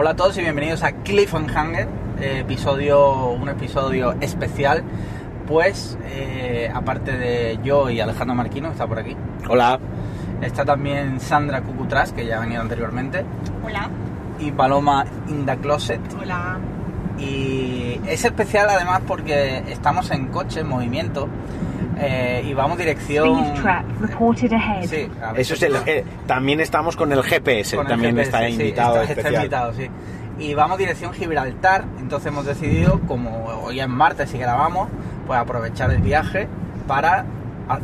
[0.00, 1.88] Hola a todos y bienvenidos a Cliffhanger,
[2.20, 4.84] eh, episodio, un episodio especial.
[5.48, 9.16] Pues, eh, aparte de yo y Alejandro Marquino, que está por aquí,
[9.48, 9.80] Hola.
[10.40, 13.24] está también Sandra Cucutras, que ya ha venido anteriormente,
[13.66, 13.90] Hola.
[14.38, 16.00] y Paloma in the Closet.
[16.22, 16.60] Hola.
[17.18, 21.28] Y es especial además porque estamos en coche, en movimiento,
[22.00, 23.38] eh, y vamos dirección...
[23.44, 24.86] Speed trap reported ahead.
[24.86, 28.46] Sí, Eso es el, eh, también estamos con el GPS, Con el también GPS, está
[28.46, 29.34] sí, invitado está- está especial.
[29.44, 29.88] invitado, sí.
[30.38, 34.88] Y vamos dirección Gibraltar, entonces hemos decidido, como hoy es martes y grabamos,
[35.26, 36.46] pues aprovechar el viaje
[36.86, 37.24] para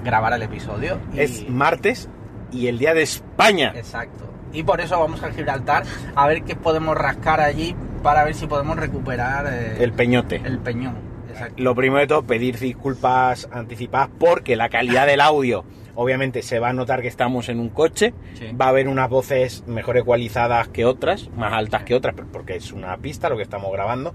[0.05, 0.99] grabar el episodio.
[1.13, 2.09] Y- Es martes
[2.53, 3.73] y el día de España.
[3.75, 4.31] Exacto.
[4.53, 5.83] Y por eso vamos a Gibraltar
[6.15, 10.41] a ver qué podemos rascar allí para ver si podemos recuperar eh, El peñote.
[10.45, 10.95] el peñón.
[11.35, 11.63] Exacto.
[11.63, 16.71] Lo primero de todo, pedir disculpas anticipadas porque la calidad del audio, obviamente se va
[16.71, 18.47] a notar que estamos en un coche, Sí.
[18.61, 22.73] va a haber unas voces mejor ecualizadas que otras, más altas que otras, porque es
[22.73, 24.15] una pista lo que estamos grabando.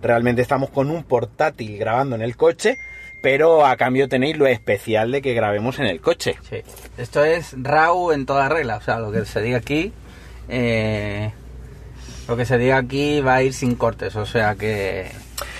[0.00, 2.76] Realmente estamos con un portátil grabando en el coche,
[3.20, 6.36] pero a cambio tenéis lo especial de que grabemos en el coche.
[6.48, 6.58] Sí.
[6.96, 9.92] Esto es RAW en toda regla, o sea, lo que se diga aquí,
[10.48, 11.32] eh,
[12.28, 15.10] lo que se diga aquí va a ir sin cortes, o sea que,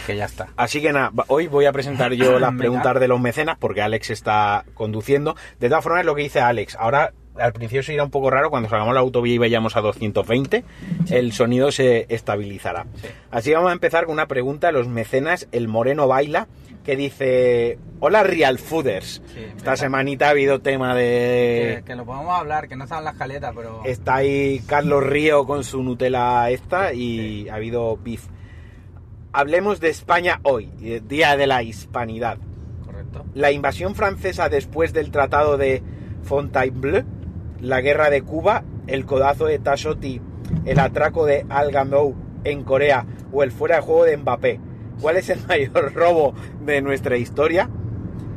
[0.09, 0.49] que ya está.
[0.57, 4.09] Así que nada, hoy voy a presentar yo las preguntas de los mecenas porque Alex
[4.11, 5.37] está conduciendo.
[5.61, 8.51] De todas formas, lo que dice Alex, ahora al principio se irá un poco raro
[8.51, 10.65] cuando salgamos la autovía y vayamos a 220,
[11.11, 12.87] el sonido se estabilizará.
[12.97, 13.09] Sí.
[13.31, 16.49] Así que vamos a empezar con una pregunta de los mecenas, el Moreno Baila,
[16.85, 19.23] que dice, hola Real Fooders.
[19.35, 21.83] Sí, Esta semanita ha habido tema de...
[21.85, 23.83] que lo podemos hablar, que no está en la escaleta, pero...
[23.85, 28.25] Está ahí Carlos Río con su Nutella esta y ha habido beef.
[29.33, 30.67] Hablemos de España hoy,
[31.07, 32.39] Día de la Hispanidad.
[32.85, 33.27] Correcto.
[33.35, 35.83] La invasión francesa después del Tratado de
[36.23, 37.05] Fontainebleau,
[37.61, 40.21] la guerra de Cuba, el codazo de Tassotti,
[40.65, 44.61] el atraco de Al Gamou en Corea o el fuera de juego de Mbappé.
[45.01, 46.35] ¿Cuál es el mayor robo
[46.65, 47.69] de nuestra historia?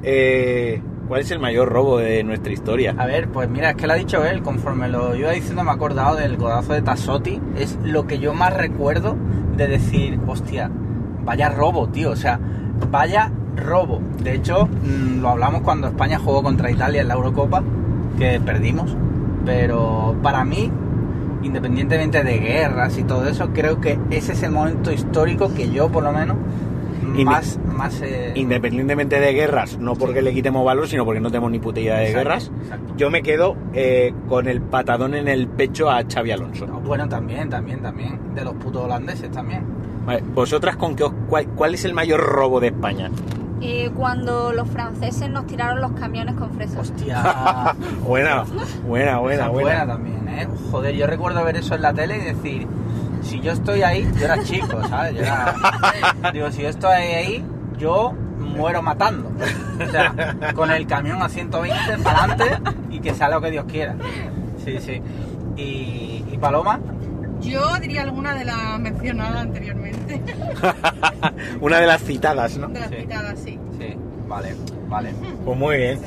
[0.03, 2.95] Eh, ¿Cuál es el mayor robo de nuestra historia?
[2.97, 5.71] A ver, pues mira, es que lo ha dicho él, conforme lo iba diciendo me
[5.71, 9.17] he acordado del codazo de Tassotti, es lo que yo más recuerdo
[9.57, 10.71] de decir, hostia,
[11.25, 12.39] vaya robo, tío, o sea,
[12.89, 13.99] vaya robo.
[14.23, 17.61] De hecho, mm, lo hablamos cuando España jugó contra Italia en la Eurocopa,
[18.17, 18.95] que perdimos,
[19.45, 20.71] pero para mí,
[21.43, 25.89] independientemente de guerras y todo eso, creo que ese es el momento histórico que yo,
[25.89, 26.37] por lo menos,
[27.25, 27.59] más...
[27.65, 31.59] más eh, Independientemente de guerras, no porque le quitemos valor, sino porque no tenemos ni
[31.59, 32.93] puta idea de Exacto, guerras, exacto.
[32.97, 36.65] yo me quedo eh, con el patadón en el pecho a Xavi Alonso.
[36.67, 38.19] Bueno, también, también, también.
[38.35, 39.63] De los putos holandeses también.
[40.05, 43.09] Vale, ¿Vosotras con qué os- cuál, cuál es el mayor robo de España?
[43.63, 46.79] Eh, cuando los franceses nos tiraron los camiones con fresas.
[46.79, 47.21] Hostia.
[48.07, 48.43] Buena,
[48.87, 49.69] buena, buena, Esa buena.
[49.69, 50.47] buena también, ¿eh?
[50.71, 52.67] Joder, yo recuerdo ver eso en la tele y decir,
[53.21, 55.13] si yo estoy ahí, yo era chico, ¿sabes?
[55.15, 55.55] Yo era...
[56.33, 57.43] Digo, si yo estoy ahí,
[57.77, 59.31] yo muero matando.
[59.85, 63.65] O sea, con el camión a 120 para adelante y que sea lo que Dios
[63.67, 63.95] quiera.
[64.63, 65.01] Sí, sí.
[65.57, 66.79] Y, y Paloma,
[67.41, 70.21] Yo diría alguna de las mencionadas anteriormente,
[71.61, 72.67] Una de las citadas, ¿no?
[72.67, 72.95] de las Sí.
[73.01, 73.59] citadas, sí.
[73.79, 73.95] sí,
[74.27, 74.55] vale,
[74.87, 75.11] vale.
[75.45, 75.99] Pues muy bien.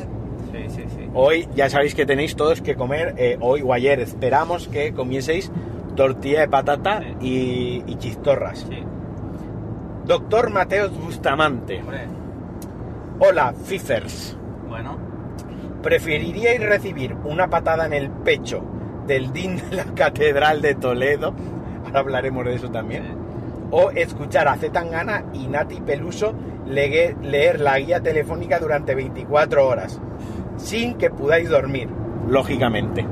[0.52, 1.08] Sí, sí, sí.
[1.14, 5.50] Hoy ya sabéis que tenéis todos que comer, eh, hoy o ayer esperamos que comieseis
[5.94, 8.60] tortilla de patata y, y chistorras.
[8.68, 8.82] Sí,
[10.06, 11.80] Doctor Mateos Bustamante.
[11.80, 12.06] hombre.
[13.20, 14.36] Hola, Fifers.
[14.68, 14.98] Bueno,
[15.82, 18.62] ¿Preferiríais recibir una patada en el pecho
[19.06, 21.34] del din de la Catedral de Toledo?
[21.86, 23.04] Ahora hablaremos de eso también.
[23.04, 23.10] sí.
[23.70, 26.32] O escuchar a Zetangana y Nati Peluso
[26.66, 30.00] leer la guía telefónica durante 24 horas,
[30.56, 31.88] sin que podáis dormir,
[32.28, 33.06] lógicamente.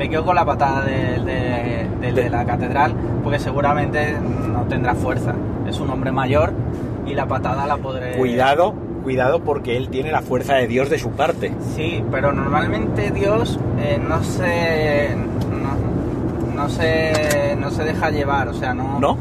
[0.00, 4.16] Me quedo con la patada del de, la catedral porque seguramente
[4.50, 5.34] no tendrá fuerza.
[5.68, 6.54] Es un hombre mayor
[7.06, 8.16] y la patada la podré...
[8.16, 8.72] Cuidado,
[9.02, 11.52] cuidado porque él tiene la fuerza de Dios de su parte.
[11.76, 15.14] Sí, pero normalmente Dios eh, no se...
[15.50, 17.54] No, no se...
[17.60, 18.98] No se deja llevar, o sea, no...
[19.00, 19.18] ¿No?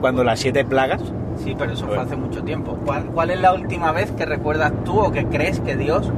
[0.00, 1.02] Cuando las siete plagas,
[1.42, 2.78] Sí, pero eso fue hace mucho tiempo.
[2.84, 6.12] ¿Cuál, cuál es la última vez que recuerdas tú o que crees que Dios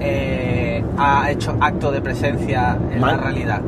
[0.00, 3.16] eh, ha hecho acto de presencia en Mal.
[3.16, 3.60] la realidad?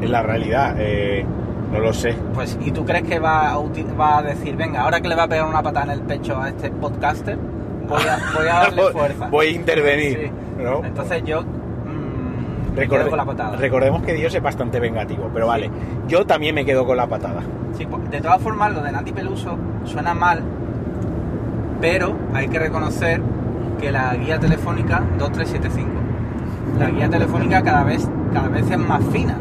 [0.00, 1.24] en la realidad, eh,
[1.72, 2.14] no lo sé.
[2.34, 3.58] Pues, ¿y tú crees que va a,
[3.98, 6.36] va a decir, venga, ahora que le va a pegar una patada en el pecho
[6.40, 7.38] a este podcaster,
[7.88, 9.28] voy a, voy a darle fuerza?
[9.28, 10.30] Voy a intervenir.
[10.58, 10.62] Sí.
[10.62, 10.84] ¿no?
[10.84, 13.56] Entonces yo mm, Recorde- quedo con la patada.
[13.56, 15.70] Recordemos que Dios es bastante vengativo, pero vale.
[16.06, 17.40] Yo también me quedo con la patada.
[17.78, 20.40] Sí, pues, de todas formas, lo de Nati Peluso suena mal,
[21.80, 23.20] pero hay que reconocer
[23.78, 25.90] que la guía telefónica 2375,
[26.78, 29.36] la guía telefónica cada vez, cada vez es más fina.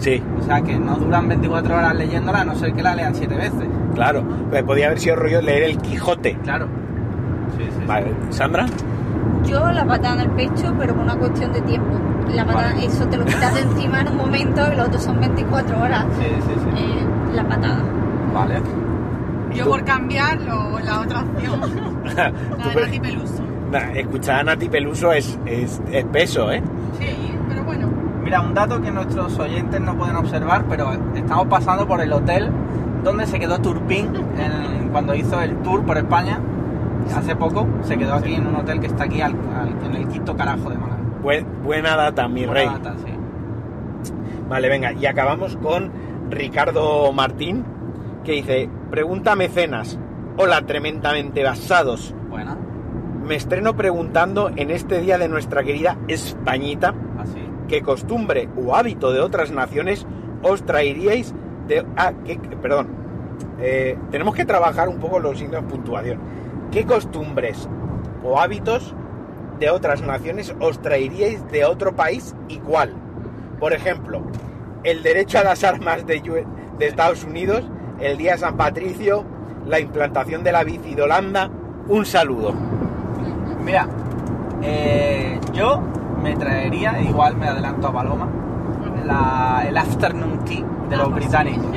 [0.00, 3.14] Sí, O sea que no duran 24 horas leyéndola a no ser que la lean
[3.14, 3.68] 7 veces.
[3.94, 4.22] claro.
[4.50, 6.34] Pues podía haber sido rollo leer el Quijote.
[6.42, 6.66] Claro.
[7.56, 7.86] Sí, sí, sí.
[7.86, 8.66] Vale, Sandra.
[9.46, 11.88] Yo la patada en el pecho, pero por una cuestión de tiempo.
[12.34, 12.84] La patada, Vale.
[12.86, 16.04] eso te lo quitas de encima en un momento y los otros son 24 horas.
[16.18, 16.82] Sí, sí, sí.
[16.82, 17.78] Eh, la patada.
[18.34, 18.60] Vale.
[19.54, 21.60] Yo por cambiar lo- la otra opción,
[22.16, 22.30] la
[22.68, 23.42] de Nati Peluso.
[23.70, 26.62] Nah, escuchar a Nati Peluso es, es, es peso, ¿eh?
[26.98, 27.06] Sí,
[27.48, 27.88] pero bueno.
[28.22, 32.50] Mira, un dato que nuestros oyentes no pueden observar, pero estamos pasando por el hotel
[33.04, 34.06] donde se quedó Turpin
[34.38, 36.40] en- cuando hizo el tour por España
[37.14, 37.66] hace poco.
[37.82, 40.70] Se quedó aquí en un hotel que está aquí al- al- en el quinto carajo
[40.70, 41.00] de Málaga.
[41.22, 42.66] Buen- buena data, mi Buena rey.
[42.68, 43.12] data, sí.
[44.48, 45.90] Vale, venga, y acabamos con
[46.30, 47.64] Ricardo Martín,
[48.24, 49.98] que dice, pregunta mecenas.
[50.36, 52.14] Hola, tremendamente basados.
[52.28, 52.56] Buena,
[53.26, 57.40] Me estreno preguntando en este día de nuestra querida Españita, así.
[57.68, 60.06] ¿qué costumbre o hábito de otras naciones
[60.42, 61.34] os traeríais
[61.66, 61.84] de...
[61.96, 62.88] Ah, ¿qué- perdón.
[63.58, 66.18] Eh, tenemos que trabajar un poco los signos de puntuación.
[66.70, 67.68] ¿Qué costumbres
[68.22, 68.94] o hábitos
[69.58, 72.92] de otras naciones os traeríais de otro país y cuál?
[73.58, 74.22] Por ejemplo,
[74.84, 76.22] el derecho a las armas de
[76.78, 77.64] Estados Unidos,
[77.98, 79.24] el Día de San Patricio,
[79.66, 81.50] la implantación de la bici de Holanda.
[81.88, 82.54] Un saludo.
[83.66, 83.86] Mira,
[84.62, 85.80] eh, yo
[86.22, 88.28] me traería, igual me adelanto a Paloma,
[89.04, 91.66] la- el afternoon tea de los británicos.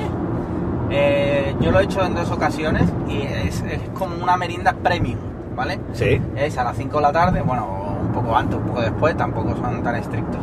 [0.91, 5.19] Eh, yo lo he hecho en dos ocasiones y es, es como una merienda premium,
[5.55, 5.79] ¿vale?
[5.93, 6.19] Sí.
[6.35, 7.67] Es a las 5 de la tarde, bueno,
[8.01, 10.39] un poco antes, un poco después, tampoco son tan estrictos.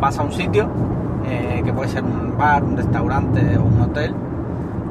[0.00, 0.68] Vas a un sitio,
[1.26, 4.14] eh, que puede ser un bar, un restaurante o un hotel,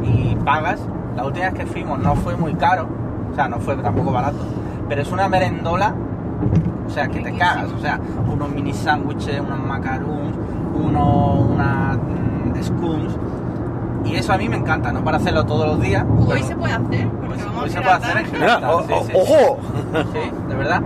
[0.03, 0.81] y pagas.
[1.15, 2.85] La última vez que fuimos no fue muy caro,
[3.31, 4.39] o sea, no fue tampoco barato,
[4.91, 5.95] pero es una merendola,
[6.85, 7.97] o sea, que te cagas, o sea,
[8.29, 10.35] unos mini sándwiches, unos macaroons,
[10.75, 13.13] uno, unas mm, scones,
[14.03, 16.03] y eso a mí me encanta, no para hacerlo todos los días.
[16.19, 18.25] Hoy pero- se puede hacer, porque Hoy se- vamos hoy a se puede hacer en
[18.25, 18.63] general.
[18.85, 19.13] sí.
[19.15, 19.57] ¡Ojo!
[20.11, 20.81] Sí, de verdad.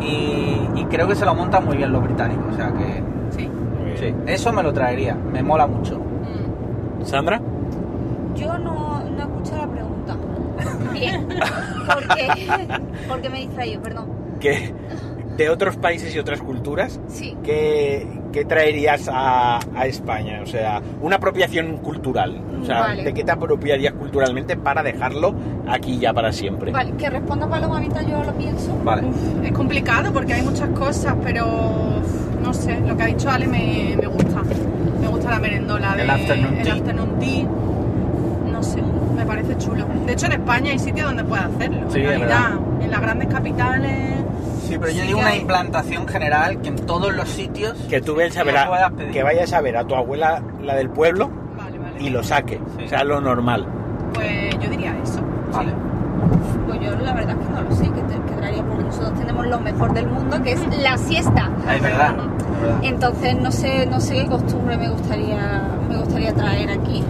[0.00, 3.48] Y, y creo que se lo montan muy bien los británicos, o sea que Sí.
[3.98, 5.96] sí, eso me lo traería, me mola mucho.
[5.98, 7.06] Mm.
[7.06, 7.40] Sandra.
[8.36, 10.16] Yo no, no escucho la pregunta.
[10.92, 11.26] Bien.
[11.94, 12.28] Porque,
[13.08, 14.06] porque me he distraído, perdón.
[14.40, 14.72] que
[15.36, 17.34] de otros países y otras culturas, Sí.
[17.42, 20.40] ¿qué, qué traerías a, a España?
[20.42, 22.42] O sea, una apropiación cultural.
[22.60, 23.04] O sea, Vale.
[23.04, 25.34] ¿de qué te apropiarías culturalmente para dejarlo
[25.66, 26.72] aquí ya para siempre?
[26.72, 28.76] Vale, que responda Paloma mientras yo lo pienso.
[28.84, 29.06] Vale.
[29.06, 31.46] Uf, es complicado porque hay muchas cosas, pero
[32.42, 34.42] no sé, lo que ha dicho Ale me, me gusta.
[35.00, 36.74] Me gusta la merendola de El afternoon el tea.
[36.74, 37.46] afternoon tea.
[38.52, 38.82] No sé,
[39.20, 39.84] me parece chulo.
[40.06, 41.90] De hecho, en España hay sitios donde puedes hacerlo.
[41.90, 42.50] Sí, en realidad,
[42.80, 44.14] en las grandes capitales.
[44.66, 45.40] Sí, pero yo Sí digo que una hay.
[45.40, 49.52] implantación general que en todos los sitios Que tú vayas a ver a- que vayas
[49.52, 51.28] a ver a tu abuela, la del pueblo,
[51.58, 51.94] Vale, vale.
[52.00, 52.60] y lo saque.
[52.78, 52.84] Sí.
[52.84, 53.66] O sea, lo normal.
[54.14, 55.20] Pues yo diría eso.
[55.52, 55.72] Vale.
[56.66, 59.46] Pues yo la verdad es que no lo sé, que te quedaría porque nosotros tenemos
[59.46, 61.50] lo mejor del mundo, que es la siesta.
[61.66, 62.10] Ah, Es verdad.
[62.10, 62.78] es verdad.
[62.82, 67.02] Entonces no sé, no sé qué costumbre me gustaría, me gustaría traer aquí.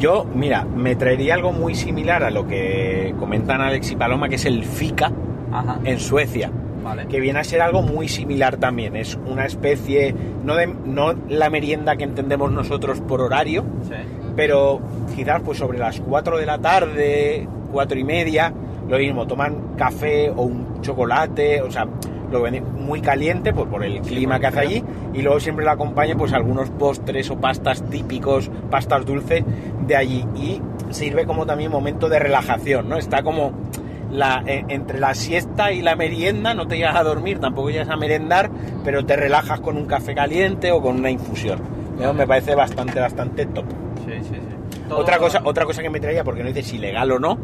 [0.00, 4.36] Yo, mira, me traería algo muy similar a lo que comentan Alex y Paloma, que
[4.36, 5.12] es el FICA
[5.52, 5.78] Ajá.
[5.84, 6.50] en Suecia.
[6.82, 7.06] Vale.
[7.08, 8.96] que viene a ser algo muy similar también.
[8.96, 13.92] Es una especie, no, de, no la merienda que entendemos nosotros por horario, Sí.
[14.34, 14.80] pero
[15.14, 18.54] quizás pues sobre las 4 de la tarde, 4 y media,
[18.88, 21.86] lo mismo, toman café o un chocolate, o sea,
[22.30, 24.84] lo venden muy caliente pues, por el clima que hace allí,
[25.14, 29.44] y luego siempre le acompaña pues algunos postres o pastas típicos, pastas dulces
[29.86, 30.60] de allí, y
[30.90, 32.96] sirve como también momento de relajación, ¿no?
[32.96, 33.52] Está como
[34.10, 37.88] la, eh, entre la siesta y la merienda, no te llegas a dormir, tampoco llegas
[37.90, 38.50] a merendar,
[38.84, 41.60] pero te relajas con un café caliente o con una infusión.
[42.00, 43.66] Eso Me parece bastante, bastante top.
[44.06, 44.78] Sí, sí, sí.
[44.88, 47.38] Todo- Otra cosa, otra cosa que me traía, porque no dice si legal o no,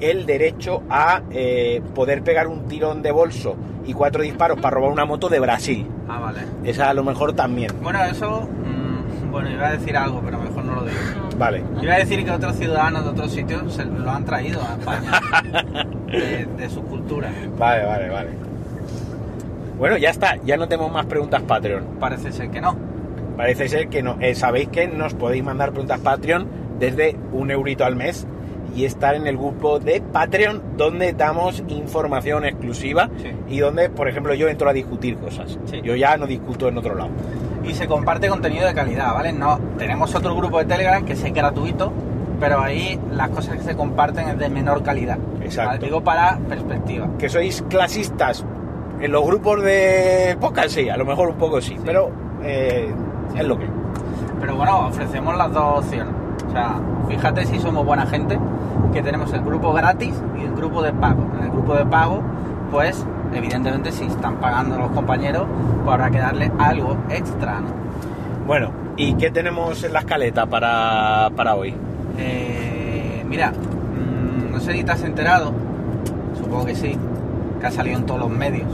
[0.00, 4.90] el derecho a eh, poder pegar un tirón de bolso y cuatro disparos para robar
[4.92, 5.86] una moto de Brasil.
[6.08, 6.40] Ah, vale.
[6.64, 7.70] Esa a lo mejor también.
[7.82, 8.42] Bueno, eso.
[8.42, 10.96] mm, bueno, iba a decir algo, pero mejor no lo digo.
[11.38, 11.62] Vale.
[11.82, 15.20] Iba a decir que otros ciudadanos de otros sitios se lo han traído a España.
[16.06, 17.30] de, de su cultura.
[17.58, 18.30] Vale, vale, vale.
[19.78, 21.84] Bueno, ya está, ya no tenemos más preguntas Patreon.
[21.98, 22.76] Parece ser que no.
[23.36, 24.16] Parece ser que no.
[24.20, 26.46] Eh, Sabéis que nos podéis mandar preguntas Patreon
[26.78, 28.26] desde un eurito al mes
[28.74, 33.30] y estar en el grupo de Patreon donde damos información exclusiva Sí.
[33.48, 35.58] y donde, por ejemplo, yo entro a discutir cosas.
[35.66, 35.80] Sí.
[35.82, 37.10] Yo ya no discuto en otro lado.
[37.64, 39.32] Y se comparte contenido de calidad, ¿vale?
[39.32, 41.92] No, tenemos otro grupo de Telegram que sí es gratuito,
[42.40, 45.18] pero ahí las cosas que se comparten es de menor calidad.
[45.40, 45.70] Exacto.
[45.70, 45.84] ¿vale?
[45.86, 47.08] Digo para perspectiva.
[47.18, 48.44] Que sois clasistas
[49.00, 52.10] en los grupos de podcast, sí, a lo mejor un poco sí, pero
[52.42, 52.92] eh,
[53.36, 53.66] es lo que.
[54.40, 56.12] pero bueno, ofrecemos las dos opciones.
[56.48, 56.76] O sea,
[57.08, 58.38] fíjate si somos buena gente,
[58.92, 61.26] que tenemos el grupo gratis y el grupo de pago.
[61.38, 62.22] En el grupo de pago,
[62.70, 65.46] pues, evidentemente, si están pagando los compañeros,
[65.84, 67.68] pues habrá que darle algo extra, ¿no?
[68.46, 71.74] Bueno, ¿y qué tenemos en la escaleta para, para hoy?
[72.18, 75.52] Eh, mira, mm, no sé si te has enterado,
[76.38, 76.96] supongo que sí,
[77.60, 78.68] que ha salido en todos los medios,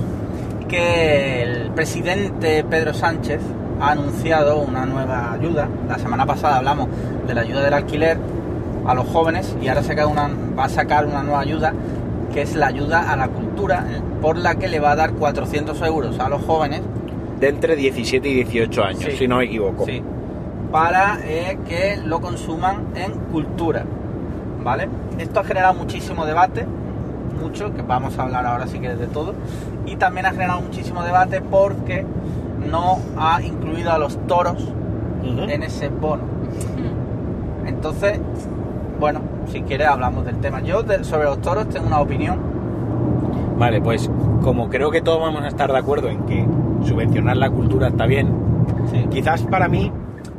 [0.69, 3.41] que el presidente Pedro Sánchez
[3.81, 5.69] ha anunciado una nueva ayuda.
[5.89, 6.89] La semana pasada hablamos
[7.27, 8.19] de la ayuda del alquiler
[8.87, 11.73] a los jóvenes y ahora saca una, va a sacar una nueva ayuda
[12.33, 15.13] que es la ayuda a la cultura, eh, por la que le va a dar
[15.15, 16.81] 400 euros a los jóvenes
[17.41, 19.17] De entre 17 y 18 años, Sí.
[19.19, 19.85] si no me equivoco.
[19.87, 20.03] Sí.
[20.71, 23.85] Para eh, que lo consuman en cultura.
[24.63, 24.89] ¿Vale?
[25.19, 26.67] Esto ha generado muchísimo debate,
[27.43, 29.35] mucho, que vamos a hablar ahora si quieres de todo.
[29.87, 32.05] Y también ha generado muchísimo debate porque
[32.71, 34.69] no ha incluido a los toros
[35.25, 36.25] en ese bono.
[37.67, 38.21] Entonces,
[39.51, 40.61] si quieres hablamos del tema.
[40.61, 42.39] Yo de- sobre los toros tengo una opinión.
[43.59, 44.11] Vale, pues
[44.43, 46.47] como creo que todos vamos a estar de acuerdo en que
[46.87, 48.29] subvencionar la cultura está bien,
[48.91, 49.07] Sí.
[49.11, 49.93] quizás para mí,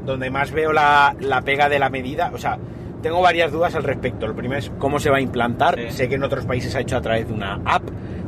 [0.05, 2.57] donde más veo la, la pega de la medida, o sea,
[3.03, 4.27] tengo varias dudas al respecto.
[4.27, 5.75] Lo primero es cómo se va a implantar.
[5.77, 5.91] Sí.
[5.91, 7.83] Sé que en otros países se ha hecho a través de una app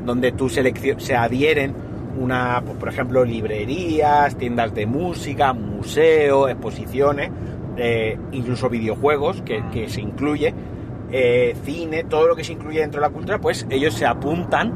[0.05, 1.73] donde tú seleccio- se adhieren
[2.19, 7.31] una, pues, por ejemplo, librerías, tiendas de música, museos, exposiciones,
[7.77, 10.53] eh, incluso videojuegos que, que se incluye,
[11.15, 14.73] eh, cine, todo lo que se incluye dentro de la cultura, pues ellos se apuntan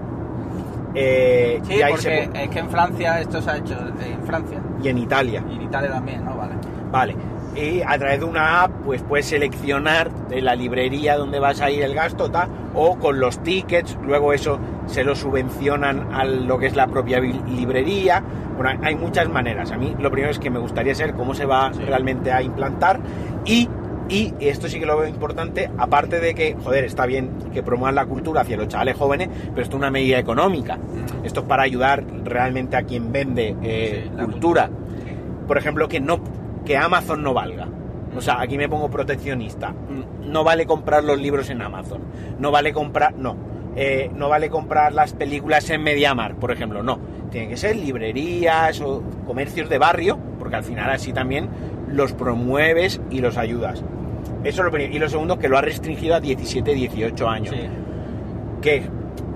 [0.96, 2.03] eh, Sí, y ahí porque
[2.34, 5.44] se es que en Francia esto se ha hecho eh, en Francia y en Italia.
[5.50, 6.36] y en Italia también, ¿no?
[6.38, 6.53] Vale.
[6.91, 7.15] Vale.
[7.56, 11.72] Y a través de una app, pues puedes seleccionar de la librería donde vas a
[11.72, 16.60] ir el gasto, tal, o con los tickets, luego eso se lo subvencionan a lo
[16.60, 18.24] que es la propia librería.
[18.56, 19.72] Bueno, hay muchas maneras.
[19.72, 21.82] A mí lo primero es que me gustaría saber cómo se va Sí.
[21.84, 23.00] realmente a implantar
[23.46, 23.67] y,
[24.09, 27.95] y esto sí que lo veo importante, aparte de que, joder, está bien que promuevan
[27.95, 30.77] la cultura hacia los chavales jóvenes, pero esto es una medida económica.
[31.23, 34.69] Esto es para ayudar realmente a quien vende eh, Sí, cultura
[35.47, 36.19] por ejemplo, que no
[36.65, 37.67] que Amazon no valga.
[38.15, 39.69] O sea, aquí me pongo proteccionista.
[39.69, 42.01] Mm, No vale comprar los libros en Amazon.
[42.39, 43.37] No vale comprar, no.
[43.77, 46.83] Eh, no vale comprar las películas en Mediamar, por ejemplo.
[46.83, 46.99] No.
[47.31, 51.47] Tienen que ser librerías o comercios de barrio, porque al final así también
[51.87, 53.83] los promueves y los ayudas.
[54.47, 54.93] Eso es lo primero.
[54.95, 57.61] Y lo segundo, que lo ha restringido a 17, 18 años Sí.
[58.61, 58.83] que,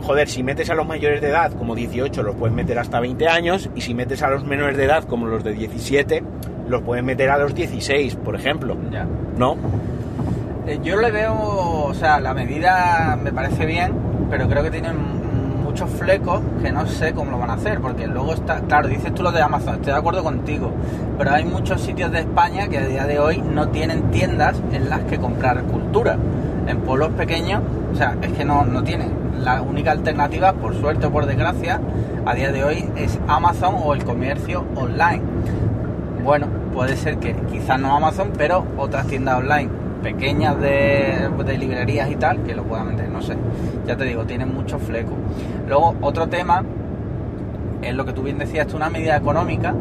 [0.01, 3.27] joder, si metes a los mayores de edad como 18 los puedes meter hasta 20
[3.27, 6.23] años y si metes a los menores de edad como los de 17
[6.67, 8.77] los puedes meter a los 16, por ejemplo.
[8.91, 9.05] Ya.
[9.37, 9.57] ¿No?
[10.67, 13.91] Eh, Yo le veo, o sea, la medida me parece bien,
[14.29, 14.95] pero creo que tienen
[15.71, 19.15] muchos flecos que no sé cómo lo van a hacer, porque luego está, claro, dices
[19.15, 20.69] tú lo de Amazon, estoy de acuerdo contigo,
[21.17, 24.89] pero hay muchos sitios de España que a día de hoy no tienen tiendas en
[24.89, 26.17] las que comprar cultura.
[26.67, 27.61] En pueblos pequeños,
[27.91, 29.13] o sea, es que no, no tienen.
[29.39, 31.79] La única alternativa, por suerte o por desgracia,
[32.25, 35.21] a día de hoy es Amazon o el comercio online.
[36.21, 39.69] Bueno, puede ser que quizás no Amazon, pero otras tiendas online
[40.01, 43.36] pequeñas de, de librerías y tal que lo puedan vender, no sé.
[43.86, 45.12] Ya te digo, tienen mucho fleco.
[45.67, 46.63] Luego, otro tema
[47.81, 49.74] es lo que tú bien decías, es una medida económica.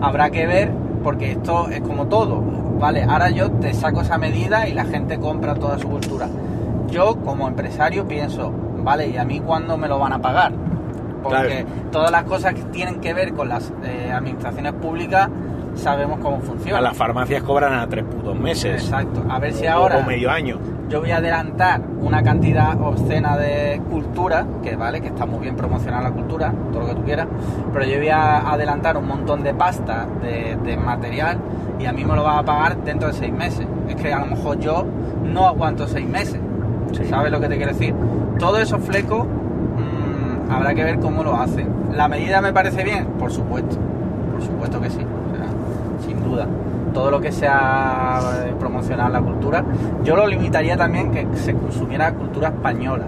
[0.00, 0.70] Habrá que ver,
[1.02, 2.40] porque esto es como todo.
[2.78, 6.28] Vale, ahora yo te saco esa medida y la gente compra toda su cultura.
[6.88, 8.52] Yo, como empresario, pienso,
[8.82, 10.52] vale, ¿y a mí cuándo me lo van a pagar?
[11.22, 11.90] Porque Claro.
[11.90, 15.28] todas las cosas que tienen que ver con las eh, administraciones públicas
[15.74, 16.80] sabemos cómo funciona.
[16.80, 18.82] Las farmacias cobran a tres putos meses.
[18.82, 19.22] Exacto.
[19.28, 20.58] A ver si ahora O medio año.
[20.88, 25.56] yo voy a adelantar una cantidad obscena de cultura, que vale, que está muy bien
[25.56, 27.26] promocionar la cultura, todo lo que tú quieras,
[27.72, 31.38] pero yo voy a adelantar un montón de pasta, de, de material,
[31.80, 33.66] y a mí me lo va a pagar dentro de seis meses.
[33.88, 34.84] Es que a lo mejor yo
[35.24, 36.40] no aguanto seis meses.
[36.92, 37.04] Sí.
[37.08, 37.94] ¿Sabes lo que te quiero decir?
[38.38, 41.68] Todos esos flecos mm, habrá que ver cómo lo hacen.
[41.92, 43.06] ¿La medida me parece bien?
[43.18, 43.76] Por supuesto.
[44.32, 45.00] Por supuesto que sí.
[46.24, 46.46] Duda.
[46.92, 49.64] Todo lo que sea eh, promocionar la cultura.
[50.04, 53.04] Yo lo limitaría también que se consumiera cultura española.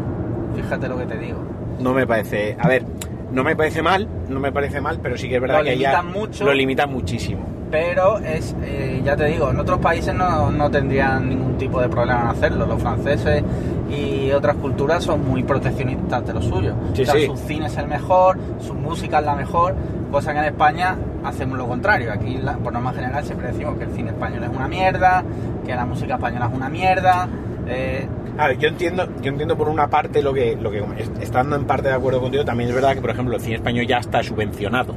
[0.55, 1.39] Fíjate lo que te digo.
[1.81, 2.57] No me parece.
[2.61, 2.85] A ver,
[3.33, 5.79] no me parece mal, no me parece mal, pero sí que es verdad Lo que
[5.79, 6.45] ya limitan mucho.
[6.45, 7.43] lo limitan muchísimo.
[7.71, 11.89] Pero es, eh, ya te digo, en otros países no, no tendrían ningún tipo de
[11.89, 12.65] problema en hacerlo.
[12.67, 13.43] Los franceses
[13.91, 16.75] y otras culturas son muy proteccionistas de lo suyo.
[16.95, 17.27] Sí, o sea, sí.
[17.27, 19.75] su cine es el mejor, su música es la mejor,
[20.11, 22.13] cosa que en España hacemos lo contrario.
[22.13, 25.23] Aquí, la- por norma general, siempre decimos que el cine español es una mierda,
[25.65, 27.29] que la música española es una mierda.
[27.69, 28.07] eh,
[28.39, 30.85] A ver, yo entiendo, yo entiendo por una parte lo que, lo que
[31.21, 33.87] estando en parte de acuerdo contigo, también es verdad que, por ejemplo, el cine español
[33.87, 34.95] ya está subvencionado.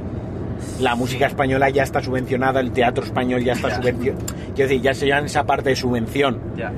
[0.78, 4.26] la música española ya está subvencionada, el teatro español ya está subvencionado.
[4.54, 6.70] Quiero decir, ya se llevan esa parte de subvención, Ya.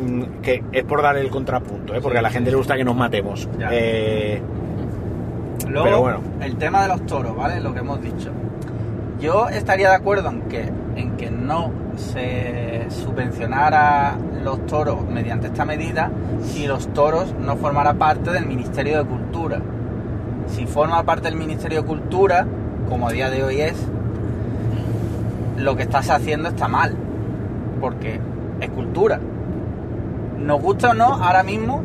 [0.00, 2.00] Mm, que es por dar el contrapunto, ¿eh?
[2.00, 3.48] porque a la gente le gusta que nos matemos.
[3.70, 4.40] Eh,
[5.68, 6.20] Luego, Pero bueno.
[6.40, 7.60] el tema de los toros, ¿vale?
[7.60, 8.30] Lo que hemos dicho.
[9.20, 15.64] Yo estaría de acuerdo en que, en que no se subvencionara los toros mediante esta
[15.64, 16.10] medida
[16.42, 19.60] si los toros no formara parte del Ministerio de Cultura.
[20.48, 22.46] Si forma parte del Ministerio de Cultura,
[22.88, 23.76] como a día de hoy es,
[25.56, 26.94] lo que estás haciendo está mal,
[27.80, 28.20] porque
[28.60, 29.20] es cultura.
[30.44, 31.82] Nos gusta o no, ahora mismo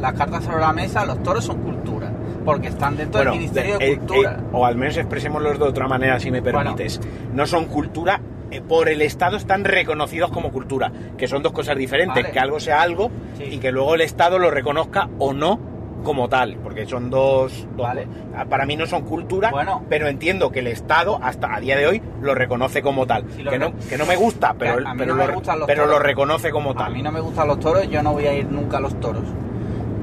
[0.00, 2.12] las cartas sobre la mesa, los toros son cultura,
[2.44, 4.36] porque están dentro bueno, del Ministerio de eh, Cultura.
[4.38, 7.00] eh, o al menos expresémoslo de otra manera, si me permites.
[7.32, 8.20] No son cultura,
[8.50, 12.32] eh, por el Estado están reconocidos como cultura, que son dos cosas diferentes, Vale.
[12.32, 13.44] que algo sea algo Sí.
[13.52, 15.58] y que luego el Estado lo reconozca o no
[16.04, 17.66] como tal, porque son dos...
[17.76, 18.06] dos- Vale.
[18.36, 19.82] ah, Para mí no son cultura, Bueno.
[19.88, 23.24] pero entiendo que el Estado hasta a día de hoy lo reconoce como tal.
[23.24, 25.88] Que, no, que no me gusta, pero, a pero, no me lo, pero toros.
[25.90, 26.92] lo reconoce como A tal.
[26.92, 29.24] mí no me gustan los toros, yo no voy a ir nunca a los toros.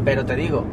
[0.03, 0.65] Pero te digo,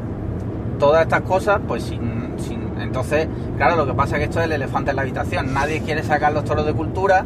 [0.78, 4.47] todas estas cosas, pues sin, sin- Entonces, claro, lo que pasa es que esto es
[4.47, 5.52] el elefante en la habitación.
[5.52, 7.25] Nadie quiere sacar los toros de cultura,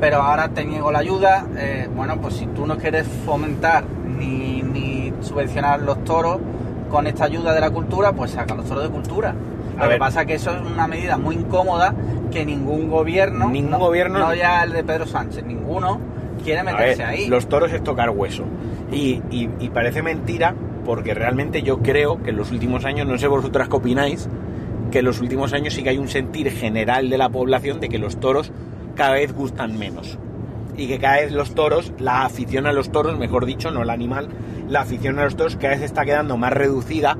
[0.00, 1.46] pero ahora te niego la ayuda.
[1.56, 6.38] Eh, bueno, pues si tú no quieres fomentar ni, ni subvencionar los toros
[6.90, 9.30] con esta ayuda de la cultura, pues saca los toros de cultura.
[9.78, 9.92] A Lo ver.
[9.92, 11.94] que pasa es que eso es una medida muy incómoda
[12.30, 15.98] que ningún gobierno, Ningún no- gobierno- no ya el de Pedro Sánchez, ninguno
[16.44, 17.26] quiere A meterse ver, ahí.
[17.28, 18.44] Los toros es tocar hueso.
[18.92, 20.54] Y, y- y parece mentira,
[20.84, 24.28] porque realmente yo creo que en los últimos años, no sé vosotras qué opináis,
[24.90, 27.88] que en los últimos años sí que hay un sentir general de la población de
[27.88, 28.50] que los toros
[28.96, 30.18] cada vez gustan menos.
[30.80, 33.90] Y que cada vez los toros, la afición a los toros, mejor dicho, no el
[33.90, 34.30] animal,
[34.66, 37.18] la afición a los toros cada vez está quedando más reducida,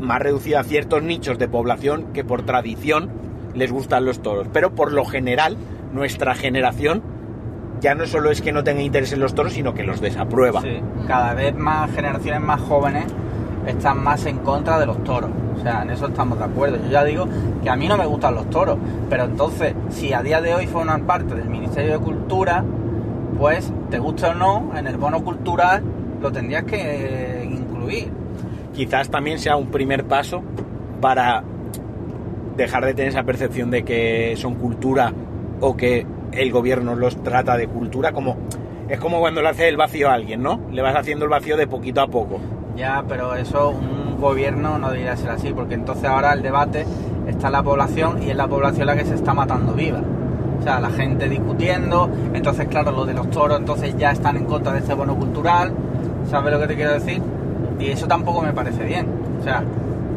[0.00, 3.10] más reducida a ciertos nichos de población que por tradición
[3.54, 4.48] les gustan los toros.
[4.54, 5.58] Pero por lo general,
[5.92, 7.02] nuestra generación
[7.82, 10.62] ya no solo es que no tenga interés en los toros, sino que los desaprueba.
[10.62, 13.04] Sí, cada vez más generaciones más jóvenes
[13.66, 15.30] están más en contra de los toros.
[15.56, 16.76] O sea, en eso estamos de acuerdo.
[16.84, 17.26] Yo ya digo
[17.62, 20.66] que a mí no me gustan los toros, pero entonces, si a día de hoy
[20.66, 22.64] forman parte del Ministerio de Cultura,
[23.38, 25.82] pues, te guste o no, en el bono cultural
[26.20, 28.10] lo tendrías que eh, incluir.
[28.74, 30.42] Quizás también sea un primer paso
[31.00, 31.42] para
[32.56, 35.12] dejar de tener esa percepción de que son cultura
[35.60, 38.36] o que el gobierno los trata de cultura como
[38.88, 40.60] es como cuando le hace el vacío a alguien, ¿no?
[40.70, 42.40] Le vas haciendo el vacío de poquito a poco.
[42.76, 46.86] Ya, pero eso un gobierno no debería ser así, porque entonces ahora el debate
[47.28, 50.00] está en la población y es la población la que se está matando viva.
[50.58, 54.44] O sea, la gente discutiendo, entonces claro, los de los toros entonces ya están en
[54.44, 55.72] contra de este bono cultural,
[56.30, 57.20] ¿sabes lo que te quiero decir?
[57.78, 59.08] Y eso tampoco me parece bien.
[59.40, 59.64] O sea,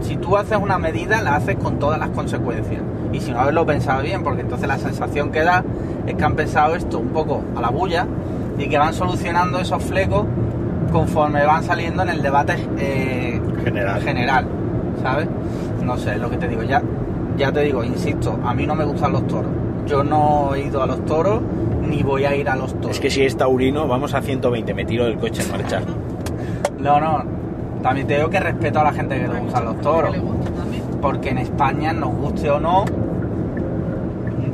[0.02, 2.82] si tú haces una medida, la haces con todas las consecuencias.
[3.12, 5.64] Y si no haberlo pensado bien, porque entonces la sensación que da
[6.06, 8.06] es que han pensado esto un poco a la bulla
[8.58, 10.26] y que van solucionando esos flecos
[10.92, 14.02] conforme van saliendo en el debate eh, General.
[14.02, 14.46] general,
[15.02, 15.28] ¿sabes?
[15.84, 16.64] No sé, lo que te digo.
[16.64, 16.82] Ya,
[17.38, 19.52] ya te digo, insisto, a mí no me gustan los toros.
[19.86, 21.42] Yo no he ido a los toros
[21.88, 22.92] ni voy a ir a los toros.
[22.92, 25.82] Es que si es taurino, vamos a 120, me tiro del coche en marcha.
[26.80, 27.24] No, no.
[27.84, 30.16] También te digo que respeto a la gente que le gustan los toros.
[31.02, 32.86] Porque en España, nos guste o no,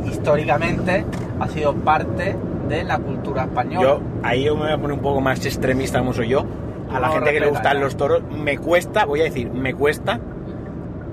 [0.06, 1.06] históricamente
[1.40, 2.36] ha sido parte
[2.78, 3.82] de la cultura española.
[3.82, 6.46] Yo, ahí yo me voy a poner un poco más extremista como soy yo.
[6.92, 7.80] A la No, gente que le respeta, gustan ya.
[7.84, 10.20] los toros, me cuesta, voy a decir, me cuesta.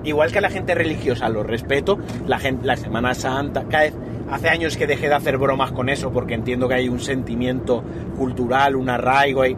[0.03, 3.93] Igual que a la gente religiosa lo respeto, la, gente, la Semana Santa, cada vez,
[4.31, 7.83] hace años que dejé de hacer bromas con eso porque entiendo que hay un sentimiento
[8.17, 9.57] cultural, un arraigo, hay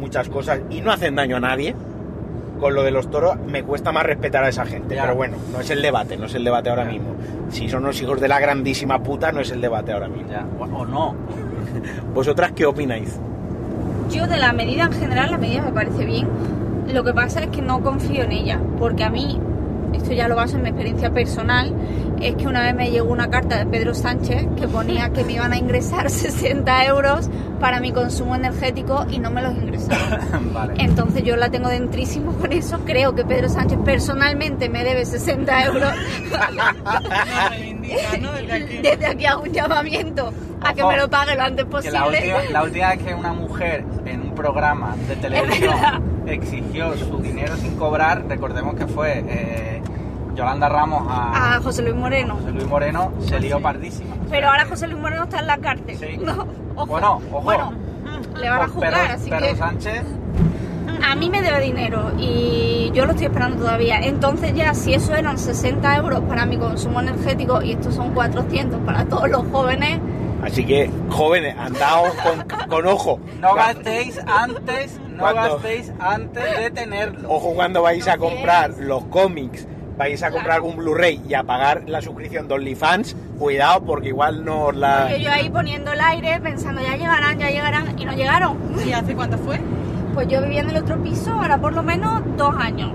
[0.00, 1.74] muchas cosas y no hacen daño a nadie.
[2.58, 5.02] Con lo de los toros me cuesta más respetar a esa gente, Ya.
[5.02, 6.90] pero bueno, no es el debate, no es el debate ahora Ya.
[6.90, 7.08] mismo.
[7.50, 10.28] Si son los hijos de la grandísima puta, no es el debate ahora mismo.
[10.30, 11.14] Ya, o, o no.
[12.14, 13.18] ¿Vosotras qué opináis?
[14.10, 16.26] Yo de la medida en general, la medida me parece bien.
[16.92, 19.38] Lo que pasa es que no confío en ella, porque a mí,
[19.92, 21.72] esto ya lo baso en mi experiencia personal,
[22.22, 25.34] es que una vez me llegó una carta de Pedro Sánchez que ponía que me
[25.34, 27.28] iban a ingresar 60 euros
[27.60, 30.20] para mi consumo energético y no me los ingresaron.
[30.54, 30.74] vale.
[30.78, 32.80] Entonces yo la tengo dentrísimo con eso.
[32.84, 35.92] Creo que Pedro Sánchez personalmente me debe 60 euros.
[38.82, 39.26] Desde aquí.
[39.26, 41.98] Hago un llamamiento a que Ojo, me lo pague lo antes Que posible.
[41.98, 45.74] la última, la última vez que una mujer en un programa de televisión
[46.26, 49.82] exigió su dinero sin cobrar, recordemos que fue eh,
[50.38, 52.36] Yolanda Ramos a, A José Luis Moreno.
[52.36, 54.14] José Luis Moreno, se lió pardísima.
[54.30, 55.96] Pero ahora José Luis Moreno está en la cárcel.
[55.98, 56.16] Sí.
[56.24, 56.46] No,
[56.76, 56.86] ojo.
[56.86, 57.40] Bueno, ojo.
[57.42, 57.72] Bueno,
[58.40, 59.56] le van a Pues juzgar, Pedro- así Pedro que...
[59.56, 60.02] Sánchez,
[61.10, 63.98] a mí me debe dinero y yo lo estoy esperando todavía.
[64.00, 68.80] Entonces ya, si eso eran 60 euros para mi consumo energético y estos son 400
[68.82, 69.98] para todos los jóvenes,
[70.44, 73.18] Así que, jóvenes, andaos con, con ojo.
[73.40, 77.28] No gastéis antes, no Cuando- gastéis antes de tenerlo.
[77.28, 79.66] Ojo cuando vais a comprar los cómics,
[79.98, 84.44] vais a comprar algún Blu-ray y a pagar la suscripción de OnlyFans, cuidado porque igual
[84.44, 85.06] no os la...
[85.08, 88.56] porque yo ahí poniendo el aire pensando ya llegarán, ya llegarán y no llegaron.
[88.86, 89.60] ¿Y hace cuánto fue?
[90.14, 92.92] Pues yo vivía en el otro piso ahora por lo menos dos años.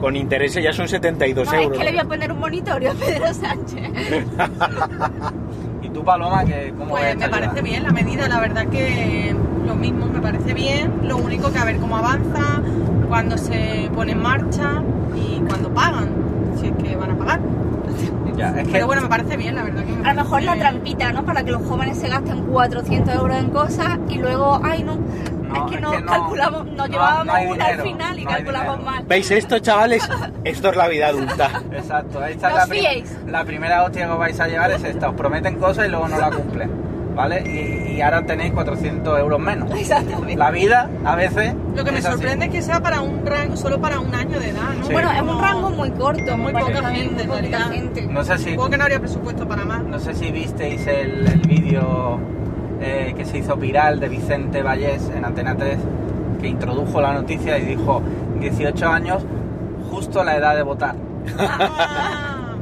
[0.00, 1.78] Con intereses ya son 72 No, es euros.
[1.78, 3.90] que le voy a poner un monitorio a Pedro Sánchez.
[5.82, 7.62] ¿Y tú, Paloma, que cómo ves Pues me parece ayuda?
[7.62, 9.34] bien la medida, la verdad que
[9.66, 10.92] lo mismo me parece bien.
[11.04, 12.60] Lo único que a ver cómo avanza,
[13.08, 14.82] cuando se pone en marcha
[15.16, 16.08] y cuando pagan,
[16.60, 17.40] si es que van a pagar.
[18.36, 20.42] Ya, es que Pero bueno, me parece bien, la verdad que me A lo mejor
[20.42, 21.24] la trampita, ¿no?
[21.24, 25.64] Para que los jóvenes se gasten 400 euros en cosas y luego, ay no, No,
[25.64, 28.24] es que es no que no- calculamos, nos no- llevábamos una dinero, al final y
[28.24, 29.04] calculamos mal.
[29.08, 30.08] ¿Veis esto, chavales?
[30.44, 31.50] Esto es la vida adulta.
[31.72, 34.84] Exacto, esta No es la, prim- la primera hostia que os vais a llevar es
[34.84, 36.70] esta, os prometen cosas y luego no la cumplen,
[37.18, 37.42] ¿vale?
[37.50, 39.68] Y, y ahora tenéis 400 euros menos.
[39.76, 40.36] Exactamente.
[40.36, 41.52] La vida, a veces...
[41.74, 42.14] Lo que me es así.
[42.14, 44.86] sorprende es que sea para un rango, solo para un año de edad, ¿no?
[44.86, 44.92] Sí.
[44.92, 47.72] Bueno, es un rango muy corto, muy parece poca gente, muy realidad.
[47.72, 48.06] gente.
[48.06, 48.50] No sé si...
[48.50, 49.82] Supongo que no habría presupuesto para más.
[49.82, 52.20] No sé si visteis el, el vídeo
[52.80, 55.76] eh, que se hizo viral de Vicente Vallés en Antena 3,
[56.40, 58.00] que introdujo la noticia y dijo
[58.38, 59.24] 18 años,
[59.90, 60.94] justo la edad de votar.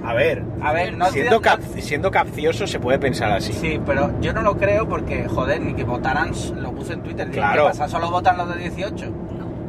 [0.07, 3.53] A ver, A ver, no siendo, estoy- cap- siendo capcioso se puede pensar así.
[3.53, 7.29] Sí, pero yo no lo creo porque, joder, ni que votaran, lo puse en Twitter.
[7.31, 7.65] Claro.
[7.65, 7.89] ¿Qué pasa?
[7.89, 9.07] ¿Solo votan los de 18?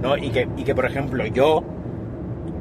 [0.02, 0.16] ¿no?
[0.18, 1.64] Y que, y que, por ejemplo, yo,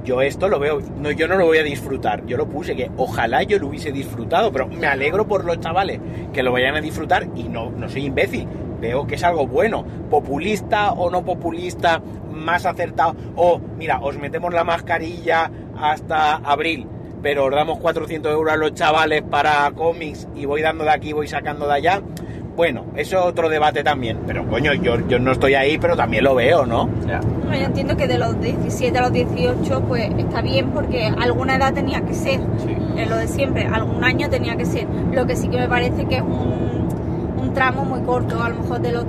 [0.05, 2.25] yo esto lo veo, no, yo no lo voy a disfrutar.
[2.27, 6.01] Yo lo puse que ojalá yo lo hubiese disfrutado, pero me alegro por los chavales
[6.33, 8.49] que lo vayan a disfrutar y no, no soy imbécil.
[8.81, 12.01] Veo que es algo bueno, populista o no populista,
[12.33, 13.15] más acertado.
[13.35, 16.87] O, mira, os metemos la mascarilla hasta abril,
[17.23, 21.13] pero os damos 400 euros a los chavales para cómics y voy dando de aquí,
[21.13, 22.01] voy sacando de allá.
[22.57, 26.25] Bueno, eso es otro debate también, pero coño, yo, yo no estoy ahí, pero también
[26.25, 26.89] lo veo, ¿no?
[27.07, 27.21] Ya.
[27.21, 31.57] Bueno, yo entiendo que de los 17 a los 18 pues está bien porque alguna
[31.57, 32.75] edad tenía que ser, Sí.
[32.97, 34.87] es lo de siempre, algún año tenía que ser.
[35.13, 36.89] Lo que sí que me parece que es un,
[37.39, 39.05] un tramo muy corto, a lo mejor de los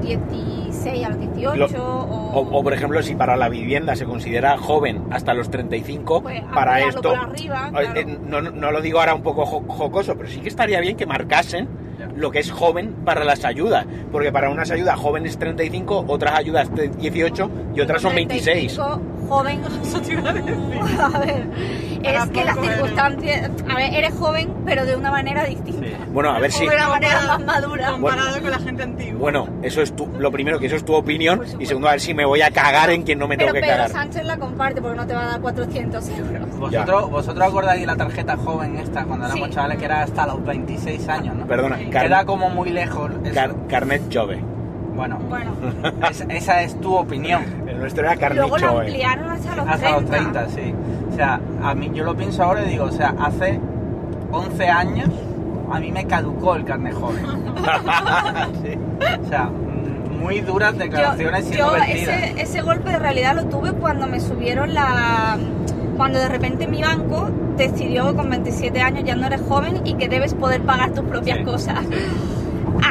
[0.91, 4.05] 16 a los 18 Lo- o, O, o, por ejemplo, si para la vivienda se
[4.05, 7.99] considera joven hasta los 35, Pues, para esto, por arriba, eh, claro.
[7.99, 10.95] eh, no, no lo digo ahora un poco jo- jocoso, pero sí que estaría bien
[10.97, 11.67] que marcasen
[12.15, 16.73] lo que es joven para las ayudas, porque para unas ayudas jóvenes 35, otras ayudas
[16.75, 18.75] de 18 y otras son 26.
[18.75, 19.61] 35, joven.
[19.83, 20.55] Eso te iba a decir.
[20.99, 21.47] A ver,
[22.03, 22.69] es que las eres.
[22.71, 23.51] circunstancias.
[23.69, 25.85] A ver, eres joven, pero de una manera distinta.
[25.87, 25.93] Sí.
[26.13, 26.65] Bueno, a ver si...
[26.67, 27.91] De una manera más madura.
[27.91, 29.19] Comparado con la gente antigua.
[29.19, 31.99] Bueno, eso es tu, lo primero, que eso es tu opinión, y segundo, a ver
[32.01, 33.91] si me voy a cagar en quien no me Pero tengo que Pedro cagar.
[33.91, 36.57] Sánchez la comparte porque no te va a dar 400 euros.
[36.57, 39.53] ¿Vosotros, ¿Vosotros acordáis la tarjeta joven esta, cuando éramos Sí.
[39.55, 41.45] chavales, que era hasta los 26 años, ¿no?
[41.47, 43.11] Perdona, Queda como muy lejos.
[43.33, 44.39] car- carnet jove.
[44.97, 45.51] Bueno, Bueno,
[46.09, 47.41] es- esa es tu opinión.
[47.67, 48.85] El nuestro era carnet luego lo jove.
[48.87, 50.01] ampliaron hasta los Hasta 30.
[50.01, 50.73] los 30, sí.
[51.11, 53.59] O sea, a mí yo lo pienso ahora y digo, o sea, hace
[54.31, 55.09] 11 años
[55.71, 57.23] a mí me caducó el carnet joven.
[58.63, 58.77] Sí.
[59.23, 59.49] O sea,
[60.19, 64.73] muy duras declaraciones yo, yo ese, ese golpe de realidad lo tuve cuando me subieron
[64.73, 65.37] la...
[65.95, 69.93] Cuando de repente mi banco decidió que con 27 años ya no eres joven y
[69.95, 71.79] que debes poder pagar tus propias Sí, cosas.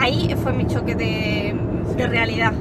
[0.00, 1.54] Ahí fue mi choque de,
[1.96, 2.52] de realidad.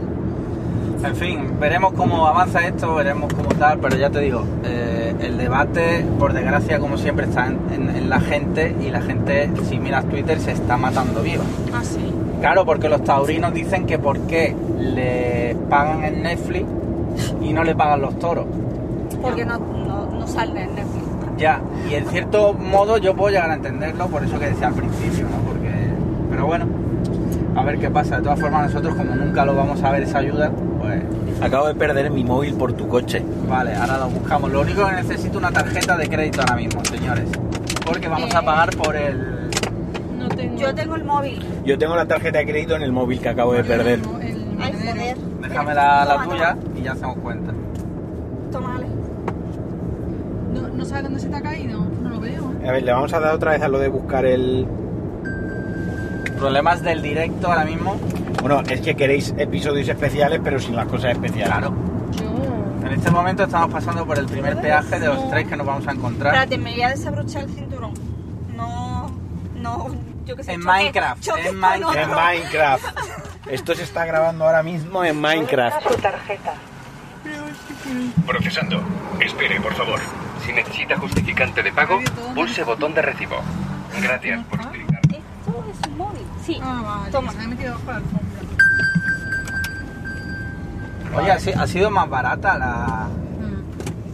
[1.04, 5.38] En fin, veremos cómo avanza esto, veremos cómo tal, pero ya te digo, eh, el
[5.38, 9.78] debate, por desgracia, como siempre, está en, en- en la gente y la gente, si
[9.78, 11.44] miras Twitter, se está matando viva.
[11.74, 12.12] Ah, sí.
[12.42, 16.66] Claro, porque los taurinos dicen que por qué le pagan en Netflix
[17.42, 18.46] y no le pagan los toros.
[19.22, 21.06] Porque no, no, no sale en Netflix.
[21.38, 24.74] Ya, y en cierto modo yo puedo llegar a entenderlo, por eso que decía al
[24.74, 25.38] principio, ¿no?
[25.48, 25.70] Porque,
[26.32, 26.66] pero bueno,
[27.56, 28.18] a ver qué pasa.
[28.18, 31.02] De todas formas, nosotros como nunca lo vamos a ver esa ayuda, pues
[31.42, 33.22] Acabo de perder mi móvil por tu coche.
[33.50, 34.52] vale, ahora lo buscamos.
[34.52, 37.26] Lo único que necesito es una tarjeta de crédito ahora mismo, señores.
[37.86, 38.46] Porque vamos a Eh.
[38.46, 39.50] pagar por el...
[40.18, 40.58] No tengo.
[40.58, 41.46] Yo tengo el móvil.
[41.66, 44.00] Yo tengo la tarjeta de crédito en el móvil que acabo de perder.
[44.22, 45.18] El Ay, joder.
[45.42, 47.52] Déjame la, la tuya y ya hacemos cuenta.
[48.52, 48.86] Toma, Ale.
[50.54, 51.86] No, ¿No sabes dónde se te ha caído?
[52.02, 52.54] No lo veo.
[52.68, 54.66] A ver, le vamos a dar otra vez a lo de buscar el...
[56.38, 57.96] Problemas del directo ahora mismo.
[58.42, 61.48] Bueno, es que queréis episodios especiales, pero sin las cosas especiales.
[61.58, 61.74] Claro.
[62.86, 65.88] En este momento estamos pasando por el primer peaje de los tres que nos vamos
[65.88, 66.34] a encontrar.
[66.36, 67.94] Espérate, me voy a desabrochar el cinturón.
[68.56, 69.10] No,
[69.56, 69.88] no,
[70.26, 70.54] yo qué sé.
[70.54, 71.98] En choque- Minecraft, choque en Minecraft.
[71.98, 72.22] En otro.
[72.22, 72.86] Minecraft.
[73.50, 75.88] Esto se está grabando ahora mismo en Minecraft.
[75.88, 76.54] Tu tarjeta.
[78.28, 78.82] Procesando.
[79.20, 80.00] Espere, por favor.
[80.46, 82.00] Si necesita justificante de pago,
[82.36, 83.38] pulse botón de recibo.
[84.02, 85.00] Gracias por utilizar.
[85.06, 86.22] Esto es un móvil.
[86.46, 86.60] Sí.
[86.62, 87.12] Ah, vale.
[87.12, 87.32] Toma.
[87.32, 88.22] Se me he metido bajo la alfombra.
[91.18, 93.08] Oye, ha, si- ha sido más barata la.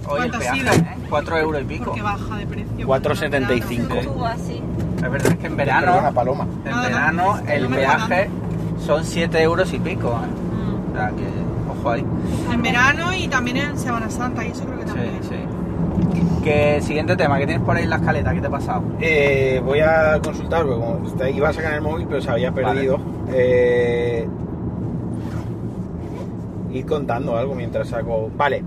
[0.08, 0.74] Hoy el ¿Cuánto ha peaje, sido?
[0.74, 0.98] ¿eh?
[1.10, 1.86] 4 euros y pico.
[1.86, 2.88] Porque baja de precio.
[2.88, 4.02] 4,75.
[4.04, 4.62] Tú así.
[4.98, 6.44] Es verdad que en Perdona, verano, Paloma.
[6.66, 7.54] en Nada, verano nada.
[7.54, 8.30] el No me peaje
[8.86, 10.10] son 7 euros y pico.
[10.10, 10.28] ¿eh?
[10.56, 10.92] Mm.
[10.92, 11.28] O sea que,
[11.80, 12.06] ojo ahí.
[12.52, 15.20] En verano y también en Semana Santa, y eso creo que Sí, también.
[15.24, 15.36] sí.
[16.44, 18.34] Que siguiente tema, que tienes por ahí en la escaleta?
[18.34, 18.82] ¿Qué te ha pasado?
[19.00, 22.52] Eh, voy a consultar, porque como está- iba a sacar el móvil, pero se había
[22.52, 22.98] perdido.
[23.32, 24.28] Eh,
[26.72, 28.30] ir contando algo mientras saco.
[28.36, 28.64] Vale.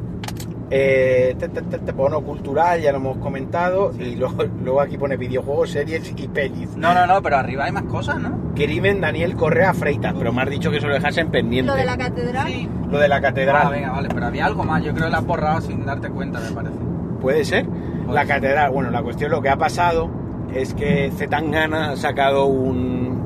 [0.71, 3.93] Eh, te, te, te- te pone cultural, ya lo hemos comentado.
[3.99, 6.77] Y luego, luego aquí pone videojuegos, series y pelis.
[6.77, 8.39] No, no, no, pero arriba hay más cosas, ¿no?
[8.55, 11.71] Crimen Daniel Correa Freitas, pero me has dicho que eso lo dejasen pendiente.
[11.71, 12.47] Lo de la catedral.
[12.47, 12.69] Sí.
[12.91, 13.63] Lo de la catedral.
[13.67, 14.83] Ah, venga, vale, pero había algo más.
[14.83, 16.75] Yo creo que la has borrado sin darte cuenta, me parece.
[17.25, 17.65] Puede ser.
[17.65, 18.35] Puede la ser.
[18.35, 20.11] catedral, bueno, la cuestión lo que ha pasado
[20.55, 22.77] es que Zetangana ha sacado un,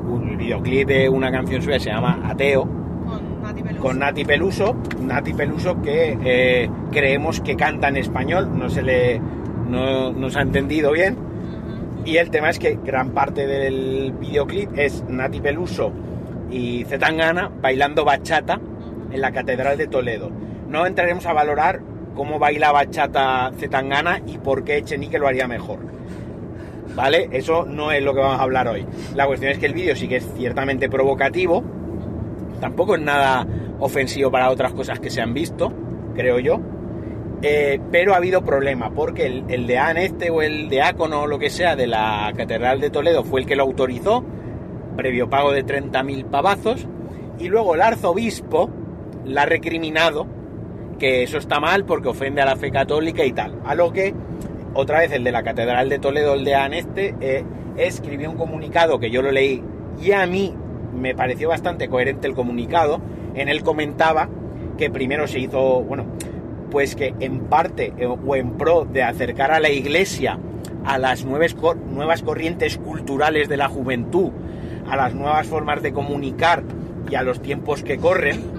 [0.09, 3.81] un videoclip de una canción suya que se llama Ateo Con Nati Peluso.
[3.81, 4.75] con Nati Peluso.
[5.01, 9.19] Nati Peluso que eh, creemos que canta en español, no se le
[9.67, 11.17] no, no se ha entendido bien.
[12.05, 15.91] Y el tema es que gran parte del videoclip es Nati Peluso
[16.49, 18.61] y Zetangana bailando bachata
[19.11, 20.31] en la Catedral de Toledo.
[20.69, 21.81] No entraremos a valorar
[22.19, 25.79] cómo baila bachata Zetangana y por qué Echenique lo haría mejor.
[26.93, 27.29] ¿Vale?
[27.31, 28.85] Eso no es lo que vamos a hablar hoy.
[29.15, 31.63] La cuestión es que el vídeo sí que es ciertamente provocativo.
[32.59, 33.47] Tampoco es nada
[33.79, 35.71] ofensivo para otras cosas que se han visto,
[36.13, 36.59] creo yo.
[37.41, 41.39] Eh, pero ha habido problema porque el, el deán este o el diácono o lo
[41.39, 44.25] que sea de la Catedral de Toledo fue el que lo autorizó,
[44.97, 46.85] previo pago de 30.000 pavazos,
[47.39, 48.69] y luego el arzobispo
[49.23, 50.27] la ha recriminado
[50.99, 53.59] que eso está mal porque ofende a la fe católica y tal.
[53.65, 54.13] A lo que,
[54.73, 57.43] otra vez el de la Catedral de Toledo, el deán este, eh,
[57.77, 59.63] escribió un comunicado que yo lo leí
[60.01, 60.53] y a mí
[60.93, 63.01] me pareció bastante coherente el comunicado.
[63.33, 64.29] En él comentaba
[64.77, 66.05] que primero se hizo, bueno,
[66.69, 70.37] pues que en parte eh, o en pro de acercar a la iglesia
[70.85, 71.55] a las nuevas,
[71.89, 74.31] nuevas corrientes culturales de la juventud,
[74.89, 76.63] a las nuevas formas de comunicar
[77.09, 78.58] y a los tiempos que corren,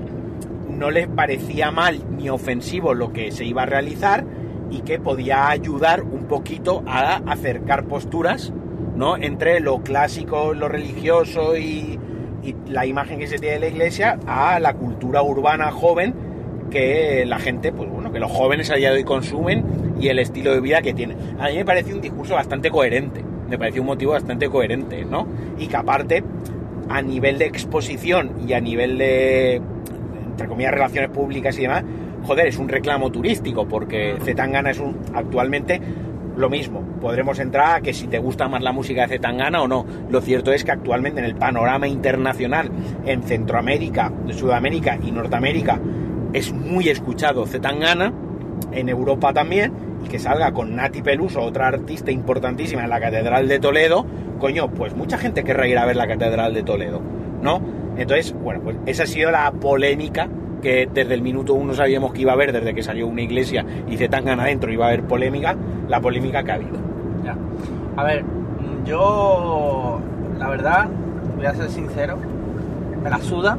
[0.80, 4.24] no le parecía mal ni ofensivo lo que se iba a realizar
[4.70, 8.50] y que podía ayudar un poquito a acercar posturas,
[8.96, 9.18] ¿no?
[9.18, 11.98] Entre lo clásico, lo religioso y,
[12.42, 16.14] y la imagen que se tiene de la iglesia a la cultura urbana joven
[16.70, 20.18] que la gente, pues bueno, que los jóvenes a día de hoy consumen y el
[20.18, 21.18] estilo de vida que tienen.
[21.38, 25.26] A mí me pareció un discurso bastante coherente, me pareció un motivo bastante coherente, ¿no?
[25.58, 26.24] Y que aparte,
[26.88, 29.60] a nivel de exposición y a nivel de,
[30.40, 31.84] entre comillas, relaciones públicas y demás,
[32.24, 35.80] joder, es un reclamo turístico, porque Zetangana es un, actualmente
[36.36, 36.82] lo mismo.
[37.00, 39.84] Podremos entrar a que si te gusta más la música de Zetangana o no.
[40.08, 42.70] Lo cierto es que actualmente en el panorama internacional,
[43.04, 45.78] en Centroamérica, Sudamérica y Norteamérica,
[46.32, 48.12] es muy escuchado Zetangana,
[48.72, 49.72] en Europa también,
[50.04, 54.06] y que salga con Nati Peluso, otra artista importantísima en la Catedral de Toledo,
[54.38, 57.02] coño, pues mucha gente querrá ir a ver la Catedral de Toledo,
[57.42, 57.60] ¿no?
[57.96, 60.28] Entonces, bueno, pues esa ha sido la polémica
[60.62, 63.64] que desde el minuto uno sabíamos que iba a haber, desde que salió una iglesia
[63.88, 65.56] y Zetangana adentro iba a haber polémica,
[65.88, 66.76] la polémica que ha habido.
[67.24, 67.34] Ya.
[67.96, 68.24] A ver,
[68.84, 70.00] yo,
[70.38, 70.88] la verdad,
[71.36, 72.16] voy a ser sincero,
[73.02, 73.56] me la suda.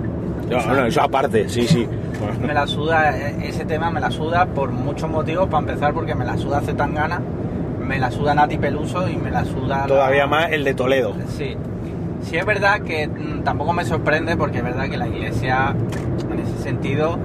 [0.50, 1.88] No, no, eso aparte, sí, sí.
[2.46, 5.48] Me la suda, e- ese tema me la suda por muchos motivos.
[5.48, 7.20] Para empezar, porque me la suda Zetangana,
[7.84, 9.80] me la suda Nati Peluso y me la suda.
[9.80, 11.14] la- Todavía más el de Toledo.
[11.30, 11.56] Sí.
[12.24, 15.76] Sí es verdad que mm, tampoco me sorprende porque es verdad que la iglesia
[16.32, 17.18] en ese sentido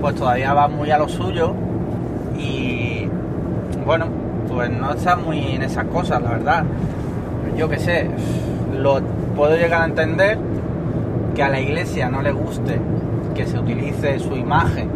[0.00, 1.54] pues todavía va muy a lo suyo
[2.38, 3.06] y
[3.84, 4.06] bueno,
[4.48, 6.64] pues no está muy en esas cosas, la verdad.
[7.56, 8.10] Yo qué sé,
[8.78, 9.00] lo
[9.36, 10.38] puedo llegar a entender
[11.34, 12.78] que a la iglesia no le guste
[13.34, 14.88] que se utilice su imagen,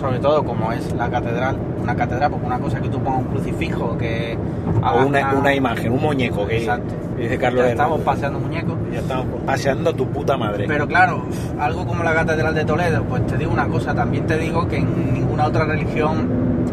[0.00, 3.26] sobre todo como es la catedral, una catedral, porque una cosa que tú pongas un
[3.28, 4.36] crucifijo, que
[4.82, 6.94] O una, una imagen, un muñeco que Exacto.
[7.16, 8.04] dice Carlos Ya de estamos Hernández.
[8.14, 8.74] paseando muñecos.
[8.92, 10.64] Ya estamos paseando tu puta madre.
[10.66, 11.22] Pero claro,
[11.60, 14.78] algo como la Catedral de Toledo, pues te digo una cosa, también te digo que
[14.78, 16.26] en ninguna otra religión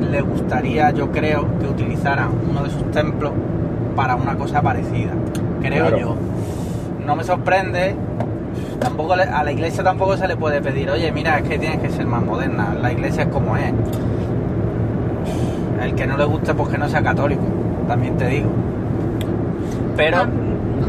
[0.10, 3.32] le gustaría, yo creo, que utilizaran uno de sus templos
[3.96, 5.12] para una cosa parecida.
[5.62, 5.98] Creo Claro.
[6.00, 6.16] yo.
[7.06, 7.96] No me sorprende.
[8.80, 11.80] Tampoco le- a la iglesia tampoco se le puede pedir, oye, mira, es que tienes
[11.80, 12.76] que ser más moderna.
[12.82, 13.72] La iglesia es como es.
[15.82, 17.42] El que no le guste, pues que no sea católico.
[17.88, 18.50] También te digo.
[19.96, 20.18] Pero,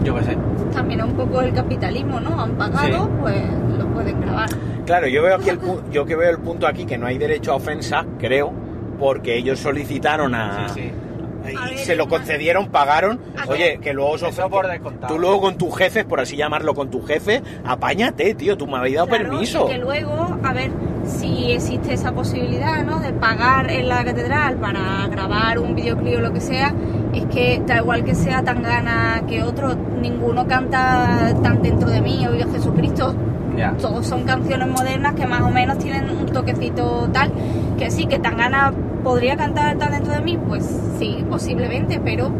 [0.05, 0.39] yo qué sé.
[0.73, 2.41] También un poco el capitalismo, ¿no?
[2.41, 3.11] Han pagado, Sí.
[3.21, 3.43] pues
[3.79, 4.49] los pueden grabar.
[4.87, 7.19] Claro, yo veo aquí el pu- yo que veo el punto aquí que no hay
[7.19, 8.53] derecho a ofensa, creo,
[8.99, 10.91] porque ellos solicitaron a Sí, sí.
[11.51, 13.21] Y se lo concedieron, pagaron.
[13.49, 14.17] Oye, que luego
[14.69, 15.15] descontado.
[15.15, 18.79] Tú luego con tus jefes, por así llamarlo, con tu jefe, apáñate, tío, tú me
[18.79, 19.67] habéis dado Claro, permiso.
[19.69, 20.71] Y que luego, a ver
[21.07, 23.01] si existe esa posibilidad, ¿no?
[23.01, 26.75] De pagar en la catedral para grabar un videoclip o lo que sea.
[27.13, 32.01] Es que da igual que sea tan gana que otro, ninguno canta tan dentro de
[32.01, 33.15] mí, oye Jesucristo.
[33.81, 37.31] Todos son canciones modernas que más o menos tienen un toquecito tal.
[37.79, 40.65] Que sí, que tan gana podría cantar tan dentro de mí, pues
[40.99, 42.31] sí, posiblemente, pero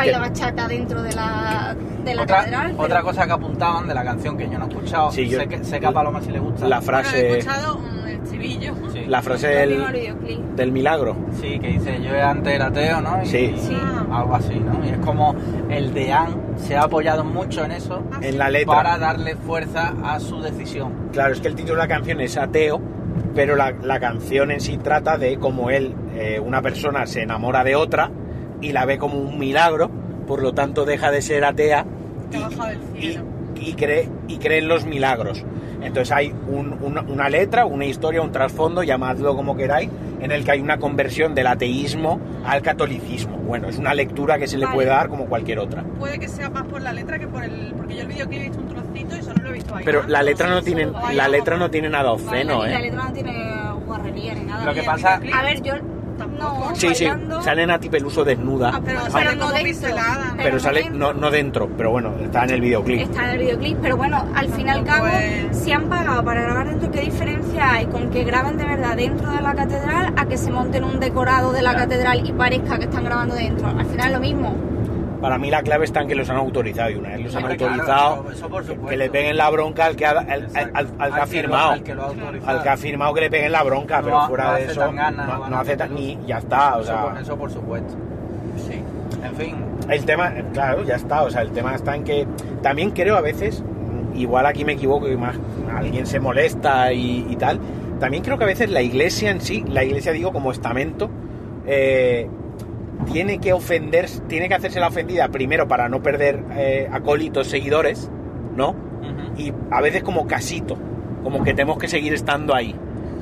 [0.00, 2.70] baila Que- bachata dentro de la, de la Otra, catedral.
[2.72, 5.38] pero- otra cosa que apuntaban de la canción que yo no he escuchado, Sí, yo-
[5.40, 6.66] sé, que, sé que a Paloma sí le gusta.
[6.68, 8.74] La Bueno, he frase, escuchado el estribillo.
[8.92, 9.04] Sí.
[9.06, 9.82] la frase del,
[10.56, 11.16] del milagro.
[11.40, 13.22] Sí, que dice yo antes era ateo, ¿no?
[13.22, 13.54] Y- Sí.
[13.56, 13.76] Sí.
[14.12, 14.84] Algo así, ¿no?
[14.84, 15.34] Y es como
[15.68, 18.74] el deán se ha apoyado mucho en eso En la letra.
[18.74, 20.92] para darle fuerza a su decisión.
[21.12, 22.80] Claro, es que el título de la canción es ateo,
[23.34, 27.62] pero la, la canción en sí trata de cómo él, eh, una persona, se enamora
[27.64, 28.10] de otra
[28.60, 29.90] y la ve como un milagro,
[30.26, 31.84] por lo tanto deja de ser atea
[32.30, 32.38] Que
[32.98, 33.24] y, cielo.
[33.56, 35.44] y cree, y cree en los milagros.
[35.82, 39.88] Entonces hay un- una, una letra, una historia, un trasfondo, llamadlo como queráis,
[40.20, 43.38] en el que hay una conversión del ateísmo al catolicismo.
[43.38, 44.74] Bueno, es una lectura que se le Vale.
[44.74, 45.82] puede dar como cualquier otra.
[45.98, 47.72] Puede que sea más por la letra que por el.
[47.74, 49.84] Porque yo el videoclip he visto un trocito y solo lo he visto ahí.
[49.84, 52.82] Pero la letra no tiene, la letra no tiene nada obsceno, Vale, y La ¿eh?
[52.82, 53.54] letra no tiene
[53.86, 54.64] guarrería ni nada.
[54.66, 55.72] Lo que pasa- A ver, yo
[56.20, 56.68] Tampoco.
[56.70, 56.76] no.
[56.76, 58.72] Sí, sí, bailando- sale Nati Peluso desnuda.
[58.74, 59.64] Ah, pero, Ah, pero no dentro.
[59.64, 60.34] pincelada.
[60.36, 63.00] pero no sale no, no dentro, pero bueno, está en el videoclip.
[63.00, 66.24] Está en el videoclip, pero bueno, al fin y al cabo, es- si han pagado
[66.24, 70.12] para grabar dentro, ¿qué diferencia hay con que graben de verdad dentro de la catedral
[70.16, 73.66] a que se monten un decorado de la catedral y parezca que están grabando dentro?
[73.68, 74.54] Al final es lo mismo.
[75.20, 77.42] Para mí la clave está en que los han autorizado y una vez los han
[77.44, 80.70] claro, autorizado, eso- eso que le peguen la bronca al que ha, al, al- Exacto.
[80.78, 81.70] al- al que ha firmado.
[81.72, 82.50] al que lo ha autorizado.
[82.56, 84.92] Al que ha firmado que le peguen la bronca, No pero fuera no de eso
[84.92, 87.94] gana, no, no hace tan, ni ya está, o Eso sea, por- eso por supuesto.
[88.66, 88.82] Sí.
[89.22, 89.56] En fin.
[89.90, 92.26] el tema, claro, ya está, o sea, el tema está en que
[92.62, 93.62] también creo a veces,
[94.14, 95.36] igual aquí me equivoco y más
[95.76, 97.58] alguien se molesta y, y tal,
[97.98, 101.10] también creo que a veces la iglesia en sí, la iglesia digo como estamento,
[101.66, 102.28] eh,
[103.06, 108.10] tiene que ofender, tiene que hacerse la ofendida primero para no perder eh, acólitos, seguidores,
[108.56, 108.74] ¿no?
[109.36, 110.76] y a veces como casito,
[111.22, 112.74] como que tenemos que seguir estando ahí,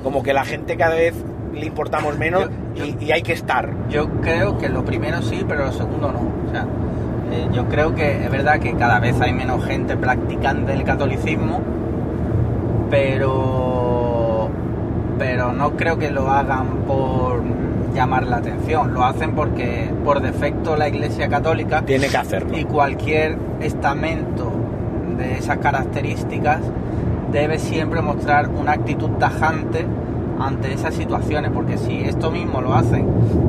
[0.02, 1.14] como que la gente cada vez
[1.54, 3.70] le importamos menos Yo- yo- y, y hay que estar.
[3.88, 6.18] Yo creo que lo primero sí, pero lo segundo no.
[6.48, 6.62] O sea,
[7.32, 11.60] eh, yo creo que es verdad que cada vez hay menos gente practicante del catolicismo,
[12.90, 14.48] pero
[15.18, 17.42] pero no creo que lo hagan por
[17.98, 22.56] llamar la atención, lo hacen porque por defecto la Iglesia Católica Tiene que hacerlo.
[22.56, 24.52] y cualquier estamento
[25.18, 26.60] de esas características
[27.32, 29.84] debe siempre mostrar una actitud tajante
[30.38, 33.04] ante esas situaciones, porque si esto mismo lo hacen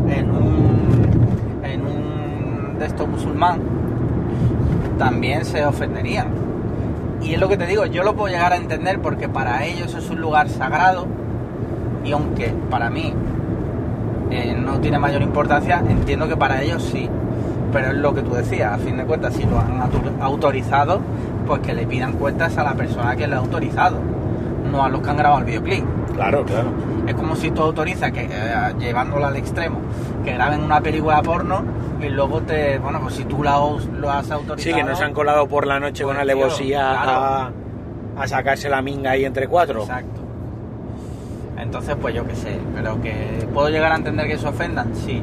[0.10, 3.60] en un, en un de estos musulmán,
[4.98, 6.30] también se ofenderían.
[7.22, 9.94] Y es lo que te digo, yo lo puedo llegar a entender porque para ellos
[9.94, 11.06] es un lugar sagrado
[12.04, 13.14] y aunque para mí
[14.32, 17.10] eh, no tiene mayor importancia, entiendo que para ellos sí.
[17.72, 21.00] Pero es lo que tú decías, a fin de cuentas, si lo han autor- autorizado,
[21.46, 23.98] pues que le pidan cuentas a la persona que le ha autorizado,
[24.72, 25.86] no a los que han grabado el videoclip.
[26.16, 26.70] Claro, claro.
[27.08, 29.80] Es como si tú autorizas, que, eh, llevándolo al extremo,
[30.26, 31.62] que graben una película porno
[32.02, 32.78] y luego te.
[32.80, 33.58] Bueno, pues si tú la,
[34.00, 34.58] lo has autorizado.
[34.58, 37.12] Sí, que nos han colado por la noche Pues, con alevosía claro.
[37.12, 37.52] a,
[38.24, 39.82] a sacarse la minga ahí entre cuatro.
[39.82, 40.22] Exacto.
[41.70, 45.22] Entonces, pues yo qué sé, pero que puedo llegar a entender que se ofendan, sí.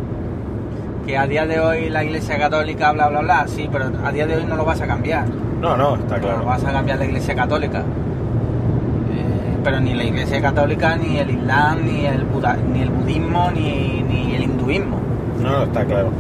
[1.05, 4.29] Que a día de hoy la Iglesia Católica, bla, bla, bla, sí, pero a día
[4.29, 5.25] de hoy no lo vas a cambiar.
[5.61, 6.45] No, no, está No claro.
[6.45, 7.79] vas a cambiar la Iglesia Católica.
[7.81, 13.51] Eh, pero ni la Iglesia Católica, ni el Islam, ni el, Buda- ni el budismo,
[13.51, 14.99] ni, ni el hinduismo.
[15.43, 16.11] No, no, está claro.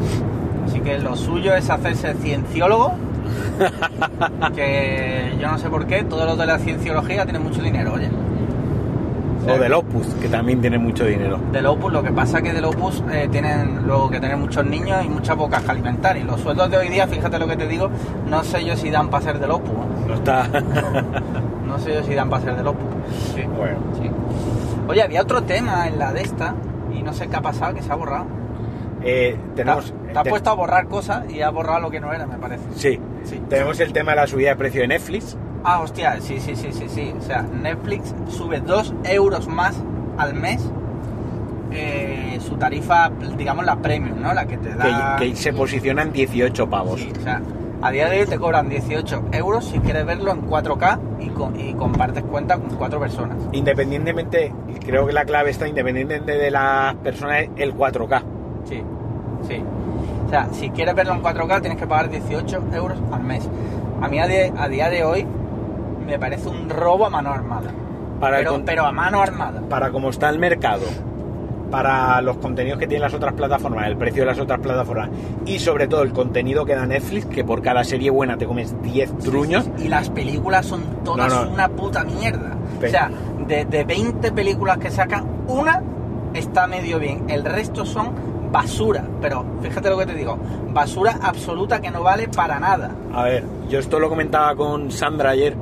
[0.66, 2.94] Así que lo suyo es hacerse cienciólogo.
[4.56, 8.08] que yo no sé por qué, todos los de la cienciología tienen mucho dinero, oye.
[9.48, 11.38] O del Opus, que también tiene mucho dinero.
[11.52, 14.64] Del Opus, lo que pasa es que del Opus eh, tienen luego que tener muchos
[14.66, 16.16] niños y muchas bocas que alimentar.
[16.16, 17.88] Y los sueldos de hoy día, fíjate lo que te digo,
[18.28, 19.70] no sé yo si dan para ser del Opus.
[19.70, 20.04] ¿eh?
[20.08, 20.48] No está.
[21.66, 22.84] No sé yo si dan para ser del Opus.
[23.34, 23.42] Sí.
[23.42, 23.76] bueno.
[24.00, 24.08] sí.
[24.88, 26.54] Oye, había otro tema en la de esta
[26.96, 28.24] y no sé qué ha pasado, que se ha borrado.
[29.02, 29.92] Eh, Te, tenemos.
[30.12, 32.36] te has te- puesto a borrar cosas y has borrado lo que no era, me
[32.38, 32.62] parece.
[32.76, 33.00] Sí.
[33.24, 33.42] Sí.
[33.48, 35.36] Tenemos el tema de la subida de precio de Netflix.
[35.68, 37.12] Ah, hostia, sí, sí, sí, sí, sí.
[37.18, 39.76] O sea, Netflix sube 2 euros más
[40.16, 40.62] al mes
[41.72, 44.32] eh, su tarifa, digamos la premium, ¿no?
[44.32, 45.16] La que te da...
[45.18, 47.00] que se posiciona en 18 pavos.
[47.00, 47.42] Sí, o sea,
[47.82, 51.52] A día de hoy te cobran 18 euros si quieres verlo en 4K y, co-
[51.58, 53.36] y compartes cuenta con cuatro personas.
[53.52, 54.52] Independientemente,
[54.84, 58.22] creo que la clave está independientemente de las personas, es el 4K.
[58.68, 58.82] Sí,
[59.48, 59.62] sí.
[60.26, 63.48] O sea, si quieres verlo en 4K tienes que pagar 18 euros al mes.
[64.00, 64.26] A mí a
[64.68, 65.26] día de hoy
[66.06, 67.70] me parece un robo a mano armada.
[68.20, 69.60] Para, el pero, con- pero a mano armada.
[69.68, 70.82] para cómo está el mercado,
[71.70, 75.10] para los contenidos que tienen las otras plataformas, el precio de las otras plataformas
[75.44, 78.80] y sobre todo el contenido que da Netflix, que por cada serie buena te comes
[78.82, 79.68] 10 truños.
[79.78, 81.50] Y las películas son todas No, no.
[81.50, 82.52] una puta mierda.
[82.80, 83.10] Pe- O sea,
[83.46, 85.82] de, de 20 películas que sacan, una
[86.34, 87.24] está medio bien.
[87.28, 88.10] El resto son
[88.52, 89.04] basura.
[89.20, 90.38] Pero fíjate lo que te digo.
[90.72, 92.92] Basura absoluta que no vale para nada.
[93.12, 95.56] A ver, yo esto lo comentaba con Sandra ayer,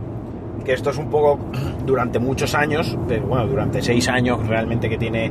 [0.65, 1.39] que esto es un poco
[1.87, 5.31] durante muchos años, de- bueno, durante seis años realmente que tiene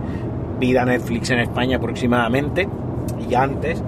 [0.59, 2.67] vida Netflix en España aproximadamente,
[3.29, 3.81] y antes,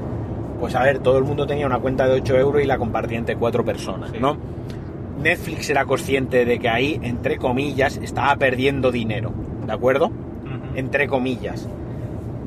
[0.60, 3.18] pues a ver, todo el mundo tenía una cuenta de 8 euros y la compartía
[3.18, 4.18] entre cuatro personas, Sí.
[4.20, 4.36] ¿no?
[5.22, 9.32] Netflix era consciente de que ahí, entre comillas, estaba perdiendo dinero,
[9.66, 10.12] ¿de acuerdo?
[10.76, 11.68] Entre comillas.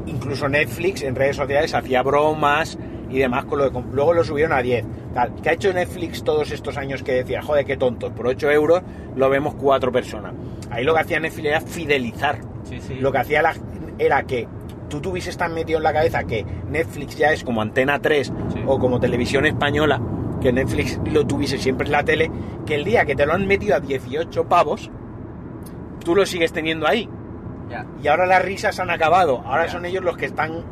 [0.06, 2.78] Incluso Netflix en redes sociales hacía bromas
[3.10, 3.72] y demás con lo de...
[3.72, 4.84] comp- Luego lo subieron a 10.
[5.14, 5.34] Tal.
[5.42, 8.82] ¿Qué ha hecho Netflix todos estos años que decía, joder, qué tontos, por 8 euros
[9.16, 10.32] lo vemos cuatro personas?
[10.70, 12.38] Ahí lo que hacía Netflix era fidelizar.
[12.64, 12.94] Sí, sí.
[12.96, 13.54] Lo que hacía la-
[13.98, 14.46] era que
[14.88, 18.62] tú tuvieses tan metido en la cabeza que Netflix ya es como Antena 3 Sí.
[18.66, 20.00] o como televisión española,
[20.40, 22.30] que Netflix lo tuviese siempre en la tele,
[22.64, 24.90] que el día que te lo han metido a 18 pavos,
[26.04, 27.08] tú lo sigues teniendo ahí.
[28.02, 29.42] Y ahora las risas han acabado.
[29.44, 30.62] Ahora son ellos los que están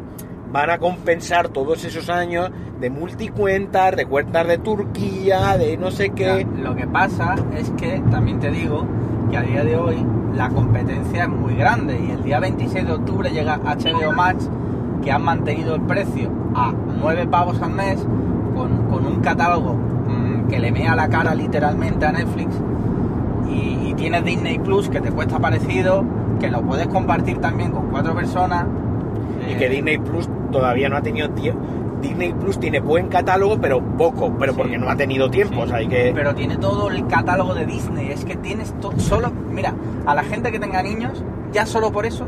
[0.57, 2.51] van a compensar todos esos años
[2.81, 6.47] de multicuentas, de cuentas de Turquía, de no sé qué.
[6.57, 8.87] Lo que pasa es que también te digo
[9.31, 9.97] que a día de hoy
[10.35, 14.49] la competencia es muy grande y el día 26 de octubre llega HBO Max
[15.05, 17.99] que han mantenido el precio a 9 pavos al mes
[18.57, 22.57] con, con un catálogo mm, que le mea la cara literalmente a Netflix
[23.47, 26.03] y, y tienes Disney Plus que te cuesta parecido,
[26.41, 28.65] que lo puedes compartir también con cuatro personas.
[29.51, 31.61] Y que Disney Plus todavía no ha tenido tiempo.
[32.01, 34.59] Disney Plus tiene buen catálogo, pero poco, pero Sí.
[34.59, 35.55] porque no ha tenido tiempo.
[35.57, 36.13] Sí, O sea, hay que.
[36.15, 38.11] Pero tiene todo el catálogo de Disney.
[38.11, 39.33] Es que tienes to- solo.
[39.51, 39.75] Mira,
[40.05, 42.27] a la gente que tenga niños, ya solo por eso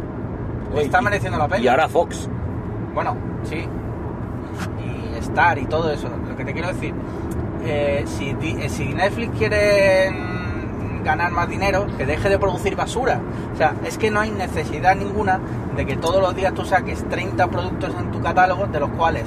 [0.74, 1.62] Uy, está mereciendo la pena.
[1.62, 2.28] Y ahora Fox.
[2.94, 3.14] Bueno,
[3.44, 3.56] sí.
[4.84, 6.08] Y Star y todo eso.
[6.28, 6.94] Lo que te quiero decir,
[7.64, 10.27] eh, si, eh, si Netflix quiere mm,
[11.08, 13.18] ganar más dinero, que deje de producir basura.
[13.54, 15.40] O sea, es que no hay necesidad ninguna
[15.74, 19.24] de que todos los días tú saques 30 productos en tu catálogo, de los cuales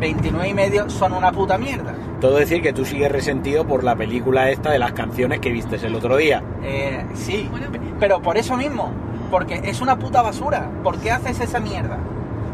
[0.00, 1.92] 29 y medio son una puta mierda.
[2.20, 5.82] Todo decir que tú sigues resentido por la película esta de las canciones que vistes
[5.82, 6.40] el otro día.
[6.62, 7.50] Eh, sí,
[7.98, 8.92] pero por eso mismo,
[9.30, 10.70] porque es una puta basura.
[10.84, 11.98] ¿Por qué haces esa mierda?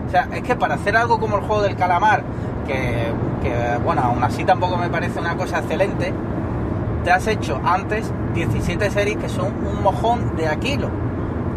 [0.07, 2.23] O sea, es que para hacer algo como el juego del calamar,
[2.67, 3.13] que,
[3.43, 6.13] que, bueno, aún así tampoco me parece una cosa excelente,
[7.05, 10.89] te has hecho antes 17 series que son un mojón de Aquilo.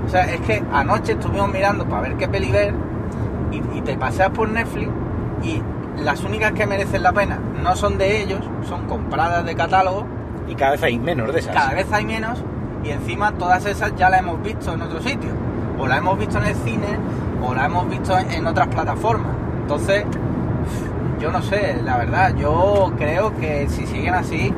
[0.05, 2.73] O sea, es que anoche estuvimos mirando para ver qué peli ver
[3.51, 4.89] y, y te paseas por Netflix
[5.43, 5.61] y
[6.01, 10.05] las únicas que merecen la pena no son de ellos, son compradas de catálogo
[10.47, 11.55] Y cada vez hay menos de esas.
[11.55, 12.43] cada vez hay menos
[12.83, 15.29] y encima todas esas ya las hemos visto en otro sitio.
[15.79, 16.97] O las hemos visto en el cine
[17.41, 19.31] o las hemos visto en, en otras plataformas.
[19.61, 20.05] Entonces,
[21.19, 24.53] yo no sé, la verdad, yo creo que si siguen así,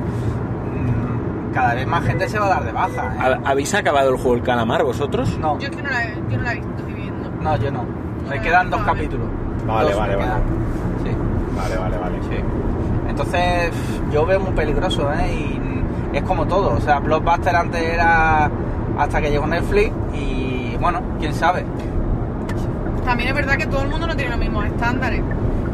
[1.56, 3.14] cada vez más gente se va a dar de baja.
[3.16, 3.40] ¿eh?
[3.44, 5.36] ¿Ha- ¿Habéis acabado el juego del calamar vosotros?
[5.40, 7.30] No, Yo es que no la, yo no la he visto, estoy viendo.
[7.42, 7.84] no, yo no.
[8.30, 9.28] Me quedan dos capítulos.
[9.66, 10.30] Vale, Dos vale, vale.
[11.04, 11.10] Sí.
[11.58, 12.16] Vale, vale, vale.
[12.30, 12.36] Sí.
[13.10, 13.72] Entonces,
[14.12, 15.34] yo veo muy peligroso, ¿eh?
[15.34, 16.74] Y es como todo.
[16.76, 18.50] O sea, Blockbuster antes era
[18.98, 21.66] hasta que llegó Netflix y, bueno, quién sabe.
[23.06, 25.22] También es verdad que todo el mundo no tiene los mismos estándares.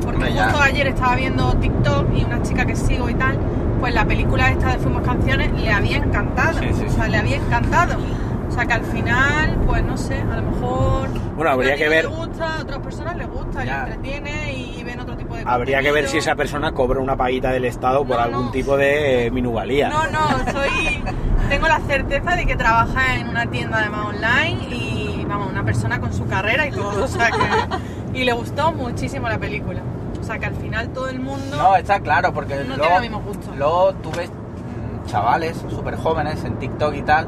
[0.02, 0.44] Porque Hombre, ya.
[0.46, 3.38] justo ayer estaba viendo TikTok y una chica que sigo y tal,
[3.82, 6.60] pues la película esta de Fuimos Canciones le había encantado.
[6.60, 7.98] Sí, sí, O sea, le había encantado.
[8.48, 11.10] O sea, que al final, pues no sé, a lo mejor.
[11.36, 13.86] Bueno, habría que ver- le gusta, a otras personas les gusta, Ya.
[13.86, 17.16] les entretiene y ven otro tipo de Habría que ver si esa persona cobra una
[17.18, 19.90] paguita del Estado por No, algún tipo de eh, minuvalía.
[19.90, 21.02] No, no, soy.
[21.50, 26.00] Tengo la certeza de que trabaja en una tienda además online y, vamos, una persona
[26.00, 27.04] con su carrera y todo.
[27.06, 28.20] O sea que.
[28.20, 29.80] Y le gustó muchísimo la película.
[30.40, 31.56] Que al final todo el mundo.
[31.58, 33.10] No, está claro, porque No tiene
[33.58, 37.28] luego, tú ves mm, chavales súper jóvenes en TikTok y tal.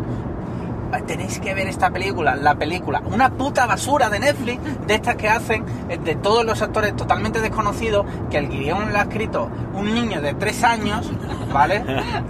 [0.91, 5.15] "Ah, Tenéis que ver esta película, la película, una puta basura de Netflix, de estas
[5.15, 9.49] que hacen eh, de todos los actores totalmente desconocidos, que el guion lo ha escrito
[9.73, 11.11] un niño de tres años,
[11.51, 11.83] ¿vale?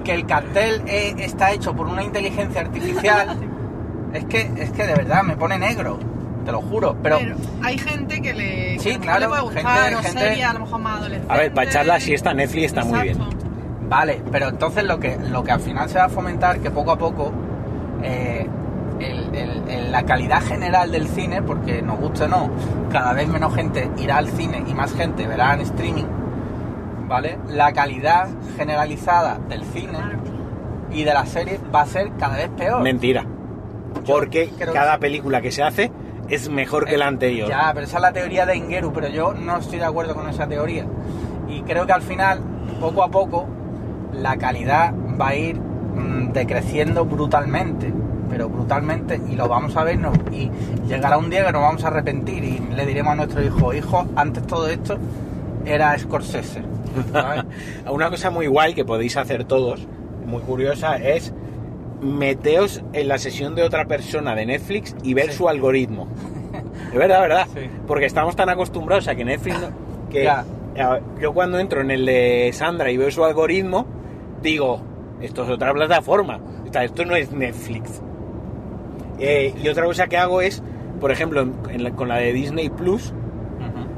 [0.06, 3.38] Que el cartel eh, está hecho por una inteligencia artificial.
[4.14, 5.98] Es que, es que de verdad me pone negro,
[6.46, 6.96] te lo juro.
[7.02, 10.20] Pero, Pero hay gente que le, Sí, que claro, le puede gustar, gente- o gente-
[10.20, 11.34] serie a lo mejor más adolescente.
[11.34, 13.18] A ver, para echar la siesta Netflix está muy bien.
[13.90, 16.92] Vale, pero entonces lo que, lo que al final se va a fomentar, que poco
[16.92, 17.32] a poco
[18.02, 18.48] eh,
[19.00, 22.50] el- el- el- la calidad general del cine, porque nos guste o no,
[22.92, 26.06] cada vez menos gente irá al cine y más gente verá en streaming,
[27.08, 27.38] ¿vale?
[27.50, 28.28] La calidad
[28.58, 29.98] generalizada del cine
[30.92, 32.82] y de la serie va a ser cada vez peor.
[32.82, 33.24] Mentira.
[34.06, 35.92] Yo Porque cada que- película que se hace
[36.30, 37.50] es mejor que la anterior.
[37.50, 40.28] Ya, pero esa es la teoría de Ingeru, pero yo no estoy de acuerdo con
[40.30, 40.86] esa teoría.
[41.48, 42.40] Y creo que al final,
[42.80, 43.48] poco a poco,
[44.14, 47.94] la calidad va a ir mm, decreciendo brutalmente.
[48.30, 50.50] Pero brutalmente, y lo vamos a ver, no- y
[50.88, 54.08] llegará un día que nos vamos a arrepentir y le diremos a nuestro hijo, hijo,
[54.16, 54.98] antes todo esto
[55.66, 56.64] era Scorsese.
[57.92, 59.88] Una cosa muy guay que podéis hacer todos,
[60.26, 61.32] muy curiosa, es
[62.04, 65.38] meteos en la sesión de otra persona de Netflix y ver Sí.
[65.38, 66.08] su algoritmo.
[66.92, 67.48] De verdad, verdad.
[67.54, 67.62] Sí.
[67.88, 69.60] Porque estamos tan acostumbrados a que Netflix...
[69.60, 70.46] no- que Ya.
[71.20, 73.88] yo cuando entro en el de Sandra y veo su algoritmo,
[74.44, 74.80] digo,
[75.22, 76.40] esto es otra plataforma.
[76.72, 78.02] Esto no es Netflix.
[79.20, 80.62] Eh, y otra cosa que hago es,
[81.00, 83.14] por ejemplo, en- la- con la de Disney Plus,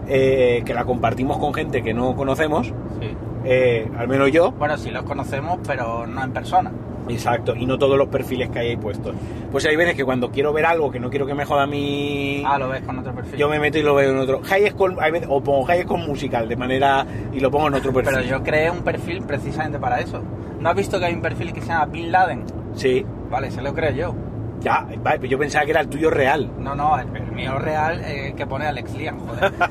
[0.07, 3.07] eh, que la compartimos con gente que no conocemos, sí.
[3.45, 6.71] eh, al menos yo, Bueno, sí los conocemos, pero no en persona.
[7.09, 9.15] Exacto, y no todos los perfiles que hay ahí puestos.
[9.51, 12.43] Pues hay veces que cuando quiero ver algo que no quiero que me joda mi...
[12.45, 13.37] Ah, lo ves con otro perfil.
[13.37, 14.41] yo me meto y lo veo en otro.
[14.43, 17.05] High School, hay veces- o pongo High School Musical de manera...
[17.31, 18.15] y lo pongo en otro perfil.
[18.15, 20.21] Pero yo creé un perfil precisamente para eso.
[20.59, 22.43] ¿No has visto que hay un perfil que se llama Bin Laden?
[22.73, 24.15] Sí, Vale, se lo creo yo.
[24.61, 26.49] ya, vale, pero yo pensaba que era el tuyo real.
[26.59, 29.51] No, no, el, el mío real eh, que pone Alex Liam, joder.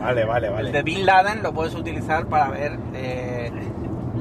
[0.00, 3.50] Vale, vale, El de Bin Laden lo puedes utilizar para ver eh,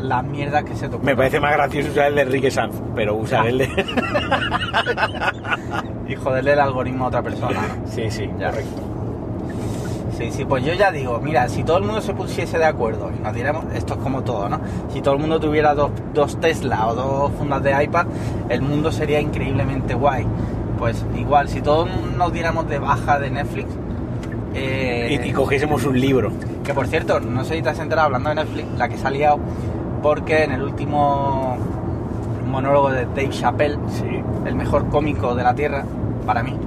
[0.01, 3.15] las mierdas que se te Me parece más gracioso usar el de Enrique Sanz, pero
[3.15, 3.67] usar el de...
[6.07, 7.61] Y joderle el algoritmo a otra persona.
[7.61, 7.87] ¿no?
[7.89, 8.49] sí, sí, Ya.
[8.49, 8.81] correcto.
[10.17, 13.09] Sí, sí, pues yo ya digo, mira, si todo el mundo se pusiese de acuerdo
[13.17, 14.59] y nos diéramos, esto es como todo, ¿no?
[14.93, 18.05] Si todo el mundo tuviera dos, dos Tesla o dos fundas de iPad,
[18.49, 20.27] el mundo sería increíblemente guay.
[20.77, 23.69] Pues igual, si todos nos diéramos de baja de Netflix,
[24.53, 26.31] eh, Y, y cogiésemos un libro.
[26.63, 29.07] que por cierto, no sé si te has enterado hablando de Netflix, la que se
[29.07, 29.39] ha liado,
[30.01, 31.57] porque en el último
[32.47, 34.23] monólogo de Dave Chappelle, Sí.
[34.45, 35.83] el mejor cómico de la Tierra,
[36.25, 36.57] para mí,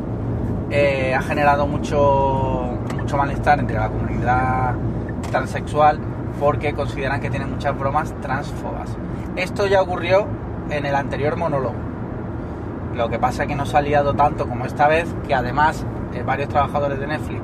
[0.70, 4.74] eh, ha generado mucho, mucho malestar entre la comunidad
[5.30, 5.98] transexual
[6.40, 8.90] porque consideran que tiene muchas bromas transfobas.
[9.36, 10.26] Esto ya ocurrió
[10.70, 11.74] en el anterior monólogo.
[12.94, 15.84] Lo que pasa es que no se ha liado tanto como esta vez, que además
[16.14, 17.40] eh, varios trabajadores de Netflix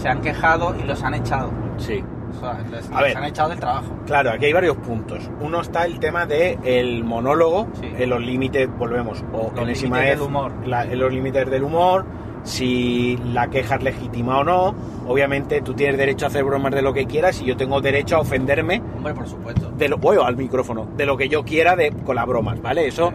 [0.00, 1.50] se han quejado y los han echado.
[1.78, 2.04] Sí.
[2.36, 3.16] O sea, les, A les ver.
[3.16, 3.92] han echado del trabajo.
[4.06, 5.30] Claro, aquí hay varios puntos.
[5.40, 7.88] Uno está el tema de el monólogo, Sí.
[7.98, 10.52] en los límites, volvemos, o Los límites del humor.
[10.66, 12.04] la- en los límites del humor,
[12.42, 14.74] si la queja es legítima o no.
[15.06, 18.16] Obviamente tú tienes derecho a hacer bromas de lo que quieras y yo tengo derecho
[18.16, 19.70] a ofenderme Hombre, por supuesto.
[19.70, 22.86] de lo, bueno, al micrófono, de lo que yo quiera de, con las bromas, ¿vale?
[22.86, 23.12] Eso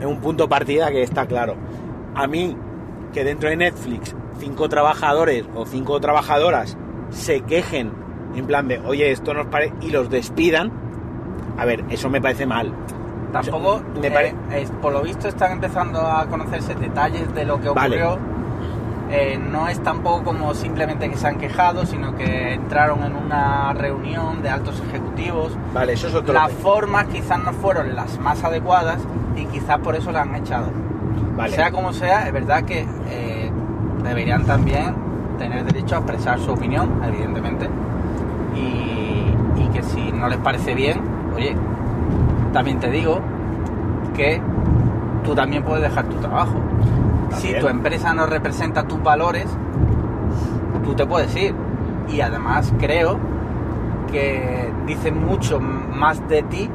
[0.00, 1.56] es un punto de partida que está claro.
[2.14, 2.56] A mí,
[3.12, 6.76] que dentro de Netflix, cinco trabajadores o cinco trabajadoras
[7.10, 7.90] se quejen
[8.34, 10.70] en plan de, oye, esto nos parece, y los despidan,
[11.58, 12.72] a ver, eso me parece mal.
[13.32, 17.60] Tampoco, me eh, pare- es- por lo visto están empezando a conocerse detalles de lo
[17.60, 18.02] que Vale.
[18.02, 18.30] ocurrió.
[19.12, 23.72] Eh, no es tampoco como simplemente que se han quejado, sino que entraron en una
[23.72, 25.56] reunión de altos ejecutivos.
[25.74, 28.98] Vale, eso es otro Las formas quizás no fueron las más adecuadas
[29.36, 30.68] y quizás por eso la han echado.
[31.36, 31.54] Vale.
[31.56, 33.50] Sea como sea, es verdad que eh,
[34.04, 34.94] deberían también
[35.38, 37.68] tener derecho a expresar su opinión, evidentemente.
[38.60, 41.00] Y, y que si no les parece bien,
[41.34, 41.56] oye,
[42.52, 43.20] también te digo
[44.14, 44.40] que
[45.24, 46.54] tú también puedes dejar tu trabajo.
[47.36, 49.46] Si tu empresa no representa tus valores,
[50.84, 51.54] tú te puedes ir.
[52.08, 53.18] Y además creo
[54.10, 56.68] que dice mucho más de ti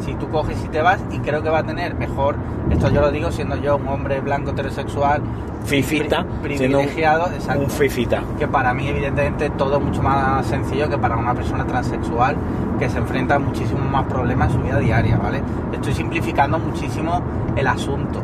[0.00, 2.36] si tú coges y te vas y creo que va a tener mejor,
[2.70, 5.22] esto yo lo digo siendo yo un hombre blanco heterosexual,
[5.64, 8.22] Fifita, pri- siendo un- privilegiado, exacto, un fifita.
[8.38, 12.36] que para mí evidentemente todo es mucho más sencillo que para una persona transexual
[12.78, 15.40] que se enfrenta a muchísimos más problemas en su vida diaria, ¿vale?
[15.72, 17.22] Estoy simplificando muchísimo
[17.56, 18.20] el asunto.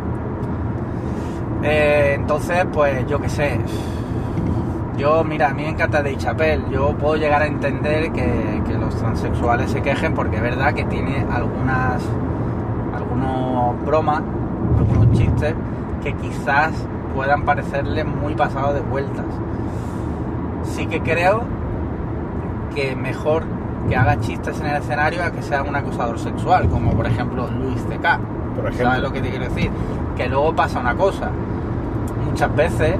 [1.63, 3.59] Eh, entonces, pues yo qué sé.
[4.97, 6.65] Yo, mira, a mí me encanta de Chapel.
[6.71, 10.85] Yo puedo llegar a entender que, que los transexuales se quejen porque es verdad que
[10.85, 12.03] tiene algunas
[12.95, 14.23] algunos bromas,
[14.79, 15.55] algunos chistes
[16.03, 16.73] que quizás
[17.15, 19.27] puedan parecerle muy pasados de vueltas.
[20.65, 21.43] Sí que creo
[22.75, 23.45] que mejor
[23.89, 27.49] que haga chistes en el escenario a que sea un acosador sexual, como por ejemplo
[27.51, 28.21] Luis C.K.
[28.55, 28.87] Por ejemplo.
[28.87, 29.71] ¿Sabes lo que te quiero decir?
[30.17, 31.31] Que luego pasa una cosa.
[32.25, 32.97] Muchas veces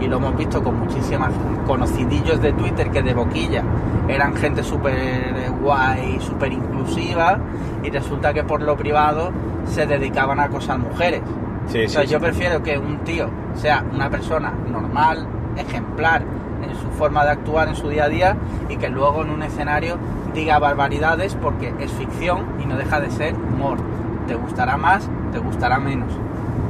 [0.00, 1.30] y lo hemos visto con muchísimas
[1.66, 3.62] conocidillos de Twitter que de boquilla
[4.08, 7.38] eran gente súper eh, guay, súper inclusiva
[7.82, 9.30] y resulta que por lo privado
[9.66, 11.20] se dedicaban a acosar mujeres.
[11.66, 12.24] Sí, O sea, sí, yo sí.
[12.24, 15.26] prefiero que un tío sea una persona normal,
[15.56, 16.22] ejemplar
[16.62, 18.36] en su forma de actuar en su día a día
[18.68, 19.98] y que luego en un escenario
[20.34, 23.78] diga barbaridades porque es ficción y no deja de ser humor.
[24.26, 26.08] Te gustará más, te gustará menos.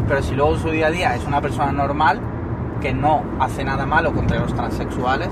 [0.08, 2.20] Pero si luego en su día a día es una persona normal
[2.80, 5.28] que no hace nada malo contra los transexuales,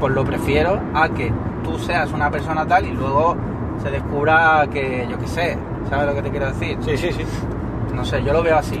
[0.00, 1.32] pues lo prefiero a que
[1.64, 3.36] tú seas una persona tal y luego
[3.82, 5.58] se descubra que, yo qué sé,
[5.88, 6.76] ¿sabes lo que te quiero decir?
[6.80, 7.24] Sí, sí, sí.
[7.94, 8.80] No sé, yo lo veo así.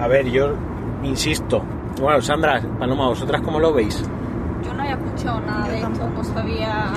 [0.00, 0.54] A ver, yo
[1.02, 1.62] insisto.
[2.00, 4.02] Bueno, Sandra, Paloma, ¿vosotras cómo lo veis?
[4.64, 6.92] Yo no había escuchado nada de esto, no sabía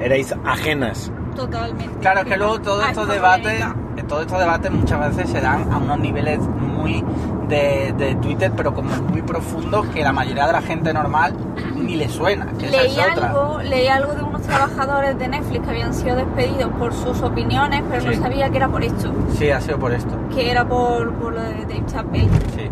[0.00, 1.10] Erais ajenas.
[1.34, 1.96] totalmente.
[2.00, 3.64] Claro, es que luego todos estos debates,
[4.06, 6.38] todos estos debates muchas veces se dan a unos niveles
[6.78, 7.04] muy
[7.48, 11.34] de, de Twitter, pero como muy profundos que la mayoría de la gente normal
[11.76, 12.46] ni le suena.
[12.58, 13.28] que esa Leí es otra.
[13.30, 17.82] algo, leí algo de unos trabajadores de Netflix que habían sido despedidos por sus opiniones,
[17.90, 18.16] pero Sí.
[18.18, 20.10] no sabía que era por esto, Sí, ha sido por esto.
[20.34, 22.28] que era por, por lo de Dave Chappelle.
[22.54, 22.68] Sí.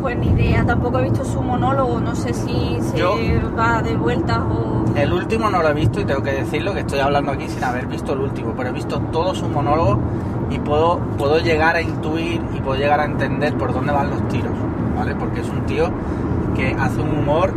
[0.00, 3.16] Pues ni idea, tampoco he visto su monólogo, no sé si se Yo-
[3.58, 4.84] va de vueltas o...
[4.96, 7.62] El último no lo he visto y tengo que decirlo que estoy hablando aquí sin
[7.64, 9.98] haber visto el último, pero he visto todo su monólogo
[10.48, 14.52] y puedo, puedo llegar a intuir puedo llegar a entender por dónde van los tiros,
[14.96, 15.14] ¿vale?
[15.14, 15.88] Porque es un tío
[16.56, 17.52] que hace un humor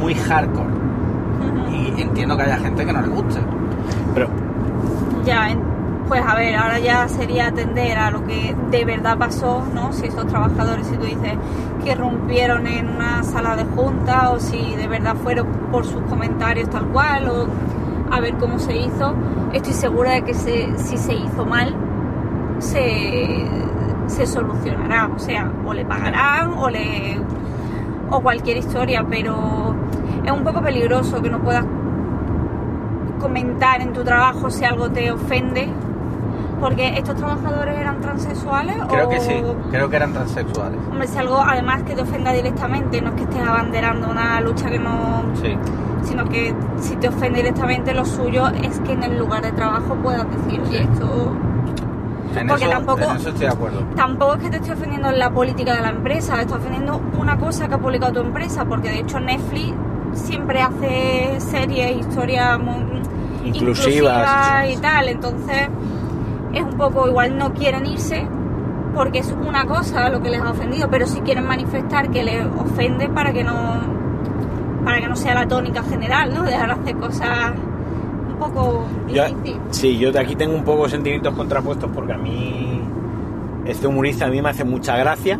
[0.00, 0.70] muy hardcore
[1.70, 3.38] y entiendo que haya gente que no le guste.
[4.14, 4.28] Pero,
[5.26, 5.48] Ya,
[6.08, 9.92] pues a ver, ahora ya sería atender a lo que de verdad pasó, ¿no?
[9.92, 11.34] Si esos trabajadores, si tú dices
[11.84, 16.70] que rompieron en una sala de junta o si de verdad fueron por sus comentarios
[16.70, 17.46] tal cual o
[18.14, 19.14] a ver cómo se hizo.
[19.52, 21.74] Estoy segura de que se- si se hizo mal,
[22.58, 23.44] se,
[24.12, 25.10] se solucionará.
[25.14, 27.20] O sea, o le pagarán o le
[28.10, 29.74] o cualquier historia, pero
[30.24, 31.64] es un poco peligroso que no puedas
[33.20, 35.68] comentar en tu trabajo si algo te ofende.
[36.60, 39.34] Porque estos trabajadores eran transexuales Creo o que sí,
[39.72, 40.78] creo que eran transexuales.
[40.88, 44.70] Hombre, si algo además que te ofenda directamente, no es que estés abanderando una lucha
[44.70, 45.24] que no.
[45.42, 45.56] Sí.
[46.04, 49.96] sino que si te ofende directamente, lo suyo es que en el lugar de trabajo
[49.96, 51.32] puedas decir, oye, esto.
[52.36, 53.80] En Porque eso, tampoco- en eso estoy de acuerdo.
[53.96, 57.36] Tampoco es que te estoy ofendiendo en la política de la empresa, estoy ofendiendo una
[57.38, 59.74] cosa que ha publicado tu empresa, porque de hecho Netflix
[60.14, 63.02] siempre hace series, historias muy
[63.44, 64.68] Inclusivas.
[64.70, 65.68] y tal, entonces
[66.52, 68.26] es un poco igual no quieren irse
[68.94, 72.44] porque es una cosa lo que les ha ofendido, pero si quieren manifestar que les
[72.58, 73.80] ofende para que no
[74.84, 76.42] para que no sea la tónica general, ¿no?
[76.42, 77.52] Dejar de hacer cosas
[79.08, 79.22] yo,
[79.70, 82.80] sí, yo de aquí tengo un poco sentimientos contrapuestos porque a mí
[83.66, 85.38] este humorista a mí me hace mucha gracia.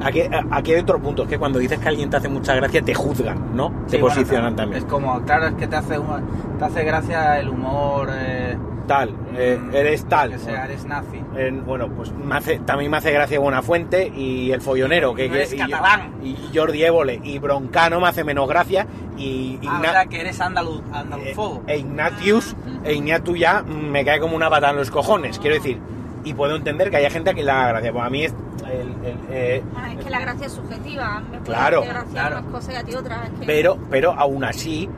[0.00, 0.20] Aquí,
[0.52, 2.94] aquí hay otro punto, es que cuando dices que alguien te hace mucha gracia te
[2.94, 3.72] juzgan, ¿no?
[3.90, 4.56] Te bueno, posicionan claro.
[4.56, 4.82] también.
[4.84, 6.22] Es como, claro, es que te hace, humor-
[6.58, 8.08] te hace gracia el humor.
[8.12, 8.56] eh,
[8.88, 10.30] Tal, eh, eres tal.
[10.32, 11.22] Que sea, eres nazi.
[11.36, 15.32] En- bueno, pues me hace- también me hace gracia Buenafuente y el follonero, que, No
[15.34, 16.14] que- eres y, catalán.
[16.24, 18.86] y Jordi Évole y Broncano me hace menos gracia
[19.16, 21.62] y Ah, Igna- o sea, que eres andaluz, andalufóbo.
[21.66, 25.54] e Ignatius e Ignatu ya mm, me cae como una patada en los cojones, quiero
[25.56, 25.78] decir.
[26.24, 27.92] Y puedo entender que haya gente que le haga gracia.
[27.92, 28.34] Pues a mí es
[28.64, 31.20] el- el, eh, Bueno, es que la gracia es subjetiva.
[31.30, 32.38] Me puede Claro, gracia claro.
[32.38, 33.24] unas cosas y a ti otras.
[33.28, 34.88] es que- Pero, pero aún así,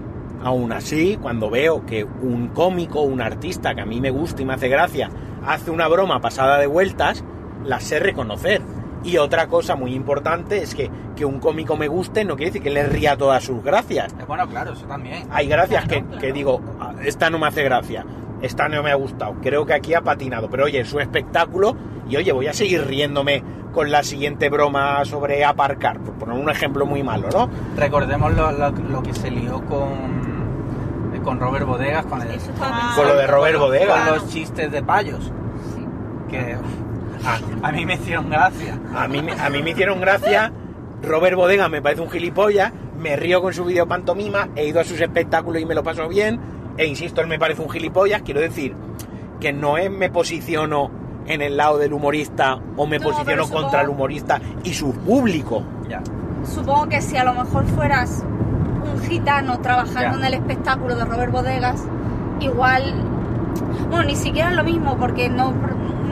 [0.42, 4.44] aún así, cuando veo que un cómico, un artista que a mí me gusta y
[4.44, 5.10] me hace gracia,
[5.46, 7.24] hace una broma pasada de vueltas,
[7.64, 8.62] la sé reconocer.
[9.02, 12.62] Y otra cosa muy importante es que, que un cómico me guste no quiere decir
[12.62, 14.14] que le ría todas sus gracias.
[14.26, 15.26] Bueno, claro, eso también.
[15.30, 18.04] Hay gracias que, que digo, "Ah, esta no me hace gracia,
[18.42, 21.76] esta no me ha gustado, creo que aquí ha patinado, pero oye, es su espectáculo
[22.08, 26.50] y oye, voy a seguir riéndome con la siguiente broma sobre aparcar, por poner un
[26.50, 27.48] ejemplo muy malo, ¿no?
[27.76, 32.94] Recordemos lo, lo- lo que se lió con, con Robert Bodegas, con, el- con-.
[32.96, 34.10] Con lo de Robert con Bodegas.
[34.10, 35.30] los chistes de payos.
[35.74, 35.86] Sí.
[36.28, 36.56] Que
[37.24, 38.78] A, a mí me hicieron gracia.
[38.94, 40.50] a mí, me- a mí me hicieron gracia,
[41.02, 44.84] Robert Bodega me parece un gilipollas, me río con su vídeo pantomima, he ido a
[44.84, 46.40] sus espectáculos y me lo paso bien,
[46.80, 48.74] e insisto, él me parece un gilipollas, quiero decir
[49.38, 50.90] que no es me posiciono
[51.26, 54.92] en el lado del humorista o me No, posiciono supongo- contra el humorista y su
[54.94, 55.62] público.
[55.88, 56.00] Ya.
[56.44, 58.24] Supongo que si a lo mejor fueras
[58.94, 60.18] un gitano trabajando Ya.
[60.18, 61.84] en el espectáculo de Robert Bodegas,
[62.40, 62.94] igual.
[63.90, 65.52] Bueno, ni siquiera es lo mismo porque no,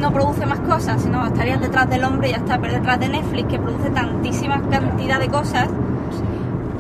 [0.00, 3.08] no produce más cosas, sino estarías detrás del hombre y ya está, pero detrás de
[3.08, 5.68] Netflix que produce tantísima cantidad de cosas,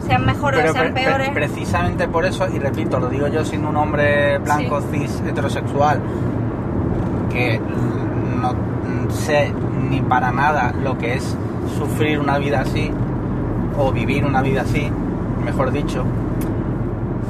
[0.08, 1.28] sean mejores Pero o sean pre- pre- peores.
[1.30, 6.00] precisamente por eso, y repito, lo digo yo siendo un hombre blanco, cis, heterosexual,
[7.30, 7.60] que
[8.40, 8.52] no
[9.10, 9.52] sé
[9.90, 11.36] ni para nada lo que es
[11.78, 12.90] sufrir una vida así,
[13.78, 14.90] o vivir una vida así,
[15.44, 16.04] mejor dicho,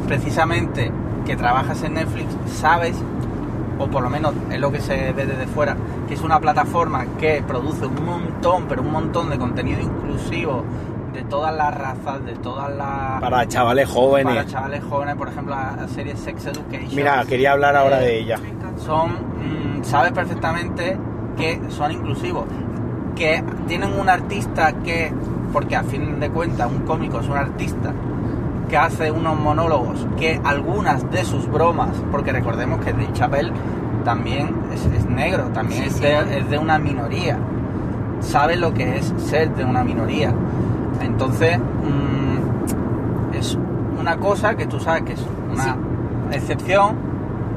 [0.07, 0.91] precisamente
[1.27, 2.97] que trabajas en Netflix, sabes,
[3.79, 5.77] o por lo menos es lo que se ve desde fuera,
[6.09, 10.65] que es una plataforma que produce un montón, pero un montón de contenido inclusivo
[11.19, 13.21] de todas las razas, de todas las...
[13.21, 14.37] Para chavales jóvenes.
[14.37, 16.95] para chavales jóvenes, por ejemplo, la, serie Sex Education.
[16.95, 18.39] Mira, quería hablar ahora Eh, de ella.
[18.87, 20.97] Son mm, sabes perfectamente
[21.37, 22.45] que son inclusivos
[23.17, 25.13] que tienen un artista que
[25.53, 27.93] porque a fin de cuentas un cómico es un artista
[28.69, 33.53] que hace unos monólogos que algunas de sus bromas porque recordemos que Dave Chappelle
[34.05, 36.01] también es, es negro también Sí, es, sí.
[36.03, 37.39] de, es de una minoría
[38.21, 40.33] sabe lo que es ser de una minoría
[41.01, 43.59] entonces mm, es
[43.99, 45.77] una cosa que tú sabes que es una
[46.33, 47.09] excepción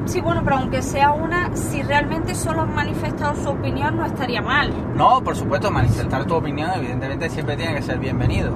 [0.04, 4.42] Sí, bueno, pero aunque sea una, si realmente solo han manifestado su opinión, no estaría
[4.42, 4.72] mal.
[4.96, 8.52] No, por supuesto, manifestar tu opinión evidentemente siempre tiene que ser bienvenido.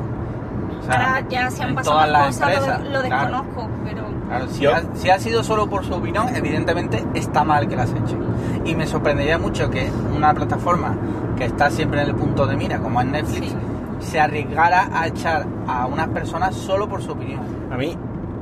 [0.81, 3.03] O sea, Ahora ya se han pasado todas las cosas, lo, empresas, lo claro.
[3.03, 4.03] desconozco, pero...
[4.27, 7.83] Claro, si, ha, si ha sido solo por su opinión, evidentemente está mal que lo
[7.83, 8.17] has hecho.
[8.65, 10.97] Y me sorprendería mucho que una plataforma
[11.39, 13.57] que está siempre en el punto de mira, como es Netflix, Sí.
[13.99, 17.41] Se arriesgara a echar a unas personas solo por su opinión.
[17.71, 17.97] A mí,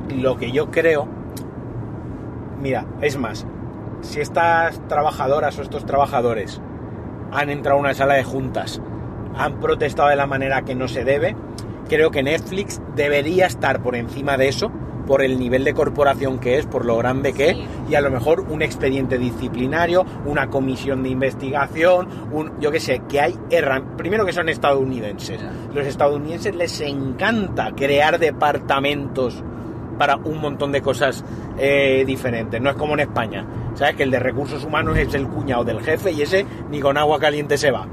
[0.09, 1.07] lo que yo creo.
[2.61, 3.45] Mira, es más,
[4.01, 6.61] si estas trabajadoras o estos trabajadores
[7.31, 8.81] han entrado a una sala de juntas,
[9.35, 11.35] han protestado de la manera que no se debe,
[11.89, 14.71] creo que Netflix debería estar por encima de eso,
[15.05, 17.61] por el nivel de corporación que es, por lo grande que Sí.
[17.61, 22.79] es, y a lo mejor un expediente disciplinario, una comisión de investigación, un, yo qué
[22.79, 25.39] sé, que hay herram- primero que son estadounidenses.
[25.73, 29.43] Los estadounidenses les encanta crear departamentos
[29.97, 31.23] para un montón de cosas
[31.57, 32.59] eh, diferentes.
[32.61, 33.45] No es como en España.
[33.75, 33.95] ¿Sabes?
[33.95, 37.19] Que el de recursos humanos es el cuñado del jefe y ese ni con agua
[37.19, 37.85] caliente se va.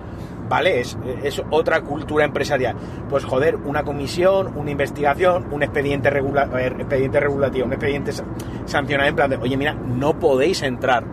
[0.53, 0.81] ¿Vale?
[0.81, 2.77] Es, es otra cultura empresarial.
[3.09, 8.25] Pues joder, una comisión, una investigación, un expediente, regula- ver, expediente regulativo, un expediente sa-
[8.67, 11.05] sancionado en plan de, oye, mira, no podéis entrar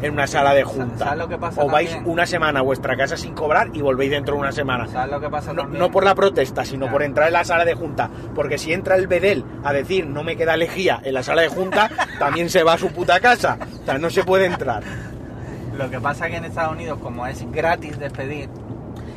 [0.00, 1.06] en una sala de junta.
[1.06, 2.12] ¿Sabes lo que pasa o vais también?
[2.12, 4.86] una semana a vuestra casa sin cobrar y volvéis dentro de una semana.
[4.86, 6.92] ¿Sabes lo que pasa No, por la protesta, sino Claro.
[6.92, 8.08] por entrar en la sala de junta.
[8.32, 11.48] Porque si entra el Bedel a decir no me queda lejía en la sala de
[11.48, 11.90] junta,
[12.20, 13.58] también se va a su puta casa.
[13.82, 14.84] O sea, no se puede entrar.
[15.76, 18.48] Lo que pasa que en Estados Unidos, como es gratis despedir,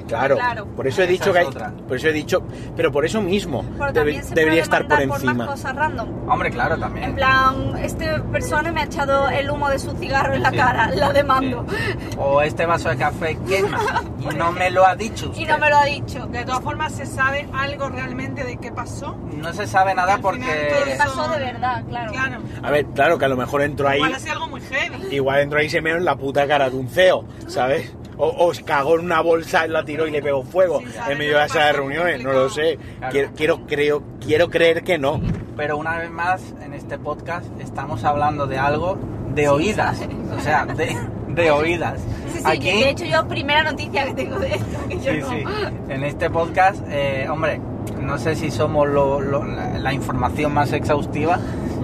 [0.08, 0.66] Claro, Claro.
[0.68, 2.42] por eso he dicho es que hay, por eso he dicho,
[2.76, 5.34] pero por eso mismo debe- debería estar por encima.
[5.34, 6.30] más cosas random.
[6.30, 7.10] hombre, claro, también.
[7.10, 10.58] En plan, este persona me ha echado el humo de su cigarro en la Sí,
[10.58, 11.66] cara, la demando.
[11.70, 12.08] sí.
[12.18, 13.80] O este vaso de café quema
[14.20, 15.42] y no me lo ha dicho usted.
[15.42, 16.26] Y no me lo ha dicho.
[16.28, 19.16] De todas formas, ¿se sabe algo realmente de qué pasó?
[19.36, 20.42] No se sabe nada porque...
[20.44, 21.84] final ¿Qué todo pasó de verdad?
[21.90, 22.12] Claro.
[22.12, 22.38] Claro.
[22.64, 25.16] A ver, claro que a lo mejor entro ahí, Igual algo muy heavy.
[25.16, 27.92] igual entro ahí y se me en la puta cara de un CEO, ¿sabes?
[28.18, 31.34] O os cagó en una bolsa, la tiró y le pegó fuego en medio de
[31.34, 32.80] lo la que sala de pasó, reuniones, no lo sé.
[32.98, 33.12] Claro.
[33.12, 35.22] Quiero, quiero, creo, quiero creer que no.
[35.56, 38.98] Pero una vez más, en este podcast estamos hablando de algo
[39.36, 40.02] de oídas.
[40.36, 40.98] O sea, de,
[41.28, 42.00] de oídas.
[42.34, 45.20] Sí, sí, Aquí, de hecho yo primera noticia que tengo de esto, que yo sí,
[45.20, 45.30] no.
[45.30, 45.44] sí.
[45.90, 47.62] En este podcast, eh, hombre,
[48.08, 51.38] no sé si somos lo- lo- la, la información más exhaustiva,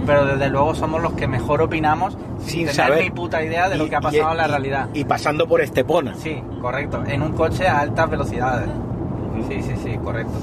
[0.06, 3.04] pero desde luego somos los que mejor opinamos Sin tener saber.
[3.04, 4.90] ni puta idea de lo que ha pasado y- en la y- realidad.
[4.94, 6.16] Y pasando por Estepona.
[6.16, 7.04] Sí, correcto.
[7.06, 8.68] En un coche a altas velocidades.
[9.50, 10.34] Sí, sí, sí, correcto.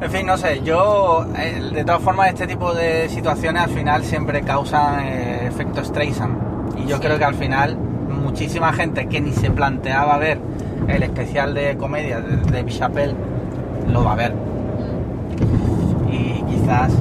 [0.00, 4.02] En fin, no sé, yo, eh, de todas formas, este tipo de situaciones al final
[4.04, 6.78] siempre causan eh, efecto Streisand.
[6.78, 7.02] Y yo Sí.
[7.02, 10.38] creo que al final muchísima gente que ni se planteaba ver
[10.88, 13.14] el especial de comedia de, de
[13.88, 14.34] lo va a ver.
[16.54, 16.92] Quizás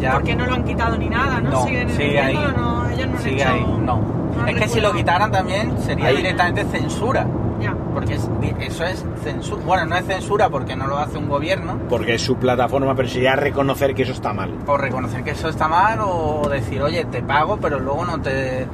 [0.00, 0.12] ya...
[0.14, 1.50] Porque no lo han quitado ni nada, ¿no?
[1.50, 2.34] No, Siguen sigue ahí.
[2.34, 4.00] no, ellos no han Sigue hecho- ahí, no.
[4.40, 6.16] han es que si lo quitaran también sería Ahí.
[6.16, 7.26] directamente censura.
[7.60, 7.76] Ya.
[7.94, 9.62] Porque es- eso es censura.
[9.64, 11.78] Bueno, no es censura porque no lo hace un gobierno.
[11.88, 14.50] Porque es su plataforma, pero sería reconocer que eso está mal.
[14.66, 18.66] O reconocer que eso está mal o decir, oye, te pago, pero luego no te...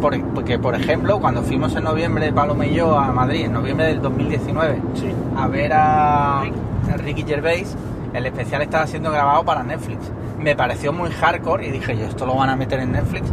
[0.00, 3.86] por- porque, por ejemplo, cuando fuimos en noviembre, Paloma y yo, a Madrid, en noviembre
[3.86, 5.12] del 2019, Sí.
[5.36, 7.76] a ver a a Ricky Gervais,
[8.14, 10.10] el especial estaba siendo grabado para Netflix.
[10.38, 13.30] Me pareció muy hardcore y dije, yo, esto lo van a meter en Netflix.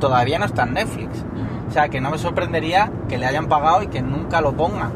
[0.00, 1.24] Todavía no está en Netflix.
[1.68, 4.90] O sea, que no me sorprendería que le hayan pagado y que nunca lo pongan.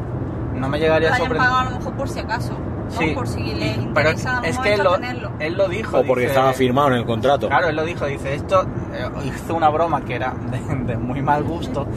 [0.55, 1.49] No me Lo llegaría a hayan sorprender.
[1.49, 2.53] pagado a lo mejor por si acaso.
[2.53, 2.99] ¿no?
[2.99, 5.67] Sí, Por si le y- pero interesa a es lo que él lo, él lo
[5.67, 5.97] dijo.
[5.99, 7.47] O porque dice- estaba firmado en el contrato.
[7.47, 8.63] Claro, él lo dijo, dice, esto
[8.93, 11.87] eh, hizo una broma que era de, de muy mal gusto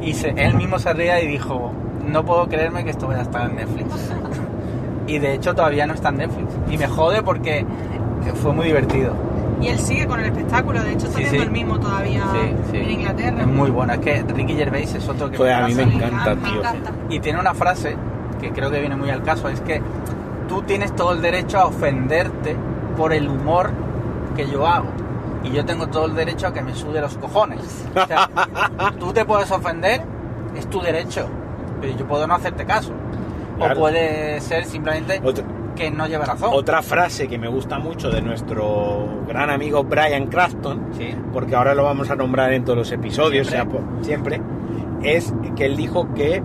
[0.00, 1.72] y se- él mismo se ría y dijo,
[2.06, 4.10] no puedo creerme que esto vaya a estar en Netflix.
[5.06, 6.52] Y de hecho todavía no está en Netflix.
[6.70, 7.64] Y me jode porque
[8.42, 9.12] fue muy divertido.
[9.60, 11.46] Y él sigue con el espectáculo, de hecho está Sí, haciendo sí.
[11.46, 12.76] el mismo todavía Sí, sí.
[12.76, 13.40] en Inglaterra.
[13.40, 16.06] Es muy bueno, es que Ricky Gervais es otro que Joder, a mí me encanta.
[16.08, 16.58] encanta, me tío.
[16.60, 16.90] encanta.
[17.08, 17.96] Y tiene una frase
[18.40, 19.80] que creo que viene muy al caso, es que
[20.48, 22.54] tú tienes todo el derecho a ofenderte
[22.98, 23.70] por el humor
[24.36, 24.88] que yo hago.
[25.42, 27.60] Y yo tengo todo el derecho a que me sude los cojones.
[27.94, 28.28] O sea,
[29.00, 30.02] tú te puedes ofender,
[30.54, 31.28] es tu derecho.
[31.80, 32.92] Pero yo puedo no hacerte caso.
[33.56, 33.74] Claro.
[33.74, 35.44] O puede ser simplemente Otra-
[35.74, 36.50] que no lleve razón.
[36.52, 41.14] Otra frase que me gusta mucho de nuestro gran amigo Brian Crafton, Sí.
[41.32, 43.72] porque ahora lo vamos a nombrar en todos los episodios, Siempre.
[43.74, 44.40] sea por- siempre,
[45.02, 46.42] es que él dijo que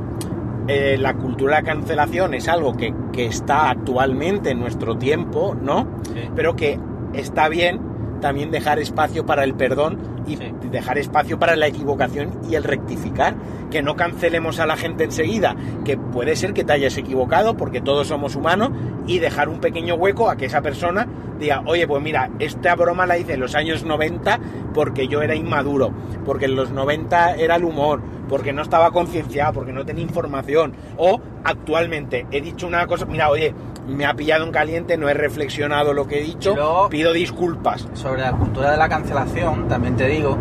[0.68, 5.56] eh, la cultura de la cancelación es algo que, que está actualmente en nuestro tiempo,
[5.60, 5.88] ¿no?
[6.14, 6.30] Sí.
[6.36, 6.80] Pero que
[7.14, 7.80] está bien
[8.22, 9.98] también dejar espacio para el perdón
[10.28, 10.44] y Sí.
[10.72, 13.36] Dejar espacio para la equivocación y el rectificar.
[13.70, 15.56] Que no cancelemos a la gente enseguida,
[15.86, 18.72] que puede ser que te hayas equivocado porque todos somos humanos
[19.08, 21.08] y dejar un pequeño hueco a que esa persona
[21.40, 24.40] diga, oye, pues mira, esta broma la hice en los años 90
[24.74, 25.92] porque yo era inmaduro,
[26.26, 30.74] porque en los 90 era el humor, porque no estaba concienciado, porque no tenía información,
[30.98, 33.54] o actualmente he dicho una cosa, mira, oye,
[33.88, 36.56] me ha pillado en caliente, no he reflexionado lo que he dicho,
[36.90, 37.88] pido disculpas.
[37.94, 40.38] Sobre la cultura de la cancelación, también te digo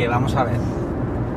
[0.00, 0.54] que vamos a ver.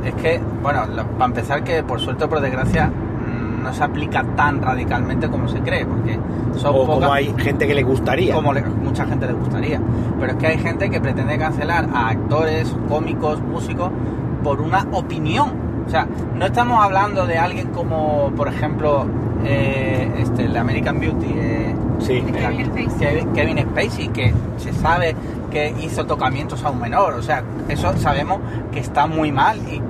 [0.06, 3.84] Es que, bueno, lo- para empezar que por suerte o por desgracia mm, no se
[3.84, 6.20] aplica tan radicalmente como se cree, porque
[6.58, 8.34] son O pocas, como hay gente que le gustaría.
[8.36, 9.80] como le- mucha gente le gustaría.
[10.20, 13.90] Pero es que hay gente que pretende cancelar a actores, cómicos, músicos
[14.44, 15.52] por una opinión.
[15.86, 19.06] O sea, no estamos hablando de alguien como, por ejemplo,
[19.46, 21.34] eh, este, el American Beauty.
[21.36, 22.14] eh, Sí.
[22.14, 23.26] el Kevin Spacey.
[23.34, 25.16] Kevin- Spacey, que se sabe
[25.52, 27.14] que hizo tocamientos a un menor.
[27.14, 28.40] O sea, eso sabemos
[28.72, 29.82] que está muy mal y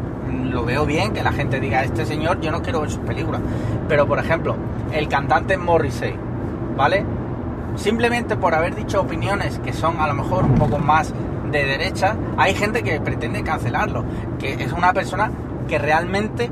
[0.52, 3.42] lo veo bien que la gente diga, este señor yo no quiero ver sus películas.
[3.88, 4.56] Pero, por ejemplo,
[4.92, 6.14] el cantante Morrissey,
[6.78, 7.04] ¿vale?
[7.76, 11.12] Simplemente por haber dicho opiniones que son a lo mejor un poco más
[11.52, 14.04] de derecha, hay gente que pretende cancelarlo,
[14.40, 15.32] que es una persona
[15.68, 16.50] que realmente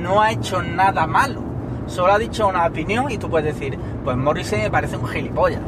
[0.00, 1.40] no ha hecho nada malo.
[1.86, 5.60] Solo ha dicho una opinión y tú puedes decir, pues Morrissey me parece un gilipollas.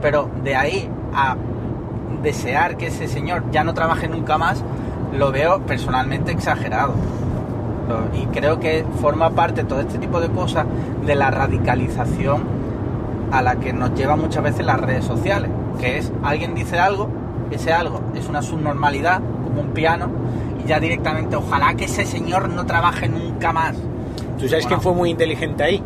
[0.00, 1.36] Pero de ahí a
[2.22, 4.62] desear que ese señor ya no trabaje nunca más,
[5.12, 6.94] lo veo personalmente exagerado.
[8.14, 10.66] Y creo que forma parte todo este tipo de cosas
[11.04, 12.42] de la radicalización
[13.30, 17.08] a la que nos lleva muchas veces las redes sociales, que es alguien dice algo,
[17.50, 20.08] ese algo es una subnormalidad, como un piano,
[20.66, 23.76] ya directamente ojalá que ese señor no trabaje nunca más.
[24.38, 24.80] ¿Tú sabes quién Bueno.
[24.82, 25.82] fue muy inteligente ahí?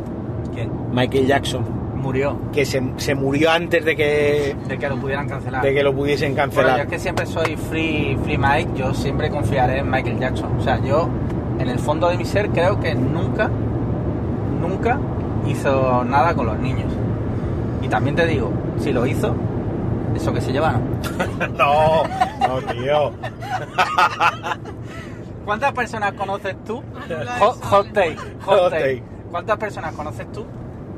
[0.55, 1.65] Que Michael Jackson,
[1.97, 5.63] murió que se, se murió antes de que, de que lo pudieran cancelar.
[5.63, 6.81] de que lo pudiesen Bueno, yo cancelar.
[6.81, 10.57] es que siempre soy free, free Mike, yo siempre confiaré en Michael Jackson.
[10.59, 11.09] O sea, yo
[11.59, 13.51] en el fondo de mi ser creo que nunca,
[14.61, 14.99] nunca
[15.47, 16.93] hizo nada con los niños.
[17.83, 19.35] Y también te digo, si lo hizo,
[20.15, 20.83] eso que se llevaron.
[21.59, 23.13] no, no, tío.
[25.45, 26.83] ¿Cuántas personas conoces tú?
[27.41, 28.83] Hot, hot take, hot Hot take.
[28.83, 29.03] take.
[29.31, 30.45] ¿Cuántas personas conoces tú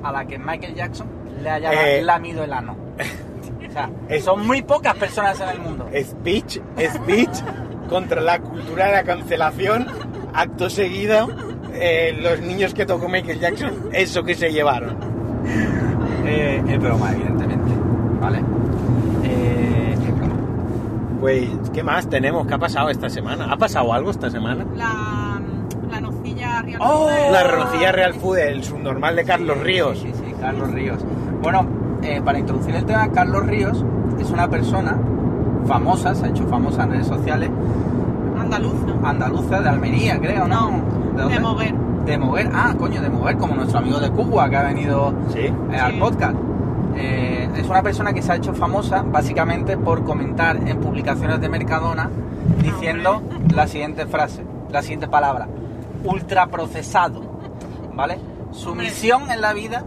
[0.03, 1.07] a la que Michael Jackson
[1.43, 2.03] le haya Eh.
[2.03, 2.77] lamido el ano?
[3.69, 5.89] O sea, Es- son muy pocas personas en el mundo.
[5.99, 7.41] Speech, speech
[7.89, 9.87] contra la cultura de la cancelación.
[10.35, 11.29] Acto seguido,
[11.73, 14.97] eh, los niños que tocó Michael Jackson, eso que se llevaron.
[16.27, 17.71] Eh, es broma, evidentemente.
[18.21, 18.43] ¿Vale?
[21.23, 22.49] Pues, ¿qué más tenemos?
[22.49, 23.47] ¿Qué ha pasado esta semana?
[23.49, 24.67] ¿Ha pasado algo esta semana?
[24.75, 25.41] La,
[25.89, 26.81] la nocilla real.
[26.83, 27.09] ¡Oh!
[27.31, 29.99] La Rocía Real Food, el subnormal de Carlos Sí, Ríos.
[30.01, 30.99] Sí, sí, Carlos Ríos.
[31.41, 31.65] Bueno,
[32.03, 33.85] eh, para introducir el tema, Carlos Ríos
[34.19, 34.99] es una persona
[35.65, 37.51] famosa, se ha hecho famosa en redes sociales,
[38.37, 38.77] Andaluza.
[39.05, 40.71] andaluza de Almería, creo, ¿no?
[41.15, 41.39] de dónde?
[41.39, 41.75] Moguer.
[42.05, 45.39] De Moguer, ah, coño, de Moguer, como nuestro amigo de Cuba que ha venido Sí.
[45.71, 45.99] eh, al Sí.
[46.01, 46.35] podcast.
[46.97, 51.49] Eh, es una persona que se ha hecho famosa básicamente por comentar en publicaciones de
[51.49, 52.11] Mercadona
[52.63, 53.23] diciendo
[53.53, 55.49] la siguiente frase, la siguiente palabra,
[56.05, 57.23] ultraprocesado,
[57.95, 58.19] ¿vale?
[58.53, 59.85] Su misión en la vida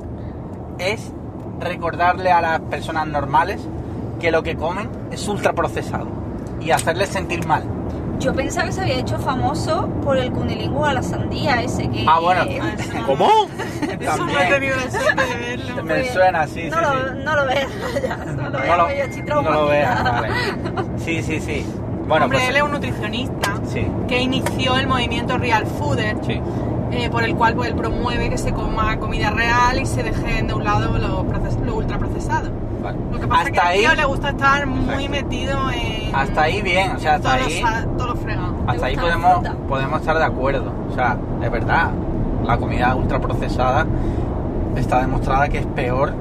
[0.78, 1.12] es
[1.60, 3.62] recordarle a las personas normales
[4.20, 6.08] que lo que comen es ultraprocesado
[6.62, 7.64] y hacerles sentir mal.
[8.20, 12.06] Yo pensaba que se había hecho famoso por el cunilingüe a la sandía ese que...
[12.08, 12.42] Ah, bueno.
[12.44, 12.60] eh,
[13.06, 13.30] ¿Cómo?
[14.00, 15.84] Eso no he tenido la suerte de verlo.
[15.84, 17.24] Me suena, sí, no sí, lo, sí.
[17.24, 17.68] No lo veas,
[18.04, 20.30] ya, no lo veas, No yo estoy no lo veas, vale.
[21.04, 21.66] Sí, sí, sí.
[22.08, 26.40] Bueno, Hombre, pues, él es un nutricionista Sí, que inició el movimiento Real Fooder, sí.
[26.92, 30.48] eh, por el cual pues, él promueve que se coma comida real y se dejen
[30.48, 32.50] de un lado lo, proces- lo ultraprocesado.
[32.86, 32.98] Vale.
[33.12, 35.10] Lo que pasa Hasta es que al ahí, tío le gusta estar muy Exacto.
[35.10, 38.54] metido en hasta ahí bien, o sea, hasta todo, ahí, lo, sa- todo lo fregado.
[38.68, 40.72] hasta ahí podemos, podemos estar de acuerdo.
[40.92, 41.90] O sea, es verdad,
[42.44, 43.86] la comida ultraprocesada
[44.76, 46.14] está demostrada que es peor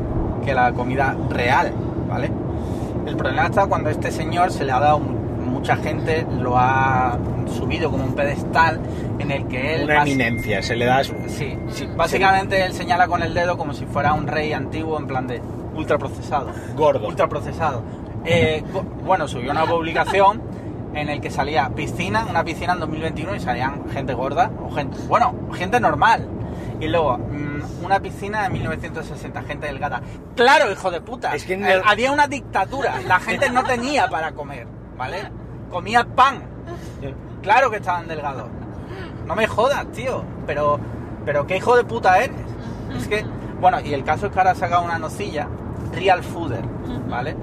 [0.44, 1.72] que la comida real,
[2.08, 2.30] ¿vale?
[3.06, 5.00] El problema está cuando a este señor se le ha dado
[5.64, 7.16] mucha gente lo ha
[7.56, 8.78] subido como un pedestal
[9.18, 9.84] en el que él...
[9.84, 11.14] Una eminencia, se le da su...
[11.26, 15.06] Sí, sí, básicamente él señala con el dedo como si fuera un rey antiguo en
[15.06, 15.40] plan de
[15.74, 16.50] ultraprocesado.
[16.76, 17.08] Gordo.
[17.08, 17.82] Ultraprocesado.
[18.26, 18.62] Eh,
[19.06, 20.42] bueno, subió una publicación
[20.92, 24.98] en el que salía piscina, una piscina en 2021 y salían gente gorda o gente,
[25.08, 26.28] bueno, gente normal.
[26.78, 30.02] Y luego, mm, una piscina de 1960, gente delgada.
[30.36, 31.34] Claro, hijo de puta.
[31.34, 34.66] Es que Eh, el- había una dictadura, la gente no tenía para comer,
[34.98, 35.30] ¿vale?
[35.75, 36.41] Comía pan.
[37.43, 38.47] Claro que estaban delgados.
[39.27, 40.22] No me jodas, tío.
[40.47, 40.79] Pero,
[41.25, 42.37] pero qué hijo de puta eres.
[42.97, 43.25] Es que,
[43.61, 45.49] bueno, y el caso es que ahora ha sacado una nocilla,
[45.93, 46.62] Real Fooder,
[47.09, 47.35] ¿vale?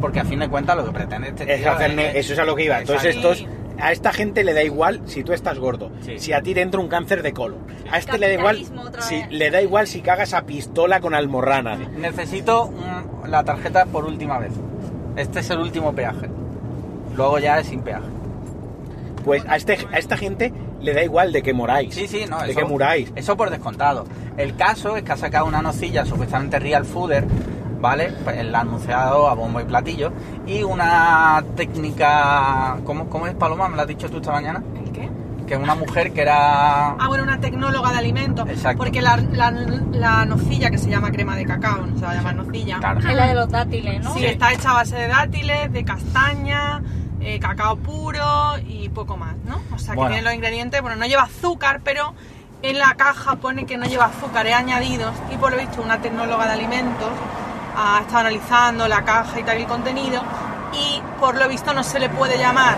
[0.00, 2.34] Porque a fin de cuentas lo que pretende este Es tío es ne- que- eso
[2.34, 2.78] es a lo que iba.
[2.78, 3.44] Entonces estos,
[3.80, 6.20] a esta gente le da igual si tú estás gordo, Sí.
[6.20, 7.58] si a ti te entra un cáncer de colon.
[7.90, 8.64] A este le da igual,
[9.00, 11.74] si, le da igual si cagas a pistola con almorrana.
[11.96, 14.52] Necesito mm, la tarjeta por última vez.
[15.16, 16.28] Este es el último peaje.
[17.16, 18.04] Luego ya es sin peaje.
[19.24, 21.94] Pues a, este, a esta gente le da igual de que moráis.
[21.94, 23.12] Sí, sí, no, de eso, que muráis.
[23.16, 24.04] Eso por descontado.
[24.36, 27.26] El caso es que ha sacado una nocilla supuestamente Real Fooder,
[27.80, 28.12] ¿vale?
[28.22, 30.12] Pues la ha anunciado a bombo y platillo.
[30.46, 32.76] Y una técnica...
[32.84, 33.68] ¿Cómo, cómo es, Paloma?
[33.68, 34.62] ¿Me lo has dicho tú esta mañana?
[34.84, 35.10] ¿El qué?
[35.46, 36.90] Que una mujer que era...
[36.92, 38.48] Ah, bueno, una tecnóloga de alimentos.
[38.48, 38.78] Exacto.
[38.78, 42.14] Porque la, la, la nocilla, que se llama crema de cacao, no se va a
[42.14, 42.78] llamar nocilla.
[42.78, 43.00] Claro.
[43.00, 44.12] Es la de los dátiles, ¿no?
[44.14, 44.26] Sí, Sí.
[44.26, 46.82] está hecha a base de dátiles, de castaña,
[47.26, 49.60] eh, cacao puro y poco más, ¿no?
[49.74, 52.14] O sea, que tiene los ingredientes, bueno, no lleva azúcar, pero
[52.62, 56.46] en la caja pone que no lleva azúcares añadidos y por lo visto una tecnóloga
[56.46, 57.10] de alimentos
[57.76, 60.22] ha estado analizando la caja y tal y el contenido
[60.72, 62.76] y por lo visto no se le puede llamar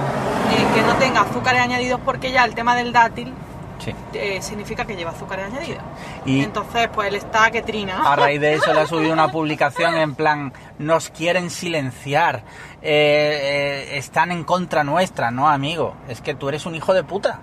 [0.51, 3.33] eh, que no tenga azúcares añadidos porque ya el tema del dátil
[3.79, 3.95] Sí.
[4.15, 5.83] eh, significa que lleva azúcares añadidos.
[6.25, 8.03] Y- Entonces, pues él está que trina.
[8.13, 12.43] A raíz de eso le ha subido una publicación en plan, nos quieren silenciar,
[12.83, 17.05] eh, eh, están en contra nuestra, no amigo, es que tú eres un hijo de
[17.05, 17.41] puta,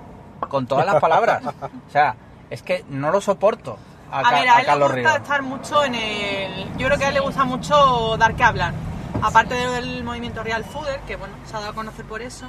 [0.49, 1.41] con todas las palabras.
[1.45, 2.15] O sea,
[2.49, 3.77] es que no lo soporto
[4.11, 5.15] a, A ver, a a él le Carlos gusta Ríos.
[5.21, 6.77] estar mucho en el...
[6.77, 8.73] Yo creo que a él le gusta mucho dar que hablar.
[9.21, 12.45] Aparte del movimiento Real Fooder, que bueno, se ha dado a conocer por eso.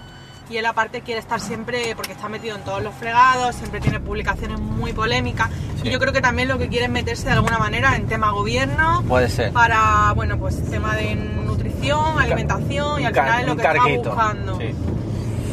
[0.49, 3.99] Y él aparte quiere estar siempre, porque está metido en todos los fregados, siempre tiene
[3.99, 5.51] publicaciones muy polémicas.
[5.83, 5.89] Sí.
[5.89, 8.31] Y yo creo que también lo que quiere es meterse de alguna manera en tema
[8.31, 9.53] gobierno, Puede ser.
[9.53, 14.59] para, bueno, pues tema de nutrición, alimentación, y al final es lo que está buscando.
[14.59, 14.75] Sí.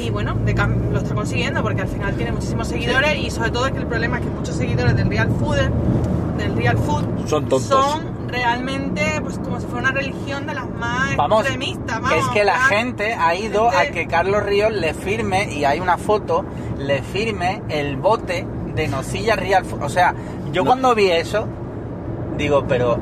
[0.04, 3.68] Y bueno, de lo está consiguiendo porque al final tiene muchísimos seguidores y sobre todo
[3.68, 5.58] es que el problema es que muchos seguidores del Real Food,
[6.38, 7.64] del Real Food, Son tontos.
[7.64, 12.00] son realmente pues como si fuera una religión de las más Vamos, extremistas.
[12.00, 15.64] que es vamos, que la gente ha ido a que Carlos Ríos le firme, y
[15.66, 16.44] hay una foto,
[16.80, 19.84] le firme el bote de nocilla Real Food.
[19.84, 20.14] O sea,
[20.52, 20.70] yo No.
[20.72, 21.48] cuando vi eso,
[22.38, 22.98] digo, pero,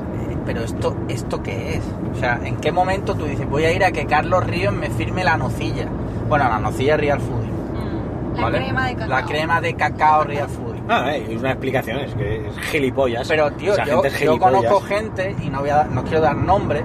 [0.46, 1.84] pero esto, ¿esto qué es?
[2.16, 4.90] O sea, ¿en qué momento tú dices, voy a ir a que Carlos Ríos me
[4.90, 5.88] firme la nocilla?
[6.28, 7.46] Bueno, la nocilla Real Food.
[7.46, 8.40] Mm.
[8.42, 9.08] La crema de cacao.
[9.10, 10.71] La crema de cacao Real Food.
[10.94, 13.26] Ah, eh, es una explicación, es que es gilipollas.
[13.26, 16.36] Pero tío, Esa yo, gente yo conozco gente, y no, voy a, no quiero dar
[16.36, 16.84] nombres,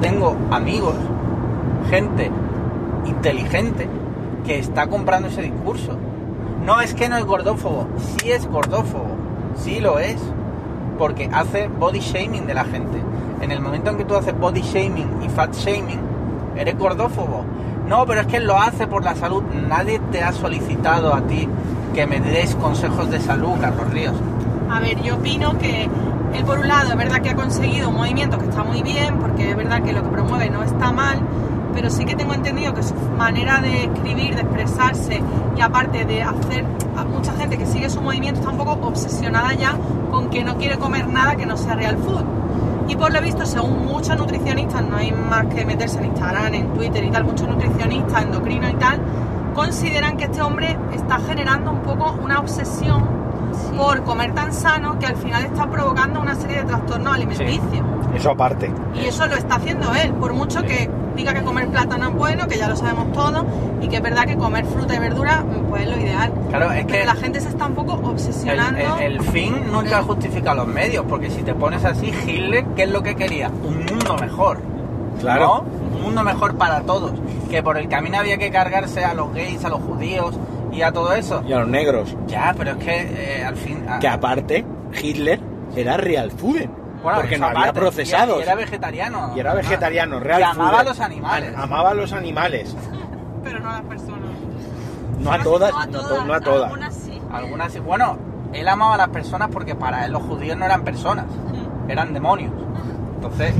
[0.00, 0.94] tengo amigos,
[1.90, 2.30] gente
[3.04, 3.86] inteligente,
[4.46, 5.98] que está comprando ese discurso.
[6.64, 9.10] No es que no es gordófobo, sí es gordófobo,
[9.54, 10.16] sí lo es,
[10.98, 13.02] porque hace body shaming de la gente.
[13.42, 16.00] En el momento en que tú haces body shaming y fat shaming,
[16.56, 17.44] eres gordófobo.
[17.86, 19.42] No, pero es que él lo hace por la salud.
[19.68, 21.46] Nadie te ha solicitado a ti
[21.94, 24.14] que me des consejos de salud, Carlos Ríos.
[24.70, 25.88] A ver, yo opino que
[26.34, 29.18] él por un lado es verdad que ha conseguido un movimiento que está muy bien,
[29.18, 31.18] porque es verdad que lo que promueve no está mal,
[31.74, 35.20] pero sí que tengo entendido que su manera de escribir, de expresarse
[35.56, 36.64] y aparte de hacer
[36.96, 39.76] a mucha gente que sigue su movimiento está un poco obsesionada ya
[40.10, 42.24] con que no quiere comer nada que no sea real food.
[42.88, 46.74] Y por lo visto, según muchos nutricionistas, no hay más que meterse en Instagram, en
[46.74, 49.00] Twitter y tal, muchos nutricionistas, endocrinos y tal,
[49.64, 53.04] consideran que este hombre está generando un poco una obsesión
[53.52, 53.76] Sí.
[53.76, 57.84] por comer tan sano que al final está provocando una serie de trastornos alimenticios.
[58.14, 58.72] Eso aparte.
[58.94, 62.46] Y eso lo está haciendo él, por mucho que diga que comer plátano es bueno,
[62.46, 63.44] que ya lo sabemos todos,
[63.82, 66.32] y que es verdad que comer fruta y verdura pues es lo ideal.
[66.48, 68.96] Claro, es Pero que la gente se está un poco el, obsesionando.
[68.98, 72.90] el- el fin nunca justifica los medios, porque si te pones así, Hitler, ¿qué es
[72.90, 73.48] lo que quería?
[73.62, 74.58] Un mundo mejor.
[75.20, 75.64] Claro.
[75.66, 75.96] ¿no?
[75.96, 77.12] Un mundo mejor para todos.
[77.50, 80.38] Que por el camino había que cargarse a los gays, a los judíos
[80.72, 81.42] y a todo eso.
[81.46, 82.16] Y a los negros.
[82.28, 83.84] Ya, pero es que eh, al fin...
[83.88, 84.64] a- Que aparte,
[85.02, 85.40] Hitler
[85.74, 86.66] era real food.
[87.02, 88.38] bueno, porque no había procesados.
[88.38, 89.32] Y era vegetariano.
[89.34, 90.78] Y era vegetariano, real Y amaba food.
[90.80, 91.54] a los animales.
[91.56, 92.76] Amaba a los animales.
[93.42, 94.30] Pero no a las personas.
[95.18, 96.64] No a todas, No a no, to- todas, no a todas.
[96.70, 97.20] algunas sí.
[97.32, 97.80] Algunas sí.
[97.80, 98.16] Bueno,
[98.52, 101.26] él amaba a las personas porque para él los judíos no eran personas,
[101.88, 102.52] eran demonios.
[103.16, 103.54] Entonces,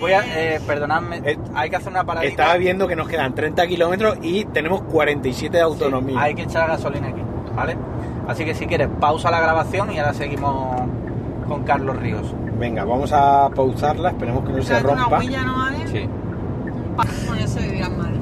[0.00, 0.22] Voy a,
[0.54, 2.30] eh, perdonadme, Eh, hay que hacer una paradita.
[2.30, 6.20] Estaba viendo que nos quedan 30 kilómetros y tenemos 47 de Sí, autonomía.
[6.20, 7.20] hay que echar gasolina aquí,
[7.54, 7.76] ¿vale?
[8.28, 10.80] Así que si quieres, pausa la grabación y ahora seguimos
[11.48, 12.34] con Carlos Ríos.
[12.58, 15.18] Venga, vamos a pausarla, esperemos que no se una rompa.
[15.18, 15.68] huella, ¿no?
[15.90, 16.08] Sí.
[16.96, 17.60] Bueno, eso
[17.96, 18.12] madre.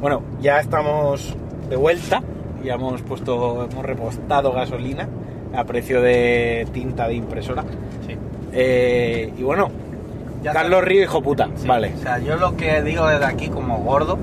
[0.00, 1.36] Bueno, ya estamos
[1.68, 2.22] de vuelta,
[2.64, 5.08] ya hemos puesto, hemos repostado gasolina
[5.54, 7.62] a precio de tinta de impresora.
[8.06, 8.16] Sí.
[8.52, 9.68] Eh, y bueno,
[10.42, 10.84] Ya Carlos.
[10.84, 11.92] Río, hijo puta, Sí, vale.
[11.96, 14.18] O sea, yo lo que digo desde aquí como gordo,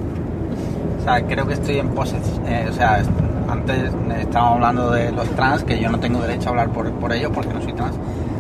[1.00, 3.04] o sea, creo que estoy en posesión, o sea,
[3.50, 7.14] antes estábamos hablando de los trans, que yo no tengo derecho a hablar por, por
[7.14, 7.96] ellos porque no soy trans,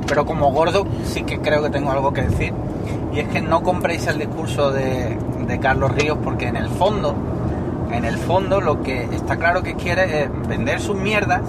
[0.07, 2.53] pero como gordo sí que creo que tengo algo que decir,
[3.13, 5.17] y es que no compréis el discurso de,
[5.47, 7.13] de Carlos Ríos porque en el fondo,
[7.91, 11.41] en el fondo lo que está claro que quiere es vender sus mierdas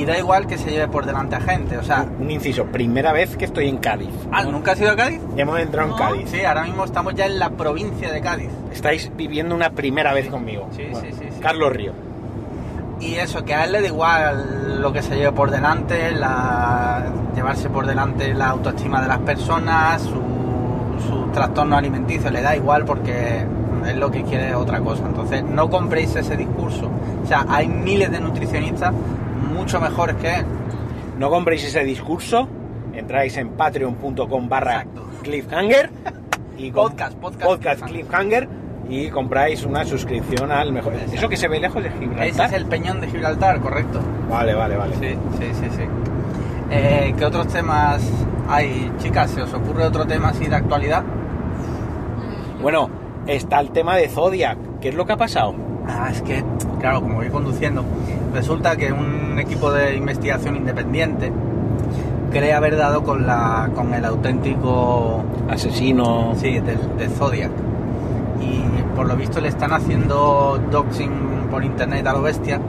[0.00, 3.12] y da igual que se lleve por delante a gente, o sea, Un inciso, primera
[3.12, 4.08] vez que estoy en Cádiz.
[4.32, 5.20] ah, ¿nunca has ido a Cádiz?
[5.36, 5.96] Ya hemos entrado en.
[5.96, 6.30] Cádiz.
[6.30, 8.48] Sí, ahora mismo estamos ya en la provincia de Cádiz.
[8.72, 10.68] Estáis viviendo una primera vez conmigo.
[10.74, 11.40] Sí, sí, sí, sí.
[11.40, 11.92] Carlos Río.
[13.00, 17.04] Y eso, que a él le da igual lo que se lleve por delante, la,
[17.34, 22.84] llevarse por delante la autoestima de las personas, su, su trastorno alimenticio, le da igual
[22.84, 23.44] porque
[23.86, 25.04] es lo que quiere otra cosa.
[25.06, 26.90] Entonces, no compréis ese discurso.
[27.22, 28.92] O sea, hay miles de nutricionistas
[29.40, 30.46] mucho mejores que él.
[31.18, 32.48] No compréis ese discurso,
[32.94, 34.86] entráis en patreon.com barra
[35.22, 35.90] cliffhanger
[36.56, 38.48] y Podcast, podcast cliffhanger
[38.88, 40.94] y compráis una suscripción al mejor.
[40.94, 41.14] Exacto.
[41.14, 42.26] Eso que se ve lejos de Gibraltar.
[42.26, 44.00] Ese es el peñón de Gibraltar, correcto.
[44.28, 44.94] Vale, vale, vale.
[44.96, 45.82] Sí, sí, sí, sí.
[46.70, 48.02] Eh, ¿Qué otros temas
[48.48, 49.30] hay, chicas?
[49.30, 51.04] ¿Se os ocurre otro tema así de actualidad?
[52.60, 52.90] Bueno,
[53.26, 54.58] está el tema de Zodiac.
[54.80, 55.54] ¿Qué es lo que ha pasado?
[55.86, 56.44] Ah, es que,
[56.80, 57.84] claro, como voy conduciendo,
[58.32, 61.30] resulta que un equipo de investigación independiente
[62.30, 66.34] cree haber dado con, la, con el auténtico Asesino.
[66.36, 67.50] sí, del, de Zodiac.
[68.40, 68.62] Y
[68.96, 72.60] por lo visto le están haciendo doxing por internet a lo bestia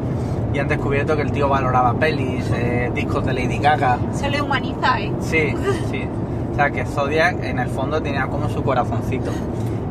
[0.53, 3.97] y han descubierto que el tío valoraba pelis, eh, discos de Lady Gaga.
[4.11, 5.13] Se le humaniza, ¿eh?
[5.21, 5.53] Sí,
[5.89, 6.03] sí.
[6.51, 9.31] O sea que Zodiac en el fondo tenía como su corazoncito.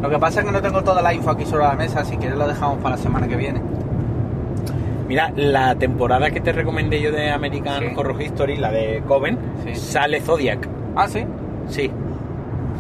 [0.03, 2.17] Lo que pasa es que no tengo toda la info aquí sobre la mesa, si
[2.17, 3.61] quieres lo dejamos para la semana que viene.
[5.11, 7.93] Mira, la temporada que te recomendé yo de American Sí.
[7.97, 9.75] Horror History, la de Coven, Sí.
[9.75, 10.69] sale Zodiac.
[10.95, 11.25] Ah, sí.
[11.67, 11.91] Sí.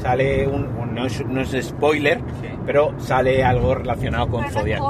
[0.01, 0.67] Sale un.
[0.81, 2.47] un- no, es, no es spoiler, Sí.
[2.65, 4.81] pero sale algo relacionado con Pero Zodiac.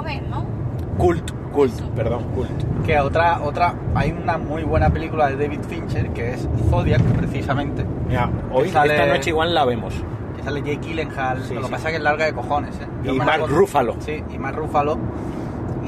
[0.98, 2.84] Cult, cult, perdón, cult.
[2.84, 7.86] Que otra, otra, hay una muy buena película de David Fincher que es Zodiac, precisamente.
[8.06, 9.94] Mira, hoy, sale- esta noche igual la vemos.
[10.36, 11.42] Que sale Jake Gyllenhaal.
[11.42, 11.72] Sí, lo que sí.
[11.72, 12.86] pasa es que es larga de cojones, ¿eh?
[13.02, 13.96] Yo Y Mark Ruffalo.
[14.00, 14.98] Sí, y Mark Ruffalo.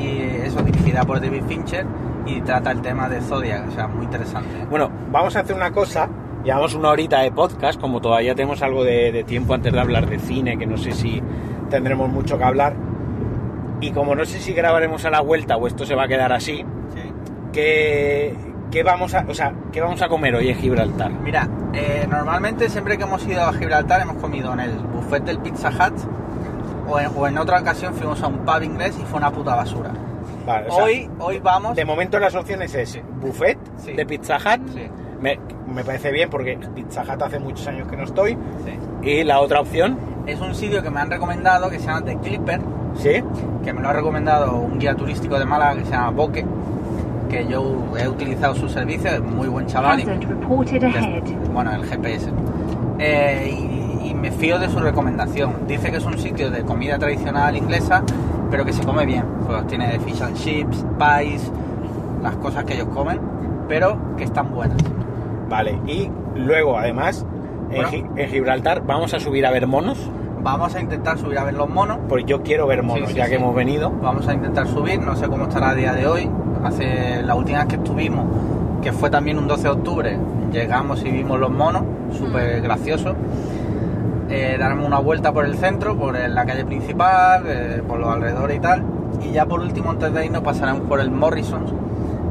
[0.03, 1.87] Y eso, dirigida por David Fincher.
[2.27, 4.65] Y trata el tema de Zodiac, o sea, muy interesante.
[4.71, 6.09] Bueno, vamos a hacer una cosa.
[6.45, 10.09] Llevamos una horita de podcast, como todavía tenemos algo de, de tiempo antes de hablar
[10.09, 11.23] de cine, que no sé si
[11.71, 12.75] tendremos mucho que hablar.
[13.81, 16.33] Y como no sé si grabaremos a la vuelta o esto se va a quedar
[16.33, 17.13] así, Sí.
[17.53, 18.37] ¿qué,
[18.71, 21.11] qué vamos, a, o sea, ¿qué vamos a comer hoy en Gibraltar?
[21.11, 25.39] Mira, eh, normalmente siempre que hemos ido a Gibraltar hemos comido en el buffet del
[25.39, 25.95] Pizza Hut
[26.93, 29.55] o en, o en otra ocasión fuimos a un pub inglés y fue una puta
[29.55, 29.91] basura.
[30.47, 31.77] Vale, o sea, hoy, hoy vamos...
[31.77, 33.93] de momento las opciones es buffet Sí.
[33.93, 34.69] de Pizza Hut.
[34.75, 34.89] Sí,
[35.21, 35.39] Me,
[35.73, 38.33] me parece bien porque Pizza Hut hace muchos años que no estoy.
[38.65, 38.79] sí.
[39.09, 42.17] Y la otra opción, Es un sitio que me han recomendado que se llama The
[42.19, 42.61] Clipper,
[42.97, 43.23] ¿sí?
[43.65, 46.45] que me lo ha recomendado un guía turístico de Málaga que se llama Boque,
[47.29, 49.99] que yo he utilizado su servicio, es muy buen chaval.
[49.99, 51.23] y- Hazard reported ahead.
[51.53, 52.31] bueno, el GPS.
[53.01, 55.53] Eh, y, y me fío de su recomendación.
[55.69, 58.03] Dice que es un sitio de comida tradicional inglesa,
[58.51, 59.25] pero que se come bien.
[59.47, 61.51] Pues tiene fish and chips, pies,
[62.23, 63.21] las cosas que ellos comen,
[63.69, 64.77] pero que están buenas.
[65.49, 65.79] Vale.
[65.87, 67.25] Y luego, además,
[67.71, 67.89] en, Bueno.
[67.91, 69.99] Gi- en Gibraltar vamos a subir a ver monos.
[70.43, 71.99] Vamos a intentar subir a ver los monos.
[72.09, 73.91] Porque yo quiero ver monos, Sí, sí, ya que hemos venido.
[74.03, 76.29] Vamos a intentar subir, no sé cómo estará a día de hoy.
[76.65, 78.25] Hace la última vez que estuvimos,
[78.83, 80.19] que fue también un 12 de octubre,
[80.53, 81.83] llegamos y vimos los monos,
[82.19, 83.15] súper gracioso.
[84.33, 88.09] Eh, daremos una vuelta por el centro, por el- la calle principal, eh, por los
[88.09, 88.83] alrededores y tal.
[89.23, 91.71] Y ya por último, antes de irnos, pasaremos por el Morrison's,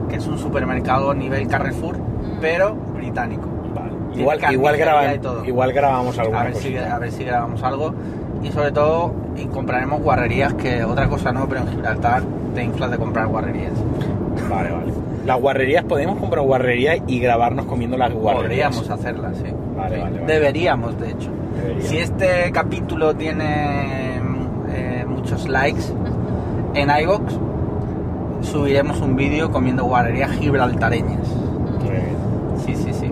[0.10, 1.98] que es un supermercado nivel Carrefour,
[2.42, 3.48] pero británico.
[3.76, 3.92] Vale.
[4.20, 5.46] Igual, igual, graba- y todo.
[5.46, 6.96] igual grabamos alguna A ver, si, cosita.
[6.96, 7.94] a ver si grabamos algo.
[8.44, 12.24] Y sobre todo, y compraremos guarrerías, que otra cosa no, pero en Gibraltar
[12.56, 13.74] te inflas de comprar guarrerías.
[14.50, 14.92] Vale, vale.
[15.28, 18.76] Las guarrerías, podemos comprar guarrerías y grabarnos comiendo las guarrerías.
[18.76, 19.54] Podríamos hacerlas, sí.
[19.78, 20.02] Vale, Sí.
[20.02, 20.34] vale, vale.
[20.34, 21.30] Deberíamos, de hecho.
[21.80, 24.18] Si este capítulo tiene
[24.70, 25.84] eh, muchos likes
[26.76, 27.34] en iVoox,
[28.42, 31.28] subiremos un vídeo comiendo guarrerías gibraltareñas.
[32.66, 33.12] Sí, sí, sí.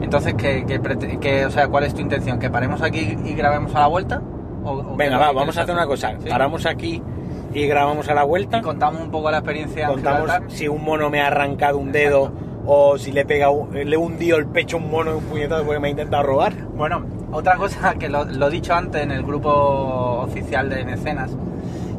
[0.00, 2.38] Entonces, ¿qué, qué prete- qué- o sea, ¿cuál es tu intención?
[2.38, 4.22] ¿Que paremos aquí y grabemos a la vuelta?
[4.64, 6.12] ¿O- o qué Venga, va, vamos quieres a hacer una cosa.
[6.22, 6.28] ¿Sí?
[6.30, 7.02] Paramos aquí
[7.52, 8.62] y grabamos a la vuelta.
[8.62, 10.50] Contamos un poco la experiencia en Contamos Gibraltar.
[10.50, 12.32] si un mono me ha arrancado un dedo
[12.66, 15.24] o si le pega un- le he hundido el pecho a un mono de un
[15.24, 16.52] puñetazo porque me ha intentado robar.
[16.76, 17.02] Bueno,
[17.36, 19.50] otra cosa que lo, lo he dicho antes en el grupo
[20.22, 21.30] oficial de mecenas,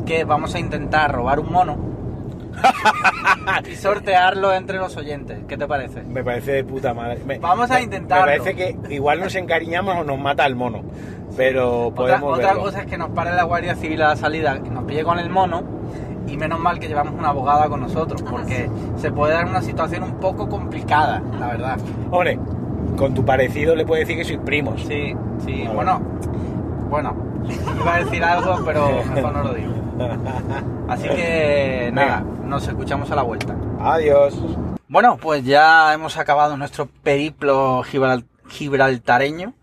[0.06, 1.78] que vamos a intentar robar un mono
[3.70, 5.40] y sortearlo entre los oyentes.
[5.48, 6.02] ¿Qué te parece?
[6.04, 7.22] Me parece de puta madre.
[7.26, 8.26] Me- Vamos a intentarlo.
[8.26, 10.82] Me parece que igual nos encariñamos o nos mata el mono.
[11.36, 12.64] Pero Otra, podemos otra verlo.
[12.64, 15.20] cosa es que nos pare la Guardia Civil a la salida, que nos pille con
[15.20, 15.62] el mono
[16.28, 20.04] y menos mal que llevamos una abogada con nosotros, porque se puede dar una situación
[20.04, 21.78] un poco complicada, la verdad.
[22.12, 22.40] Hombre,
[22.98, 24.82] con tu parecido le puedo decir que sois primos.
[24.82, 25.16] Sí,
[25.46, 25.74] sí, Vale.
[25.74, 26.02] bueno,
[26.90, 27.16] bueno,
[27.80, 29.74] iba a decir algo, pero mejor no lo digo.
[30.90, 33.56] Así que nada, nos escuchamos a la vuelta.
[33.80, 34.36] Adiós.
[34.90, 39.54] Bueno, pues ya hemos acabado nuestro periplo gibral- gibraltareño.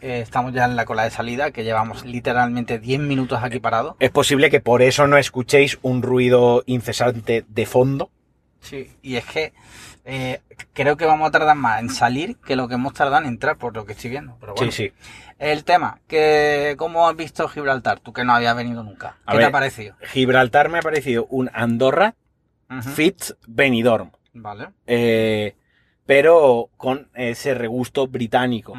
[0.00, 3.94] Eh, estamos ya en la cola de salida, que llevamos literalmente 10 minutos aquí parados.
[4.00, 8.10] Es posible que por eso no escuchéis un ruido incesante de fondo.
[8.60, 9.52] Sí, y es que
[10.04, 10.40] eh,
[10.72, 13.56] creo que vamos a tardar más en salir que lo que hemos tardado en entrar,
[13.56, 14.36] por lo que estoy viendo.
[14.40, 14.92] Pero bueno, Sí, sí.
[15.38, 18.00] El tema, que ¿cómo has visto Gibraltar?
[18.00, 19.16] Tú que no habías venido nunca.
[19.26, 19.96] A ¿Qué te ha parecido?
[20.02, 22.14] Gibraltar me ha parecido un Andorra
[22.70, 22.82] Ujú.
[22.90, 24.10] fit Benidorm.
[24.34, 24.68] Vale.
[24.86, 25.54] eh,
[26.06, 28.74] pero con ese regusto británico.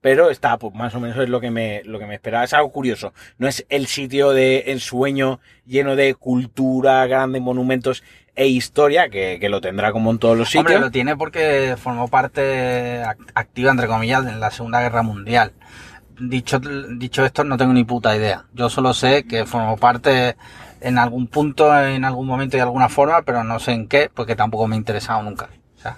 [0.00, 2.44] Pero está, pues más o menos es lo que me, lo que me esperaba.
[2.44, 3.12] Es algo curioso.
[3.36, 8.04] No es el sitio de ensueño lleno de cultura, grandes monumentos
[8.38, 10.66] e historia, que, que lo tendrá como en todos los sitios.
[10.66, 15.52] Hombre, lo tiene porque formó parte ac- activa, entre comillas, en la Segunda Guerra Mundial.
[16.20, 18.44] Dicho, dicho esto, no tengo ni puta idea.
[18.54, 20.36] Yo solo sé que formó parte
[20.80, 24.08] en algún punto, en algún momento y de alguna forma, pero no sé en qué,
[24.14, 25.48] porque tampoco me ha interesado nunca.
[25.76, 25.96] O sea,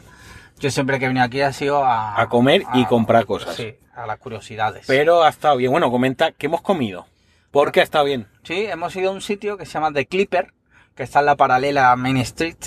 [0.59, 2.19] yo siempre que he venido aquí ha sido a...
[2.19, 3.55] A comer y comprar cosas.
[3.55, 4.87] Sí, a las curiosidades.
[4.87, 5.73] Pero ha estado bien.
[5.73, 7.07] Bueno, comenta qué hemos comido.
[7.51, 8.29] ¿Por qué ha estado bien?
[8.45, 10.53] Sí, hemos ido a un sitio que se llama The Clipper,
[11.01, 12.59] que está en la paralela Main Street,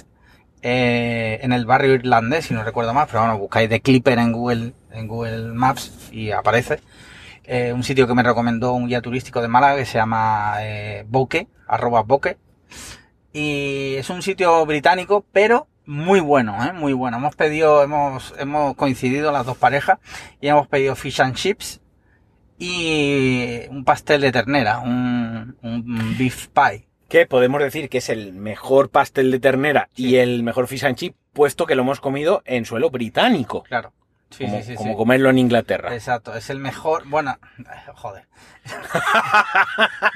[0.63, 4.31] eh, en el barrio irlandés, si no recuerdo más, pero bueno, buscáis The Clipper en
[4.31, 6.79] Google, en Google Maps y aparece.
[7.43, 11.05] Eh, un sitio que me recomendó un guía turístico de Málaga que se llama eh,
[11.07, 12.39] Boque, arroba Boque.
[13.33, 16.73] Y es un sitio británico, pero muy bueno, ¿eh?
[16.73, 17.17] muy bueno.
[17.17, 19.99] Hemos pedido, hemos, hemos coincidido las dos parejas
[20.41, 21.81] y hemos pedido fish and chips
[22.57, 25.55] y un pastel de ternera, un
[26.17, 26.87] beef pie.
[27.13, 30.95] Que podemos decir que es el mejor pastel de ternera y el mejor fish and
[30.95, 33.61] chip, puesto que lo hemos comido en suelo británico.
[33.61, 33.93] Claro.
[34.31, 35.93] Sí, como sí, sí, como comerlo en Inglaterra.
[35.93, 37.07] Exacto, es el mejor.
[37.07, 37.37] Bueno,
[37.93, 38.25] joder.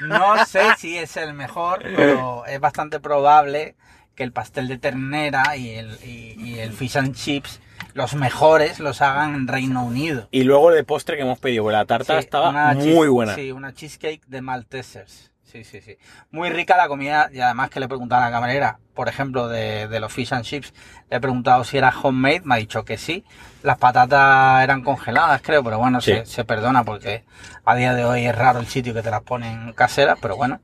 [0.00, 3.76] no sé si es el mejor, pero es bastante probable
[4.16, 7.60] que el pastel de ternera y el, y, y el fish and chips,
[7.94, 10.26] los mejores, los hagan en Reino Unido.
[10.32, 13.36] Y luego de postre que hemos pedido, la tarta estaba muy buena.
[13.36, 15.27] Sí, una cheesecake de Maltesers.
[15.50, 15.96] Sí, sí, sí.
[16.30, 19.48] Muy rica la comida y además que le he preguntado a la camarera, por ejemplo,
[19.48, 20.74] de, de los fish and chips,
[21.10, 23.24] le he preguntado si era homemade, me ha dicho que sí.
[23.62, 26.12] Las patatas eran congeladas, creo, pero bueno, Sí.
[26.12, 27.24] se, se perdona porque
[27.64, 30.60] a día de hoy es raro el sitio que te las ponen caseras, pero bueno.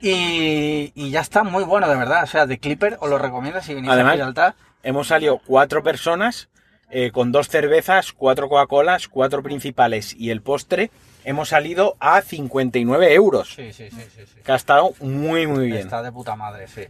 [0.00, 2.22] Y, y ya está muy bueno, de verdad.
[2.24, 4.54] O sea, de Clipper os lo recomiendo si venís Además- a Gibraltar.
[4.82, 6.48] Hemos salido cuatro personas
[6.90, 10.90] eh, con dos cervezas, cuatro Coca-Colas, cuatro principales y el postre.
[11.24, 13.52] Hemos salido a 59 euros.
[13.54, 14.26] Sí, sí, sí, sí.
[14.26, 14.40] sí.
[14.42, 15.78] Que ha estado muy, muy bien.
[15.78, 16.82] Está de puta madre, sí.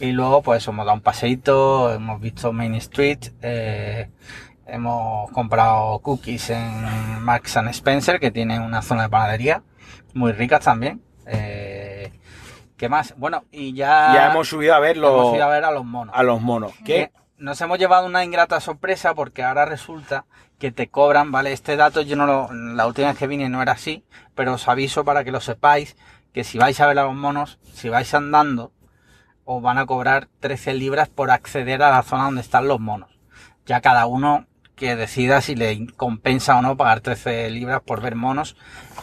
[0.00, 4.08] Y luego, pues hemos dado un paseíto, hemos visto Main Street, eh,
[4.66, 9.62] hemos comprado cookies en Marks and Spencer, que tiene una zona de panadería,
[10.14, 11.02] muy ricas también.
[11.26, 12.10] Eh,
[12.76, 13.14] ¿Qué más?
[13.16, 15.84] Bueno, y ya, Ya hemos subido a ver los- hemos ido a ver a los
[15.84, 16.14] monos.
[16.16, 16.72] a los monos.
[16.78, 20.24] Que Que nos hemos llevado una ingrata sorpresa porque ahora resulta
[20.58, 21.52] que te cobran, ¿vale?
[21.52, 24.04] Este dato yo no lo, la última vez que vine no era así,
[24.34, 25.96] pero os aviso para que lo sepáis,
[26.32, 28.72] que si vais a ver a los monos, si vais andando,
[29.44, 33.18] os van a cobrar 13 libras por acceder a la zona donde están los monos.
[33.66, 34.46] Ya cada uno
[34.76, 38.56] que decida si le compensa o no pagar 13 libras por ver monos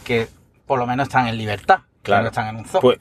[0.04, 0.28] que
[0.66, 2.22] por lo menos están en libertad, que Claro.
[2.24, 2.80] no están en un zoo.
[2.80, 2.98] pues,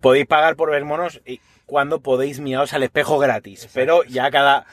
[0.00, 1.40] podéis pagar por ver monos y
[1.72, 3.60] cuando podéis miraros al espejo gratis.
[3.64, 4.66] Exacto, pero ya cada,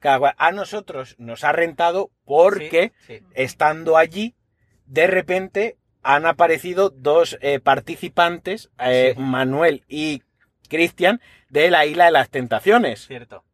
[0.00, 3.24] cada cual- A nosotros nos ha rentado porque Sí, sí.
[3.34, 4.34] estando allí,
[4.84, 9.22] de repente han aparecido dos eh, participantes, eh, Sí.
[9.22, 10.22] Manuel y
[10.68, 11.20] Cristian,
[11.50, 13.06] de la Isla de las Tentaciones.
[13.06, 13.44] Cierto.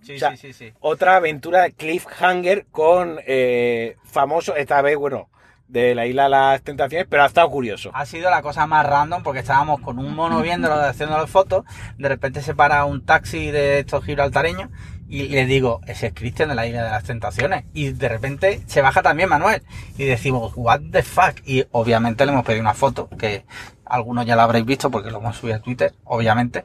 [0.00, 0.72] Sí, O sea, sí, sí, sí.
[0.80, 5.28] Otra aventura de Cliffhanger con eh, famoso, esta vez, bueno,
[5.68, 7.90] de la Isla de las Tentaciones, pero ha estado curioso.
[7.92, 11.64] ha sido la cosa más random porque estábamos con un mono viéndolo, haciéndole fotos.
[11.98, 14.70] De repente se para un taxi de estos gibraltareños
[15.08, 17.64] Y le digo, ese es Cristian de la Isla de las Tentaciones.
[17.72, 19.62] Y de repente se baja también Manuel.
[19.98, 21.36] Y decimos, what the fuck.
[21.44, 23.44] Y obviamente le hemos pedido una foto, que
[23.84, 26.64] algunos ya la habréis visto porque lo hemos subido a Twitter, obviamente.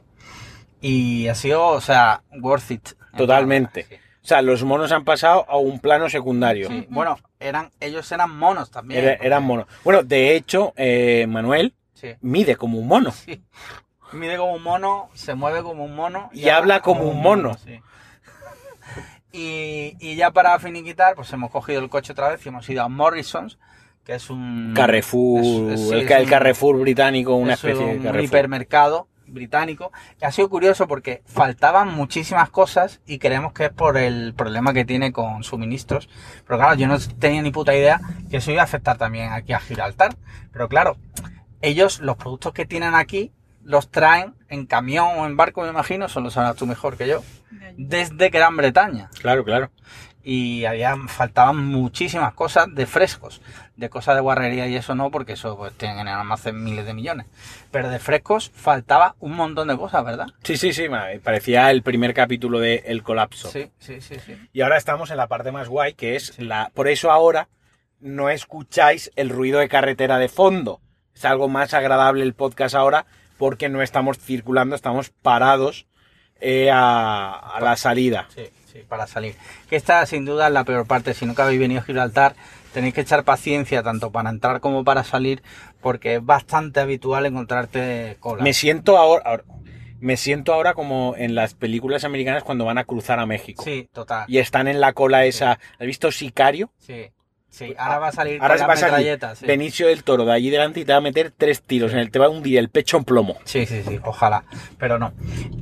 [0.80, 2.88] Y ha sido, o sea, worth it.
[3.16, 3.86] Totalmente.
[4.24, 6.68] O sea, los monos han pasado a un plano secundario.
[6.68, 9.04] Sí, Bueno, eran, ellos eran monos también.
[9.04, 9.66] Era- eran monos.
[9.84, 12.14] Bueno, de hecho, eh, Manuel Sí.
[12.20, 13.10] mide como un mono.
[13.12, 13.42] Sí.
[14.12, 16.28] Mide como un mono, se mueve como un mono.
[16.32, 17.54] Y habla como un mono.
[17.64, 17.80] sí.
[19.32, 22.82] Y, y ya para finiquitar, pues hemos cogido el coche otra vez y hemos ido
[22.82, 23.58] a Morrison's,
[24.04, 24.74] que es un...
[24.76, 25.40] Carrefour,
[25.72, 28.24] es- es- sí, el, Carrefour británico, una es especie de un Carrefour.
[28.24, 29.92] hipermercado británico.
[30.20, 34.72] Y ha sido curioso porque faltaban muchísimas cosas y creemos que es por el problema
[34.72, 36.08] que tiene con suministros.
[36.46, 38.00] Pero claro, yo no tenía ni puta idea
[38.30, 40.16] que eso iba a afectar también aquí a Gibraltar.
[40.52, 40.96] Pero claro,
[41.60, 43.32] ellos, los productos que tienen aquí,
[43.64, 47.06] los traen en camión o en barco, me imagino, eso lo sabrás tú mejor que
[47.06, 47.22] yo,
[47.76, 49.08] desde Gran Bretaña.
[49.20, 49.70] Claro, claro.
[50.24, 53.40] Y había, faltaban muchísimas cosas de frescos,
[53.76, 56.86] de cosas de guarrería y eso no, porque eso pues tienen en el almacén miles
[56.86, 57.26] de millones.
[57.72, 60.26] Pero de frescos faltaba un montón de cosas, ¿verdad?
[60.44, 60.84] Sí, sí, sí,
[61.24, 63.50] parecía el primer capítulo de El Colapso.
[63.50, 64.36] Sí, sí, sí, sí.
[64.52, 66.70] Y ahora estamos en la parte más guay, que es la...
[66.72, 67.48] Por eso ahora
[67.98, 70.80] no escucháis el ruido de carretera de fondo.
[71.14, 73.06] Es algo más agradable el podcast ahora
[73.38, 75.86] porque no estamos circulando, estamos parados
[76.40, 78.28] eh, a, a la salida.
[78.34, 79.34] Sí, sí, para salir.
[79.68, 81.14] Que esta sin duda es la peor parte.
[81.14, 82.34] Si nunca habéis venido a Gibraltar,
[82.72, 85.42] tenéis que echar paciencia tanto para entrar como para salir,
[85.80, 88.42] porque es bastante habitual encontrarte cola.
[88.42, 89.44] Me siento ahora, ahora-
[90.00, 93.62] me siento ahora como en las películas americanas cuando van a cruzar a México.
[93.62, 94.24] Sí, total.
[94.26, 95.52] Y están en la cola esa.
[95.78, 96.70] ¿Has visto Sicario?
[96.78, 97.10] Sí,
[97.52, 97.74] sí.
[97.78, 99.46] Ahora va a salir Ahora con la va a salir metralleta, sí.
[99.46, 102.10] Benicio del Toro de allí delante y te va a meter tres tiros en el
[102.10, 103.36] te va a hundir el pecho en plomo.
[103.44, 104.44] Sí, sí, sí, ojalá,
[104.78, 105.12] pero no.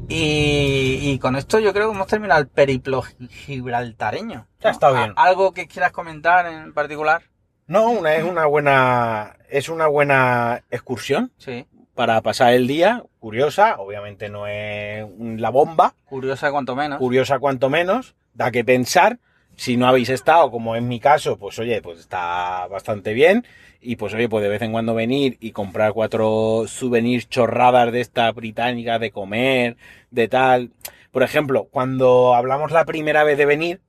[0.08, 4.46] Y, y con esto yo creo que hemos terminado el periplo gi- gibraltareño.
[4.60, 5.12] Ya está bien.
[5.16, 7.22] ¿A- ¿Algo que quieras comentar en particular?
[7.66, 13.76] No, una, es una buena es una buena excursión Sí, para pasar el día, curiosa,
[13.78, 16.98] obviamente no es la bomba, curiosa cuanto menos.
[16.98, 19.18] curiosa cuanto menos, da que pensar.
[19.60, 23.44] Si no habéis estado, como en mi caso, pues oye, pues está bastante bien.
[23.82, 28.00] Y pues oye, pues de vez en cuando venir y comprar cuatro souvenirs chorradas de
[28.00, 29.76] esta británica de comer,
[30.10, 30.70] de tal.
[31.10, 33.80] Por ejemplo, cuando hablamos la primera vez de venir,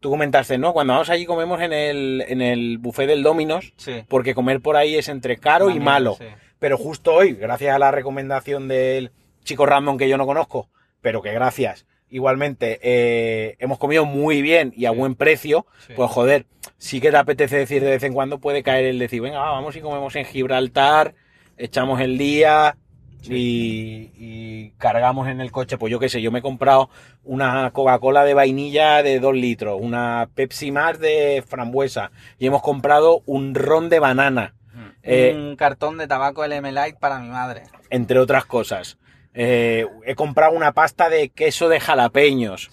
[0.00, 0.72] tú comentaste, ¿no?
[0.72, 4.04] Cuando vamos allí comemos en el, en el buffet del Dominos, Sí.
[4.08, 6.16] porque comer por ahí es entre caro y malo.
[6.18, 6.24] sí.
[6.58, 9.12] Pero justo hoy, gracias a la recomendación del
[9.44, 10.70] chico random que yo no conozco,
[11.02, 15.92] pero que gracias, igualmente, eh, hemos comido muy bien y a buen precio, Sí.
[15.96, 19.20] pues joder, sí que te apetece decir de vez en cuando, puede caer el decir,
[19.22, 21.14] venga, va, vamos y comemos en Gibraltar,
[21.56, 22.76] echamos el día
[23.24, 25.76] y, y cargamos en el coche.
[25.76, 26.88] Pues yo qué sé, yo me he comprado
[27.24, 33.22] una Coca-Cola de vainilla de 2 litros, una Pepsi más de frambuesa y hemos comprado
[33.26, 34.54] un ron de banana.
[35.02, 37.62] Eh, un cartón de tabaco LM Light para mi madre.
[37.90, 38.98] entre otras cosas.
[39.40, 42.70] Eh, he comprado una pasta de queso de jalapeños.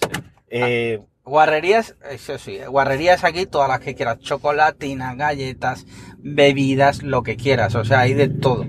[0.50, 5.88] Eh, Guarrerías, eso sí, guarrerías aquí todas las que quieras, chocolatinas, galletas,
[6.20, 8.64] bebidas, lo que quieras, o sea, hay de todo,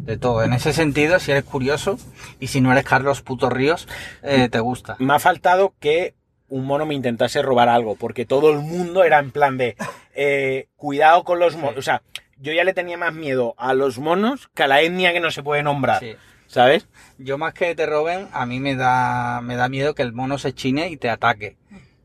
[0.00, 0.44] de todo.
[0.44, 1.98] En ese sentido, si eres curioso
[2.38, 3.88] y si no eres Carlos Puto Ríos,
[4.22, 4.96] eh, te gusta.
[4.98, 6.14] me ha faltado que
[6.48, 9.76] un mono me intentase robar algo, porque todo el mundo era en plan de
[10.14, 11.76] eh, cuidado con los monos.
[11.76, 11.78] Sí.
[11.78, 12.02] O sea,
[12.36, 15.30] yo ya le tenía más miedo a los monos que a la etnia que no
[15.30, 16.00] se puede nombrar.
[16.00, 16.14] Sí.
[16.52, 16.86] ¿Sabes?
[17.16, 20.36] Yo más que te roben, a mí me da, me da miedo que el mono
[20.36, 21.56] se chine y te ataque.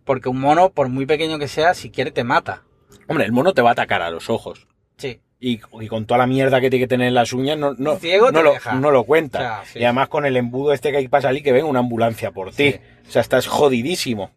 [0.06, 2.64] Porque un mono, por muy pequeño que sea, si quiere te mata.
[3.10, 4.66] Hombre, el mono te va a atacar a los ojos.
[4.96, 5.20] Sí.
[5.42, 7.98] Y, y con toda la mierda que tiene que tener en las uñas, no, no,
[7.98, 8.76] Ciego no, lo, deja.
[8.76, 9.38] no lo cuenta.
[9.38, 9.80] O sea, sí.
[9.80, 12.54] Y además con el embudo este que hay para salir, que venga una ambulancia por
[12.54, 12.80] ti.
[13.06, 14.32] O sea, estás jodidísimo.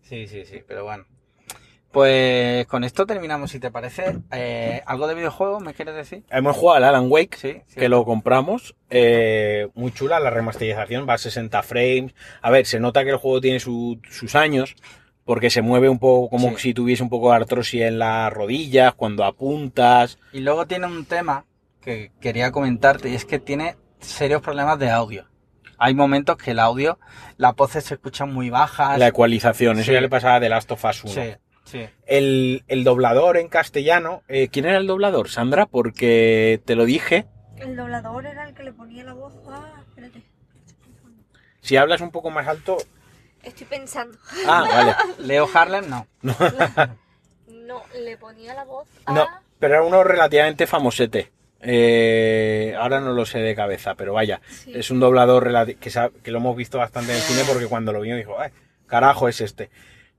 [0.00, 1.04] Sí, sí, sí, pero bueno.
[1.92, 4.16] Pues con esto terminamos, si te parece.
[4.30, 6.22] Eh, ¿Algo de videojuegos me quieres decir?
[6.30, 7.80] Hemos jugado al Alan Wake, Sí, sí.
[7.80, 8.76] que lo compramos.
[8.90, 12.12] eh, muy chula la remasterización, va a 60 frames.
[12.42, 14.74] A ver, se nota que el juego tiene su- sus años,
[15.24, 16.56] porque se mueve un poco como Sí.
[16.58, 20.18] si tuviese un poco de artrosis en las rodillas, cuando apuntas.
[20.32, 21.44] Y luego tiene un tema
[21.80, 25.26] que quería comentarte y es que tiene serios problemas de audio.
[25.78, 26.98] Hay momentos que el audio,
[27.36, 28.98] las voces se escuchan muy bajas.
[28.98, 31.14] La ecualización, eso ya le pasaba de Last of Us 1.
[31.14, 31.20] Sí,
[31.70, 31.88] sí.
[32.06, 35.28] El, el doblador en castellano, eh, ¿quién era el doblador?
[35.28, 37.26] Sandra, porque te lo dije.
[37.58, 39.80] El doblador era el que le ponía la voz a...
[39.88, 40.22] Espérate.
[41.60, 42.78] Si hablas un poco más alto.
[43.42, 44.16] Estoy pensando.
[44.46, 44.94] Ah, vale.
[45.26, 46.06] Leo Harlem, no.
[47.48, 49.12] No, le ponía la voz a...
[49.12, 49.26] No,
[49.60, 51.30] pero era uno relativamente famosete.
[51.60, 54.40] Eh, ahora no lo sé de cabeza, pero vaya.
[54.48, 54.72] Sí.
[54.74, 55.90] Es un doblador relati- que,
[56.22, 58.50] que lo hemos visto bastante en el cine porque cuando lo vimos dijo, "Ay,
[58.86, 59.70] carajo es este?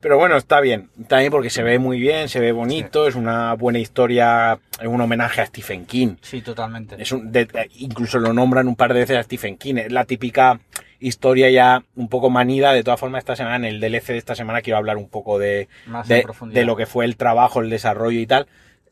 [0.02, 0.90] Pero bueno, está bien.
[1.07, 4.99] También porque se ve muy bien, se ve bonito, es una buena historia, es un
[4.99, 6.15] homenaje a Stephen King.
[6.22, 6.95] Sí, totalmente.
[6.99, 7.48] Es un, de-
[7.78, 9.76] incluso lo nombran un par de veces a Stephen King.
[9.76, 10.60] Es la típica
[10.99, 12.73] historia ya un poco manida.
[12.73, 15.38] De todas formas, esta semana, en el DLC de esta semana, quiero hablar un poco
[15.38, 18.48] de, Más de, lo que fue el trabajo, el desarrollo y tal.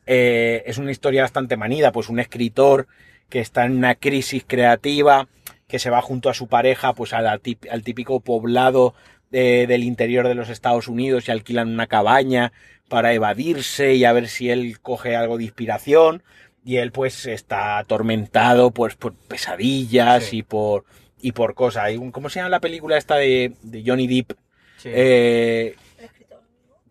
[0.06, 2.86] Eh, es una historia bastante manida, pues un escritor
[3.28, 5.26] que está en una crisis creativa,
[5.66, 7.40] que se va junto a su pareja pues al
[7.82, 8.94] típico poblado
[9.30, 12.52] de- del interior de los Estados Unidos y alquilan una cabaña
[12.88, 16.22] para evadirse y a ver si él coge algo de inspiración
[16.64, 20.38] y él pues está atormentado pues por pesadillas Sí.
[20.38, 20.84] y por
[21.22, 21.90] y por cosas.
[22.12, 24.32] ¿Cómo se llama la película esta de, de Johnny Depp?
[24.78, 24.88] Sí.
[24.92, 25.76] Eh,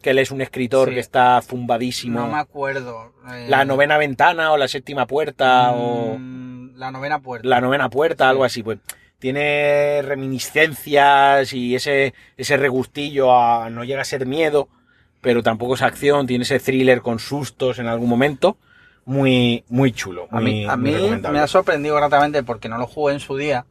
[0.01, 0.93] que él es un escritor Sí.
[0.93, 2.19] que está zumbadísimo.
[2.21, 3.13] no me acuerdo.
[3.33, 7.47] eh, La novena ventana o la séptima puerta o mm, La novena puerta.
[7.47, 8.77] la novena puerta, algo así, pues
[9.19, 14.69] tiene reminiscencias y ese, ese regustillo a no llega a ser miedo,
[15.21, 18.57] pero tampoco es acción, tiene ese thriller con sustos en algún momento,
[19.05, 20.27] muy, muy chulo.
[20.31, 20.91] A mí, a mí
[21.31, 23.65] me ha sorprendido gratamente porque no lo jugué en su día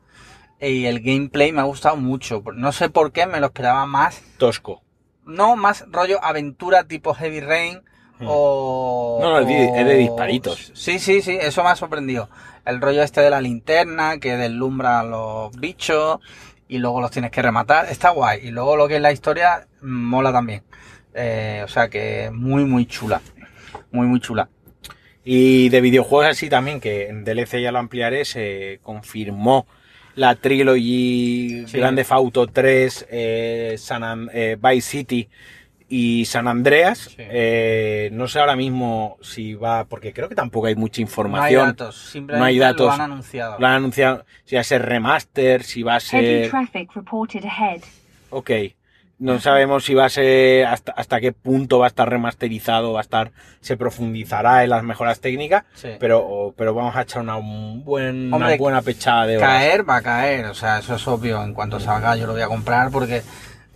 [0.60, 2.42] y el gameplay me ha gustado mucho.
[2.54, 4.20] No sé por qué, me lo esperaba más.
[4.38, 4.82] tosco.
[5.24, 7.82] No, más rollo aventura tipo Heavy Rain
[8.24, 9.18] o...
[9.18, 9.22] Hmm.
[9.22, 10.72] No, no, es de- es de disparitos.
[10.74, 12.28] Sí, sí, sí, eso me ha sorprendido.
[12.68, 16.20] El rollo este de la linterna que deslumbra a los bichos
[16.68, 17.86] y luego los tienes que rematar.
[17.90, 18.40] Está guay.
[18.46, 20.62] Y luego lo que es la historia mola también.
[21.14, 23.20] Eh, o sea que muy, muy chula.
[23.90, 24.48] Muy, muy chula.
[25.24, 29.66] Y de videojuegos así también, que en DLC ya lo ampliaré, se confirmó
[30.14, 31.78] la trilogy Sí.
[31.78, 35.28] Grande Auto 3, eh, San An- eh, Vice City
[35.88, 36.98] y San Andreas.
[36.98, 37.16] Sí.
[37.18, 41.08] Eh, no sé ahora mismo si va, porque creo que tampoco hay mucha No hay
[41.08, 41.66] información.
[41.68, 41.96] datos.
[41.96, 42.86] Simplemente No hay datos.
[42.86, 43.56] lo han anunciado.
[43.58, 46.50] Lo han anunciado si va a ser remaster, si va a Heavy ser...
[46.50, 47.80] traffic reported ahead.
[48.30, 48.50] Ok.
[49.20, 53.00] No sabemos si va a ser hasta, hasta qué punto va a estar remasterizado, va
[53.00, 55.88] a estar, se profundizará en las mejoras técnicas, Sí.
[55.98, 59.48] pero, pero vamos a echar una, un buen, Hombre, una buena pechada de horas.
[59.50, 61.42] Caer va a caer, o sea, eso es obvio.
[61.42, 63.22] En cuanto salga, yo lo voy a comprar porque,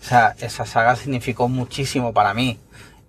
[0.02, 2.58] o sea, esa saga significó muchísimo para mí.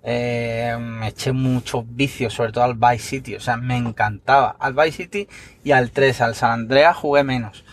[0.03, 4.55] Eh, me eché muchos vicios, sobre todo al Vice City, o sea, me encantaba.
[4.59, 5.27] Al Vice City
[5.63, 7.63] y al 3, al San Andreas jugué menos.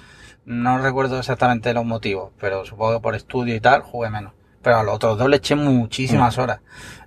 [0.45, 4.33] No recuerdo exactamente los motivos, pero supongo que por estudio y tal jugué menos.
[4.63, 6.61] Pero a los otros dos le eché muchísimas horas.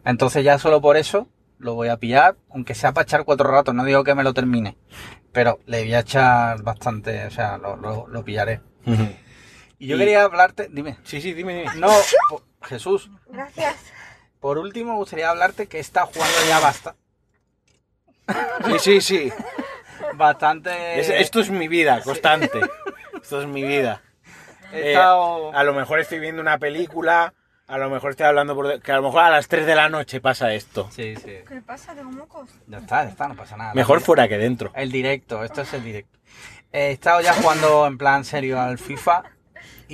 [0.05, 1.27] Entonces ya solo por eso
[1.57, 4.33] lo voy a pillar, aunque sea para echar cuatro ratos, no digo que me lo
[4.33, 4.77] termine.
[5.31, 8.61] Pero le voy a echar bastante, o sea, lo, lo- lo pillaré.
[9.79, 10.97] Y yo Y- quería hablarte, dime.
[11.03, 11.71] Sí, sí, dime, dime.
[11.75, 11.89] No,
[12.29, 13.09] po- Jesús.
[13.27, 13.75] Gracias.
[14.39, 16.95] Por último, me gustaría hablarte que está jugando ya basta,
[18.65, 19.33] Sí, sí, sí.
[20.15, 20.99] bastante.
[20.99, 22.59] Es- esto es mi vida, constante.
[23.21, 24.01] Esto es mi vida.
[24.71, 27.33] he Eh, estado- a lo mejor estoy viendo una película,
[27.67, 28.81] a lo mejor estoy hablando por...
[28.81, 30.89] Que a lo mejor a las 3 de la noche pasa esto.
[30.91, 31.35] Sí, sí.
[31.47, 31.93] ¿Qué pasa?
[31.93, 32.49] Tengo mocos.
[32.67, 33.73] Ya está, ya está, no pasa nada.
[33.75, 34.71] Mejor fuera que dentro.
[34.75, 36.17] El directo, esto es el directo.
[36.71, 39.23] He estado ya jugando en plan serio al FIFA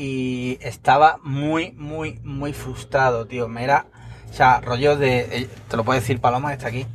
[0.02, 3.50] y estaba muy, muy, muy frustrado, tío.
[3.50, 3.88] Me era,
[4.30, 6.86] o sea, rollo de, eh, te lo puede decir Paloma, está aquí.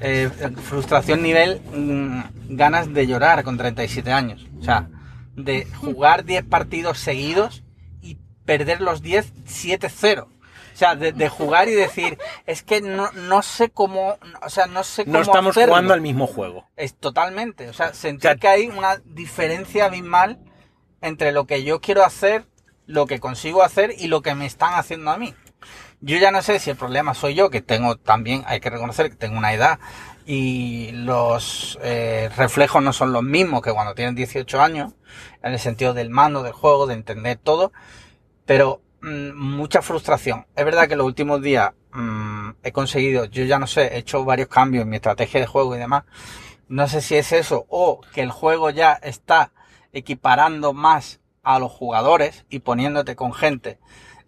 [0.00, 0.30] Eh,
[0.64, 4.46] frustración nivel mm, ganas de llorar con 37 años.
[4.58, 4.88] O sea,
[5.36, 7.62] de jugar 10 partidos seguidos
[8.00, 10.22] y perder los 10 7-0.
[10.22, 10.28] O
[10.80, 14.82] sea, de, de jugar y decir, es que no, no sé cómo, o sea, no
[14.82, 15.74] sé cómo No estamos hacerlo.
[15.74, 16.70] jugando al mismo juego.
[16.74, 17.68] Es totalmente.
[17.68, 20.38] O sea, sentir O sea, que hay una diferencia abismal
[21.00, 22.46] entre lo que yo quiero hacer,
[22.86, 25.34] lo que consigo hacer y lo que me están haciendo a mí.
[26.00, 29.10] Yo ya no sé si el problema soy yo, que tengo también, hay que reconocer
[29.10, 29.78] que tengo una edad
[30.24, 34.94] y los eh, reflejos no son los mismos que cuando tienes 18 años,
[35.42, 37.72] en el sentido del mando, del juego, de entender todo,
[38.46, 40.46] pero mm, mucha frustración.
[40.56, 44.24] Es verdad que los últimos días mm, he conseguido, yo ya no sé, he hecho
[44.24, 46.04] varios cambios en mi estrategia de juego y demás.
[46.68, 49.52] No sé si es eso o que el juego ya está
[49.92, 53.78] equiparando más a los jugadores y poniéndote con gente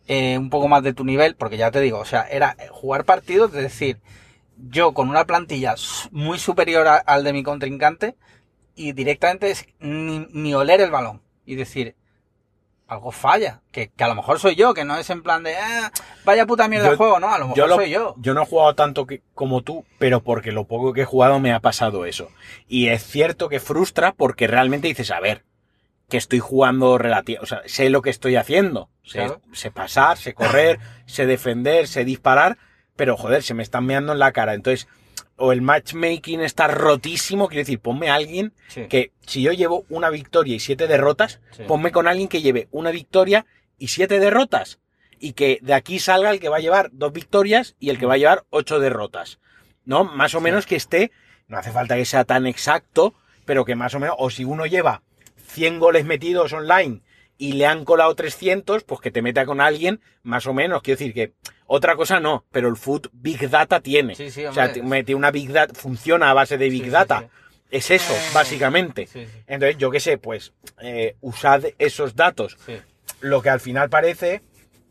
[0.08, 3.04] eh, un poco más de tu nivel, porque ya te digo, o sea, era jugar
[3.04, 4.00] partidos, es decir,
[4.68, 5.74] yo con una plantilla
[6.10, 8.16] muy superior a- al de mi contrincante
[8.74, 11.94] y directamente es ni, ni oler el balón y decir,
[12.88, 15.56] algo falla, que, que a lo mejor soy yo, que no es en plan de,
[15.56, 15.90] "Ah,
[16.24, 18.14] vaya puta mierda de Yo- juego, no, a lo mejor lo- soy yo.
[18.34, 21.52] no he jugado tanto que- como tú, pero porque lo poco que he jugado me
[21.52, 22.28] ha pasado eso.
[22.68, 25.44] Y es cierto que frustra porque realmente dices, a ver,
[26.12, 28.90] que estoy jugando relativo, o sea, sé lo que estoy haciendo.
[29.02, 29.40] Sé, Claro.
[29.52, 32.58] sé pasar, sé correr, sé defender, sé disparar,
[32.96, 34.52] pero joder, se me están meando en la cara.
[34.54, 34.88] Entonces,
[35.36, 38.86] o el matchmaking está rotísimo, quiero decir, ponme a alguien Sí.
[38.88, 41.62] que si yo llevo una victoria y siete derrotas, Sí.
[41.66, 43.46] ponme con alguien que lleve una victoria
[43.78, 44.78] y siete derrotas.
[45.24, 48.06] y que de aquí salga el que va a llevar dos victorias y el que
[48.06, 49.38] va a llevar ocho derrotas.
[49.84, 50.02] ¿No?
[50.02, 51.12] Más o menos que esté,
[51.46, 53.14] no hace falta que sea tan exacto,
[53.44, 55.02] pero que más o menos, o si uno lleva
[55.52, 57.02] 100 goles metidos online
[57.38, 60.82] y le han colado 300, pues que te meta con alguien, más o menos.
[60.82, 61.32] Quiero decir que
[61.66, 64.14] otra cosa no, pero el foot Big Data tiene.
[64.14, 67.28] Sí, sí, o sea, mete una Big Data, funciona a base de Big Sí, Data.
[67.70, 69.06] Es eso, básicamente.
[69.06, 69.30] Sí, sí.
[69.46, 70.52] Entonces, yo qué sé, pues,
[70.82, 72.58] eh, usad esos datos.
[73.20, 74.42] Lo que al final parece,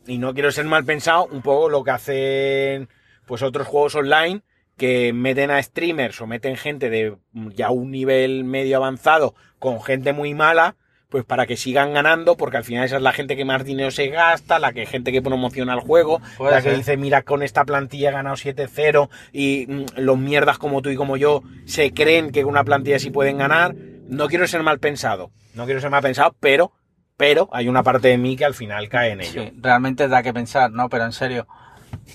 [0.06, 2.88] y no quiero ser mal pensado, un poco lo que hacen
[3.24, 4.42] pues otros juegos online
[4.82, 7.16] que meten a streamers o meten gente de
[7.54, 10.74] ya un nivel medio avanzado con gente muy mala,
[11.08, 13.92] pues para que sigan ganando, porque al final esa es la gente que más dinero
[13.92, 17.44] se gasta, la que gente que promociona el juego, Puede la que dice, mira, con
[17.44, 21.92] esta plantilla he ganado 7-0 y mm, los mierdas como tú y como yo se
[21.92, 23.76] creen que con una plantilla sí pueden ganar.
[24.08, 26.72] No quiero ser mal pensado, no quiero ser mal pensado, pero,
[27.16, 29.44] pero hay una parte de mí que al final cae en ello.
[29.44, 30.88] Sí, realmente da que pensar, ¿no?
[30.88, 31.46] Pero en serio,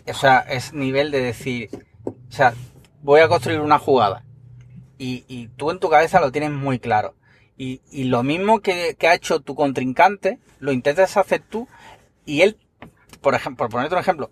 [0.05, 1.69] o sea, es nivel de decir,
[2.07, 2.53] o sea,
[3.01, 4.23] voy a construir una jugada
[4.97, 7.15] y, tú en tu cabeza lo tienes muy claro.
[7.57, 11.67] Y, lo mismo que, ha hecho tu contrincante, lo intentas hacer tú
[12.25, 12.57] y él,
[13.21, 14.31] por ejemplo, por ponerte un ejemplo,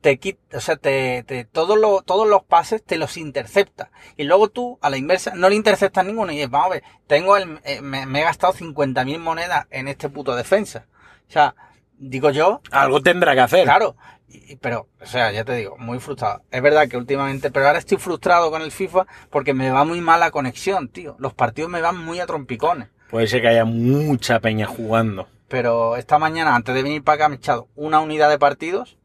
[0.00, 3.90] te quita, o sea, te, te- todos, los, todos los pases te los intercepta.
[4.16, 6.84] Y luego tú, a la inversa, no le interceptas ninguno y dices, vamos a ver,
[7.06, 10.86] tengo el, eh, me, me he gastado 50.000 monedas en este puto defensa.
[11.28, 11.54] O sea,
[11.98, 13.64] digo yo, Algo tendrá que hacer.
[13.64, 13.96] Claro,
[14.28, 16.42] y- pero, o sea, ya te digo, muy frustrado.
[16.50, 20.00] Es verdad que últimamente, pero ahora estoy frustrado con el FIFA porque me va muy
[20.00, 21.16] mala conexión, tío.
[21.18, 22.88] Los partidos me van muy a trompicones.
[23.10, 27.28] Puede ser que haya mucha peña jugando Pero esta mañana, antes de venir para acá,
[27.28, 28.98] me he echado una unidad de partidos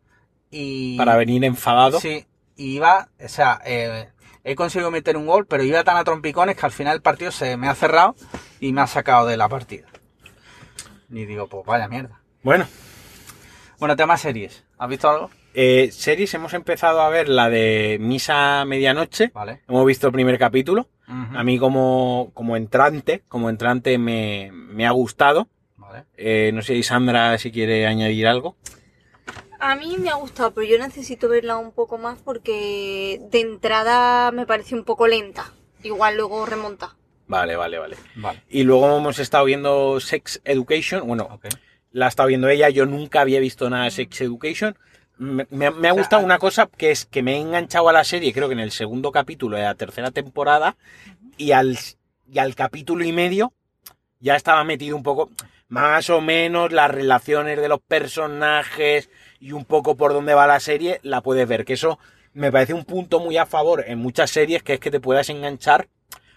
[0.49, 0.97] y...
[0.97, 1.99] para venir enfadado.
[1.99, 4.09] Sí, y iba, o sea, eh,
[4.43, 7.31] he conseguido meter un gol, pero iba tan a trompicones que al final el partido
[7.31, 8.15] se me ha cerrado
[8.59, 9.87] y me ha sacado de la partida.
[11.09, 12.20] Y digo, pues vaya mierda.
[12.43, 12.67] Bueno,
[13.79, 14.63] Bueno, tema series.
[14.77, 15.29] ¿Has visto algo?
[15.53, 19.31] eh, series hemos empezado a ver la de Misa Medianoche.
[19.33, 19.61] Vale.
[19.67, 20.87] Hemos visto el primer capítulo.
[21.07, 25.49] A mí como, como entrante, como entrante me, me ha gustado.
[25.75, 26.05] Vale.
[26.15, 28.55] Eh, no sé, si Sandra, si quiere añadir algo.
[29.59, 34.31] A mí me ha gustado, pero yo necesito verla un poco más porque de entrada
[34.31, 35.51] me parece un poco lenta.
[35.83, 36.95] Igual luego remonta.
[37.27, 37.97] Vale, vale, vale.
[38.15, 38.41] Vale.
[38.49, 41.05] Y luego hemos estado viendo Sex Education.
[41.07, 41.47] Bueno, Ok.
[41.91, 42.69] La ha estado viendo ella.
[42.69, 44.77] Yo nunca había visto nada de Sex Education.
[45.17, 47.89] Me, me- me ha O sea, gustado una cosa que es que me he enganchado
[47.89, 50.75] a la serie, creo que en el segundo capítulo de la tercera temporada.
[51.37, 51.77] Y al,
[52.31, 53.53] y al capítulo y medio
[54.19, 55.29] ya estaba metido un poco,
[55.67, 59.09] más o menos, las relaciones de los personajes
[59.39, 61.65] y un poco por dónde va la serie, la puedes ver.
[61.65, 61.99] Que eso
[62.33, 65.29] me parece un punto muy a favor en muchas series, que es que te puedas
[65.29, 65.87] enganchar.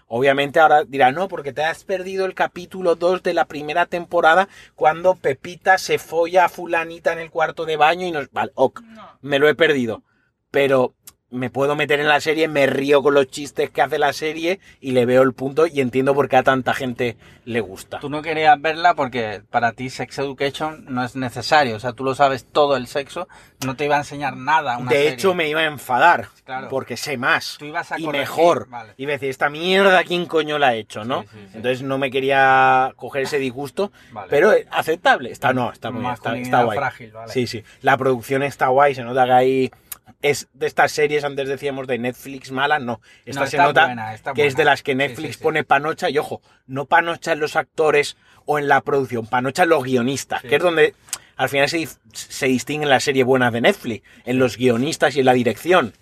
[0.07, 4.47] Obviamente ahora dirás, no, porque te has perdido el capítulo 2 de la primera temporada
[4.75, 8.31] cuando Pepita se folla a fulanita en el cuarto de baño y nos...
[8.31, 8.81] Vale, ok,
[9.21, 10.03] me lo he perdido.
[10.51, 10.93] Pero
[11.35, 14.59] me puedo meter en la serie, me río con los chistes que hace la serie
[14.81, 17.99] y le veo el punto y entiendo por qué a tanta gente le gusta.
[17.99, 21.75] Tú no querías verla porque para ti Sex Education no es necesario.
[21.75, 23.27] O sea, tú lo sabes todo el sexo,
[23.65, 24.77] no te iba a enseñar nada.
[24.77, 25.13] Una de serie.
[25.13, 26.29] hecho, me iba a enfadar.
[26.43, 26.69] Claro.
[26.69, 27.57] Porque sé más.
[27.59, 28.69] Tú ibas a y corregir, mejor.
[28.69, 28.93] vale.
[28.97, 31.21] Y iba a decir, esta mierda, ¿quién coño la ha hecho, no?
[31.23, 31.51] Sí, sí, sí.
[31.57, 33.91] Entonces no me quería coger ese disgusto.
[34.11, 34.27] Vale.
[34.29, 35.31] Pero aceptable.
[35.31, 36.77] Está, no, está muy bien, está, guay.
[36.77, 37.31] frágil, vale.
[37.31, 37.63] Sí, sí.
[37.81, 39.71] La producción está guay, se nota que ahí.
[40.21, 43.01] Es de estas series, antes decíamos de Netflix malas, no.
[43.25, 45.43] Esta No, se nota buena, que es de las que Sí, Netflix sí, sí.
[45.43, 46.09] pone panocha.
[46.09, 50.41] Y ojo, no panocha en los actores o en la producción, panocha en los guionistas,
[50.41, 50.47] Sí.
[50.47, 50.93] que es donde
[51.37, 55.25] al final se, se distinguen las series buenas de Netflix, en los guionistas y en
[55.25, 55.93] la dirección.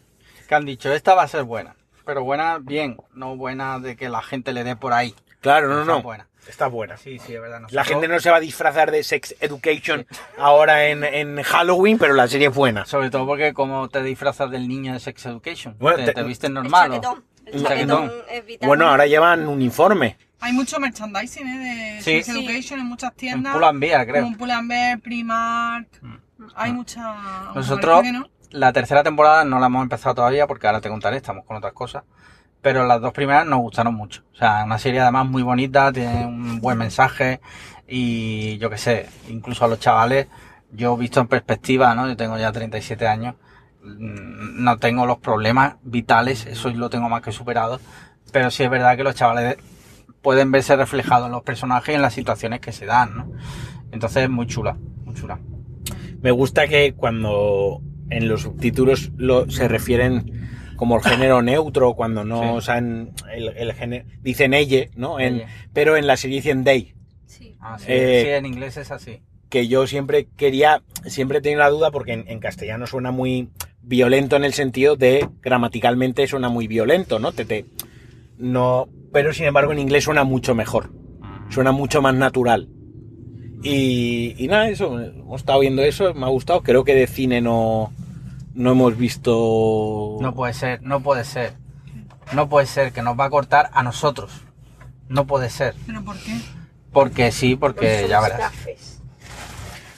[0.48, 1.76] Que han dicho, esta va a ser buena.
[2.06, 5.16] Pero buena bien, no buena de que la gente le dé por ahí.
[5.44, 6.02] Claro, no, no.
[6.02, 6.28] buena.
[6.48, 6.98] Está buena.
[6.98, 7.62] Sí, sí, es verdad.
[7.70, 10.06] La gente no se va a disfrazar de Sex Education
[10.38, 12.86] ahora en, en Halloween, pero la serie es buena.
[12.86, 15.76] Sobre todo porque como te disfrazas del niño de Sex Education.
[15.80, 16.94] Bueno, te, te- te vistes normal.
[16.94, 17.24] el chaquetón.
[17.46, 18.68] El Un chaquetón, es vital.
[18.68, 20.18] Bueno, ahora llevan uniforme.
[20.42, 21.96] Hay mucho merchandising ¿eh?
[21.96, 22.12] de Sí.
[22.24, 22.32] Sex Sí.
[22.46, 23.54] Education en muchas En tiendas.
[23.54, 24.24] Pull&Bear, creo.
[24.24, 25.88] Como Pull&Bear, Primark.
[26.56, 27.16] Hay mucha...
[27.56, 28.30] Nosotros, no.
[28.52, 31.72] la tercera temporada no la hemos empezado todavía porque ahora te contaré, estamos con otras
[31.72, 32.04] cosas.
[32.64, 34.24] Pero las dos primeras nos gustaron mucho.
[34.34, 37.42] O sea, una serie además muy bonita, tiene un buen mensaje
[37.88, 40.28] y yo qué sé, incluso a los chavales,
[40.72, 42.08] yo visto en perspectiva, ¿no?
[42.08, 43.36] Yo tengo ya 37 años,
[43.84, 47.80] mm, no tengo los problemas vitales, eso lo tengo más que superado.
[48.32, 49.58] Pero sí es verdad que los chavales
[50.22, 53.32] pueden verse reflejados en los personajes y en las situaciones que se dan, ¿no?
[53.92, 55.38] Entonces, muy chula, muy chula.
[56.22, 60.43] Me gusta que cuando en los subtítulos lo, se refieren
[60.84, 62.58] como el género neutro, cuando no Sí.
[62.58, 65.18] usan el, el género, dicen ella, ¿no?
[65.18, 65.48] En, Ella.
[65.72, 66.94] pero en la serie dicen they.
[67.26, 67.56] Sí.
[67.62, 69.22] Ah, sí, Eh, sí, en inglés es así.
[69.48, 73.48] que yo siempre quería, siempre he tenido la duda porque en, en castellano suena muy
[73.82, 77.32] violento en el sentido de gramaticalmente suena muy violento, ¿no?
[77.32, 77.64] Te, te-
[78.38, 80.92] no, pero sin embargo en inglés suena mucho mejor,
[81.50, 82.68] suena mucho más natural.
[83.64, 86.62] Y, y nada, eso, hemos estado viendo eso, me ha gustado.
[86.62, 87.94] Creo que de cine no,
[88.54, 90.18] no hemos visto.
[90.22, 91.54] No puede ser, no puede ser.
[92.34, 94.32] No puede ser que nos va a cortar a nosotros.
[95.10, 95.76] No puede ser.
[95.86, 96.38] ¿Pero por qué?
[96.92, 98.52] Porque sí, porque ya verás.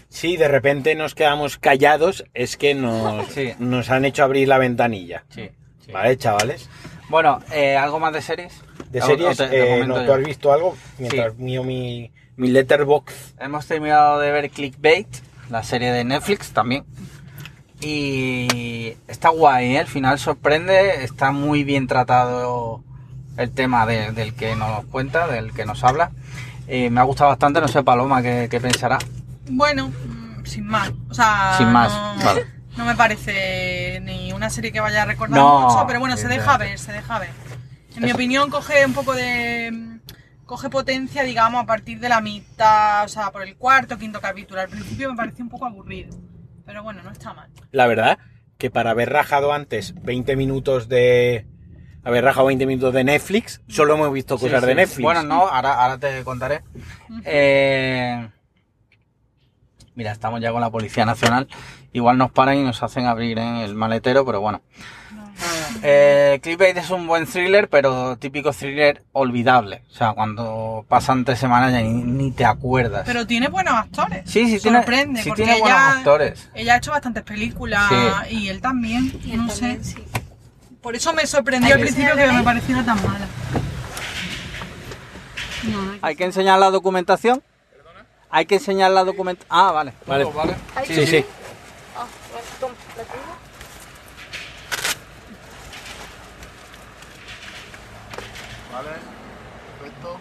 [0.09, 3.53] Si de repente nos quedamos callados, es que nos, Sí.
[3.59, 5.25] nos han hecho abrir la ventanilla.
[5.29, 5.49] Sí,
[5.85, 5.91] sí.
[5.91, 6.69] ¿Vale, chavales?
[7.09, 8.61] Bueno, eh, ¿algo más de series?
[8.89, 10.03] De series, o te- te eh, no.
[10.05, 10.75] ¿tú has visto algo?
[10.97, 13.35] Mientras mío mi, mi letterbox.
[13.39, 15.07] Hemos terminado de ver Clickbait,
[15.49, 16.85] la serie de Netflix también.
[17.81, 19.79] Y está guay, ¿eh?
[19.79, 22.83] el final sorprende, está muy bien tratado
[23.37, 26.11] el tema de- del que nos cuenta, del que nos habla.
[26.67, 28.97] Eh, me ha gustado bastante, no sé Paloma qué, qué pensará.
[29.49, 30.91] Bueno, mm, sin más.
[31.09, 32.45] O sea, Sin más, no, vale.
[32.77, 36.27] no me parece ni una serie que vaya a recordar No, mucho, pero bueno, se
[36.27, 37.29] deja ver, se deja ver.
[37.95, 39.71] En mi opinión, coge un poco de.
[39.71, 39.95] mm,
[40.45, 44.61] Coge potencia, digamos, a partir de la mitad, o sea, por el cuarto, quinto capítulo.
[44.61, 46.15] Al principio me pareció un poco aburrido.
[46.65, 47.49] Pero bueno, no está mal.
[47.71, 48.17] La verdad
[48.57, 51.45] que para haber rajado antes 20 minutos de...
[52.03, 54.75] Haber rajado 20 minutos de Netflix, solo hemos visto cosas Sí, de.
[54.75, 55.01] Netflix.
[55.01, 56.61] Bueno, no, ahora, ahora te contaré.
[57.25, 58.29] Eh,
[59.95, 61.47] mira, estamos ya con la Policía Nacional.
[61.93, 64.61] Igual nos paran y nos hacen abrir en el maletero, pero bueno.
[65.83, 69.83] Eh, Clickbait es un buen thriller, pero típico thriller olvidable.
[69.91, 73.03] O sea, cuando pasan tres semanas ya ni, ni te acuerdas.
[73.05, 74.23] Pero tiene buenos actores.
[74.29, 76.49] sí, sí tiene, Sorprende, sí porque tiene buenos ella- actores.
[76.53, 78.35] Ella ha hecho bastantes películas Sí.
[78.35, 79.11] y él también.
[79.23, 79.95] Y él no también, sé.
[79.95, 80.03] sí.
[80.81, 83.27] Por eso me sorprendió al Hay que principio que me pareciera tan mala.
[86.01, 87.41] Hay que enseñar la documentación.
[88.29, 89.47] Hay que enseñar la documentación.
[89.49, 89.93] Ah, vale.
[90.05, 90.25] Vale.
[90.85, 91.25] Sí, sí.
[98.71, 98.89] Vale,
[99.79, 100.17] perfecto.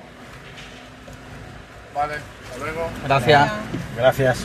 [1.94, 2.90] Vale, hasta luego.
[3.04, 3.52] Gracias.
[3.96, 4.44] Gracias.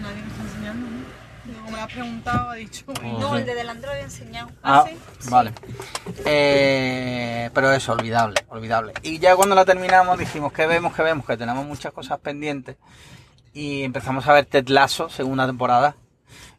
[0.00, 1.56] Nadie me está enseñando, ¿no?
[1.64, 2.84] Como me has preguntado, ha dicho.
[3.02, 4.48] No, el de delante lo había enseñado.
[4.62, 4.96] Ah, sí?
[5.28, 5.52] vale.
[6.24, 8.92] Eh, pero eso, olvidable, olvidable.
[9.02, 12.76] Y ya cuando la terminamos dijimos que vemos, que vemos, que tenemos muchas cosas pendientes.
[13.52, 15.96] Y empezamos a ver Ted Lasso, segunda temporada,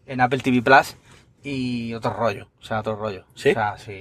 [0.06, 0.98] en Apple TV Plus.
[1.44, 3.24] Y otro rollo, o sea, otro rollo.
[3.36, 3.52] ¿Sí?
[3.52, 4.00] O sea, sí.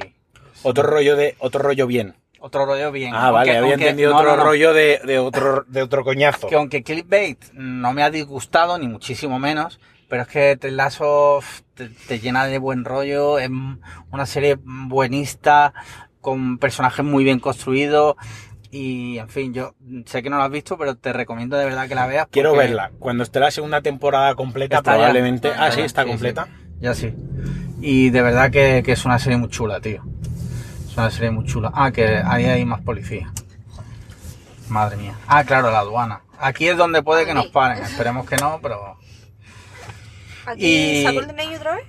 [0.64, 2.16] Otro rollo de otro rollo bien.
[2.46, 3.12] Otro rollo bien.
[3.12, 4.44] Ah, vale, Aunque- había aunque- entendido no, otro no, no.
[4.44, 6.46] rollo de, de otro de otro coñazo.
[6.46, 11.40] Que aunque Clickbait no me ha disgustado, ni muchísimo menos, pero es que Ted Lasso
[11.74, 13.50] te, te llena de buen rollo, es
[14.12, 15.74] una serie buenista,
[16.20, 18.14] con personajes muy bien construidos,
[18.70, 19.74] y en fin, yo
[20.04, 22.28] sé que no la has visto, pero te recomiendo de verdad que la veas.
[22.30, 22.92] Quiero verla.
[22.98, 24.96] Cuando esté la segunda temporada completa, está ya.
[24.98, 25.50] probablemente.
[25.56, 26.44] Ah, sí, está completa.
[26.46, 26.50] sí.
[26.80, 27.12] Ya sí.
[27.80, 30.02] Y de verdad que, que es una serie muy chula, tío.
[30.96, 31.70] Es una serie muy chula.
[31.74, 33.30] Ah, que ahí hay más policía.
[34.70, 35.14] Madre mía.
[35.28, 36.22] Ah, claro, la aduana.
[36.40, 37.84] Aquí es donde puede que nos paren.
[37.84, 38.96] Esperemos que no, pero...
[40.46, 40.64] ¿Aquí
[41.00, 41.84] Y- sacó el DNI otra vez?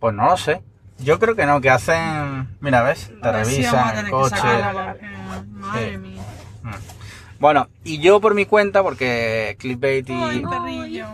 [0.00, 0.60] Pues no lo sé.
[0.98, 2.56] Yo creo que no, que hacen...
[2.60, 3.12] Mira, ¿ves?
[3.22, 4.34] Te revisan el coche.
[4.40, 5.06] porque,
[5.52, 5.98] Madre Sí.
[5.98, 6.22] mía.
[7.38, 10.12] Bueno, y yo por mi cuenta, porque Clickbait y...
[10.12, 11.04] Ay.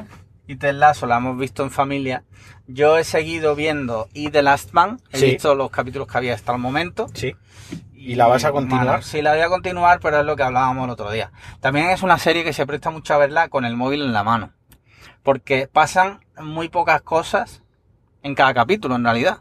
[0.47, 2.25] Y Ted Lasso la hemos visto en familia.
[2.67, 5.01] Yo he seguido viendo y The Last Man.
[5.13, 5.27] He Sí.
[5.27, 7.07] visto los capítulos que había hasta el momento.
[7.15, 7.35] Sí.
[7.95, 9.05] ¿Y la vas a continuar?
[9.05, 11.31] Sí, la voy a continuar, pero es lo que hablábamos el otro día.
[11.61, 14.25] También es una serie que se presta mucho a verla con el móvil en la
[14.25, 14.53] mano.
[15.23, 17.63] Porque pasan muy pocas cosas
[18.25, 19.39] en cada capítulo, en realidad.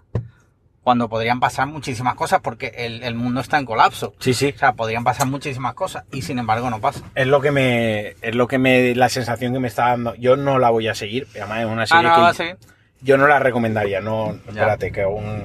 [0.84, 4.16] Cuando podrían pasar muchísimas cosas porque el, el mundo está en colapso.
[4.20, 4.52] Sí, sí.
[4.56, 7.02] O sea, podrían pasar muchísimas cosas y sin embargo no pasa.
[7.14, 8.16] Es lo que me.
[8.22, 8.96] Es lo que me.
[8.96, 10.16] La sensación que me está dando.
[10.16, 11.28] Yo no la voy a seguir.
[11.36, 12.58] Además, es una Ah, serie no, que seguir.
[13.02, 14.02] yo no la recomendaría.
[14.02, 15.44] No, espérate, que aún.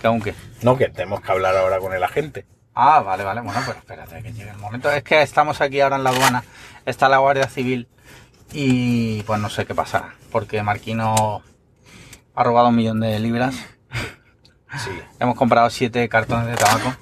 [0.00, 0.34] Que aunque.
[0.62, 2.46] No, que tenemos que hablar ahora con el agente.
[2.74, 3.40] Ah, vale, vale.
[3.42, 4.90] Bueno, pues espérate que llegue el momento.
[4.90, 6.44] Es que estamos aquí ahora en la aduana.
[6.86, 7.88] Está la Guardia Civil.
[8.52, 10.14] Y pues no sé qué pasará.
[10.30, 11.42] Porque Marquino
[12.36, 13.56] ha robado un millón de libras.
[14.84, 14.90] Sí.
[15.20, 16.92] Hemos comprado siete cartones de tabaco.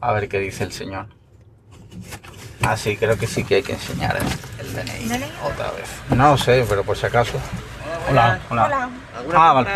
[0.00, 1.06] A ver qué dice el señor.
[2.62, 5.88] Ah, sí, creo que sí que hay que enseñar el, el DNI, otra vez.
[6.10, 7.38] No lo sé, pero por si acaso.
[8.10, 8.90] Hola, hola.
[9.34, 9.70] Ah, vale.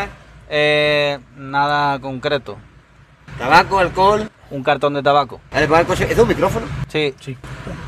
[0.48, 2.56] Eh, nada concreto.
[3.38, 4.28] Tabaco, alcohol.
[4.50, 5.40] Un cartón de tabaco.
[5.52, 6.10] El coche.
[6.10, 6.66] ¿Es un micrófono?
[6.88, 7.36] Sí, sí.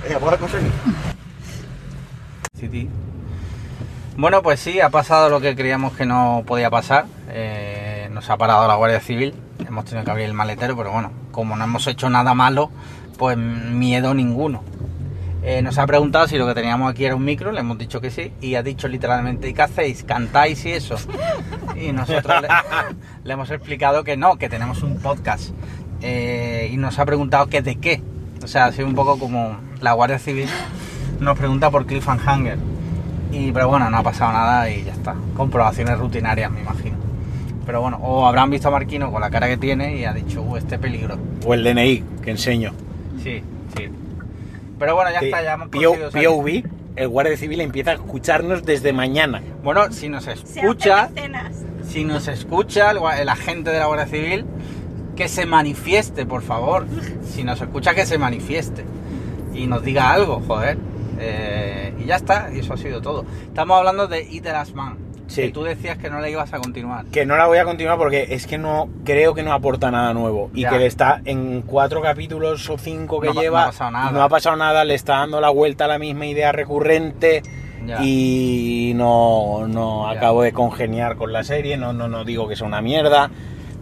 [0.09, 0.71] El coche aquí.
[2.61, 2.89] Sí, sí.
[4.17, 7.07] Bueno, pues sí, ha pasado lo que creíamos que no podía pasar.
[7.31, 9.35] Eh, nos ha parado la Guardia Civil.
[9.67, 12.71] Hemos tenido que abrir el maletero, pero bueno, como no hemos hecho nada malo,
[13.19, 14.63] pues miedo ninguno.
[15.43, 18.01] Eh, nos ha preguntado si lo que teníamos aquí era un micro, le hemos dicho
[18.01, 20.05] que sí, y ha dicho literalmente, ¿y qué hacéis?
[20.05, 20.97] ¿Cantáis y eso?
[21.77, 22.41] Y nosotros
[23.25, 25.51] le, hemos explicado que no, que tenemos un podcast.
[26.03, 28.01] Eh, y nos ha preguntado que de qué.
[28.45, 30.49] O sea, ha sido un poco como la Guardia Civil
[31.21, 32.59] nos pregunta por Cliffhanger.
[33.35, 35.15] Y, pero bueno, no ha pasado nada y ya está.
[35.37, 36.97] Comprobaciones rutinarias, me imagino.
[37.67, 40.43] Pero bueno, o habrán visto a Marquino con la cara que tiene y ha dicho,
[40.43, 41.19] uh, este peligro.
[41.45, 42.73] O el DNI, que enseño.
[43.23, 43.43] Sí,
[43.77, 43.89] sí.
[44.79, 46.11] Pero bueno, ya está, ya hemos conseguido.
[46.37, 46.63] POV,
[46.97, 49.43] el Guardia Civil empieza a escucharnos desde mañana.
[49.65, 51.11] Bueno, si nos escucha,
[51.89, 54.45] si nos escucha el, el agente de la Guardia Civil,
[55.17, 56.87] que se manifieste, por favor.
[57.25, 58.85] Si nos escucha, que se manifieste.
[59.55, 60.79] Y nos diga algo, joder.
[61.19, 63.25] Eh, y ya está, y eso ha sido todo.
[63.47, 64.99] Estamos hablando de Eat the Last Man.
[65.27, 65.43] Sí.
[65.43, 67.07] Que tú decías que no la ibas a continuar.
[67.07, 70.13] Que no la voy a continuar porque es que no creo que no aporta nada
[70.13, 70.51] nuevo.
[70.55, 70.71] Y Ya.
[70.71, 73.61] que le está en cuatro capítulos o cinco que No lleva.
[73.61, 74.11] no ha pasado nada.
[74.11, 77.43] No ha pasado nada, le está dando la vuelta a la misma idea recurrente.
[77.87, 77.99] Ya.
[78.03, 80.19] Y no, no Ya.
[80.19, 81.79] acabo de congeniar con la serie.
[81.79, 83.31] No, no, no digo que sea una mierda.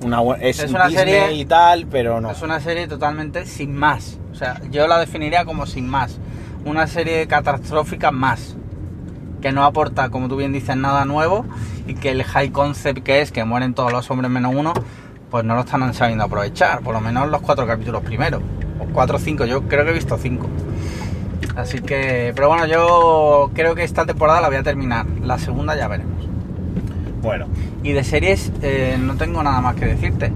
[0.04, 2.30] Una, es, Es una Disney serie- y tal, pero no.
[2.30, 4.18] Es una serie totalmente sin más.
[4.32, 6.18] O sea, yo la definiría como sin más.
[6.64, 8.56] Una serie catastrófica más.
[9.40, 11.44] Que no aporta, como tú bien dices, nada nuevo.
[11.86, 14.72] Y que el high concept que es que mueren todos los hombres menos uno,
[15.30, 16.80] pues no lo están sabiendo aprovechar.
[16.80, 18.42] Por lo menos los cuatro capítulos primeros.
[18.78, 20.46] O cuatro o cinco, yo creo que he visto cinco.
[21.56, 25.06] Así que, pero bueno, yo creo que esta temporada la voy a terminar.
[25.22, 26.12] La segunda ya veremos.
[27.22, 27.46] Bueno,
[27.84, 30.32] Y de series eh, no tengo nada más que decirte.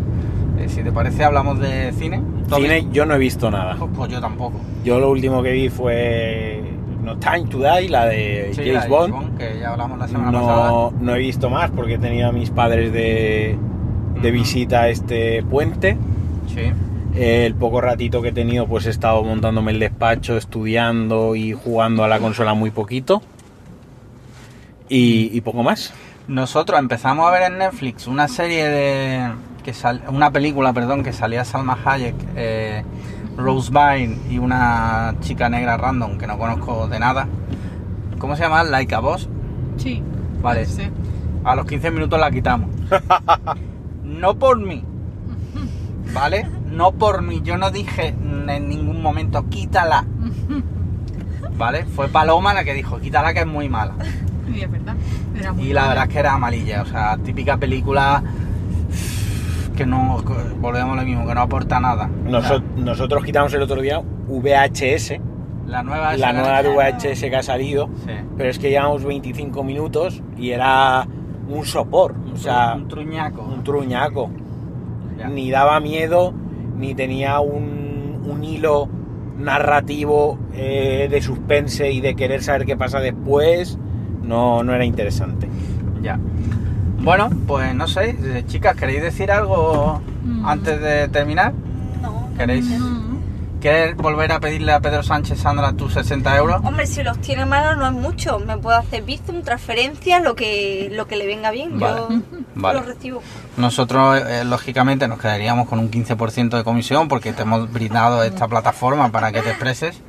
[0.58, 2.22] Eh, si te parece, hablamos de cine.
[2.48, 3.72] ¿Tú has cine yo no he visto nada.
[3.72, 3.88] visto?
[3.88, 4.60] Pues yo tampoco.
[4.84, 6.62] Yo lo último que vi fue
[7.02, 9.38] No Time to Die, la de Sí, James la de Bond.
[9.38, 10.68] que ya hablamos la semana pasada.
[10.68, 13.56] No, no he visto más porque he tenido a mis padres de,
[14.22, 15.96] de visita a este puente.
[16.54, 16.72] Sí.
[17.18, 22.04] El poco ratito que he tenido pues he estado montándome el despacho, estudiando y jugando
[22.04, 23.22] a la consola muy poquito.
[24.88, 25.92] Y, y poco más.
[26.28, 29.28] Nosotros empezamos a ver en Netflix una serie de.
[29.66, 32.84] Que sal- una película, perdón, que salía Salma Hayek, eh,
[33.36, 37.26] Rose Byrne y una chica negra random que no conozco de nada.
[38.20, 38.62] ¿Cómo se llama?
[38.62, 39.28] Like a Boss.
[39.76, 40.04] Sí.
[40.40, 40.64] Vale.
[41.42, 42.70] A los 15 minutos la quitamos.
[44.04, 44.84] No por mí.
[46.14, 46.48] ¿Vale?
[46.70, 47.40] No por mí.
[47.42, 48.14] Yo no dije
[48.46, 50.04] en ningún momento quítala.
[51.58, 51.84] ¿Vale?
[51.86, 53.94] Fue Paloma la que dijo quítala que es muy mala.
[54.54, 54.94] Y es verdad.
[55.36, 55.88] Era muy Y la mala.
[55.90, 56.82] verdad es que era amarilla.
[56.82, 58.22] O sea, típica película
[59.76, 60.18] que no...
[60.60, 62.08] Volvemos a lo mismo, que no aporta nada.
[62.24, 65.20] Noso- O sea, nosotros quitamos el otro día VHS,
[65.66, 66.16] la nueva...
[66.16, 68.12] la nueva de VHS que ha salido, Sí.
[68.36, 71.06] pero es que llevamos 25 minutos y era
[71.48, 73.42] un sopor, o sea, un truñaco.
[73.42, 74.30] un truñaco.
[75.18, 75.28] Ya.
[75.28, 76.34] Ni daba miedo,
[76.76, 78.88] ni tenía un, un hilo
[79.38, 83.78] narrativo eh, de suspense y de querer saber qué pasa después.
[84.22, 85.48] No, no era interesante.
[86.02, 86.18] Ya.
[87.06, 90.44] Bueno, pues no sé, eh, chicas, ¿queréis decir algo Mm.
[90.44, 91.52] antes de terminar?
[92.02, 92.28] No.
[92.36, 92.64] ¿Queréis?
[92.66, 93.60] Mm.
[93.60, 96.60] ¿Quieres volver a pedirle a Pedro Sánchez Sandra tus 60 euros?
[96.64, 98.40] Hombre, si los tiene malos no es mucho.
[98.40, 101.78] Me puedo hacer Bizum, transferencia, lo que, lo que le venga bien.
[101.78, 102.00] Vale.
[102.10, 102.22] Yo
[102.56, 102.80] Vale.
[102.80, 103.22] lo recibo.
[103.56, 108.48] Nosotros, eh, lógicamente, nos quedaríamos con un 15% de comisión porque te hemos brindado esta
[108.48, 110.00] plataforma para que te expreses.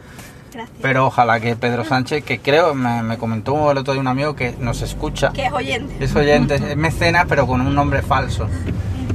[0.58, 0.78] Gracias.
[0.82, 4.36] Pero ojalá que Pedro Sánchez, que creo, me, me comentó el otro día un amigo
[4.36, 6.04] que nos escucha, Que es oyente.
[6.04, 8.48] es oyente, es mecenas, pero con un nombre falso.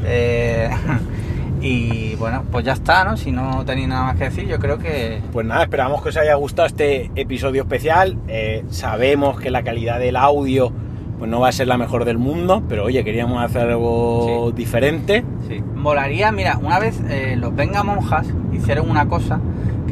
[0.05, 0.71] Eh,
[1.61, 3.17] y bueno, pues ya está, ¿no?
[3.17, 6.17] Si no tenéis nada más que decir, yo creo que Pues nada, esperamos que os
[6.17, 8.17] haya gustado este episodio especial.
[8.29, 10.73] Eh, sabemos que la calidad del audio
[11.19, 14.57] pues no va a ser la mejor del mundo, pero oye, queríamos hacer algo Sí.
[14.57, 15.25] diferente.
[15.49, 15.63] Sí.
[15.77, 19.39] Molaría, mira, una vez eh, los Venga Monjas hicieron una cosa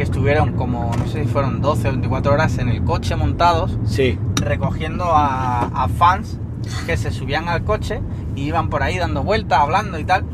[0.00, 3.76] que estuvieron como, no sé si fueron 12 o 24 horas en el coche montados,
[3.84, 6.38] Sí, recogiendo a, a fans
[6.86, 8.00] que se subían al coche
[8.34, 10.24] y iban por ahí dando vueltas, hablando y tal.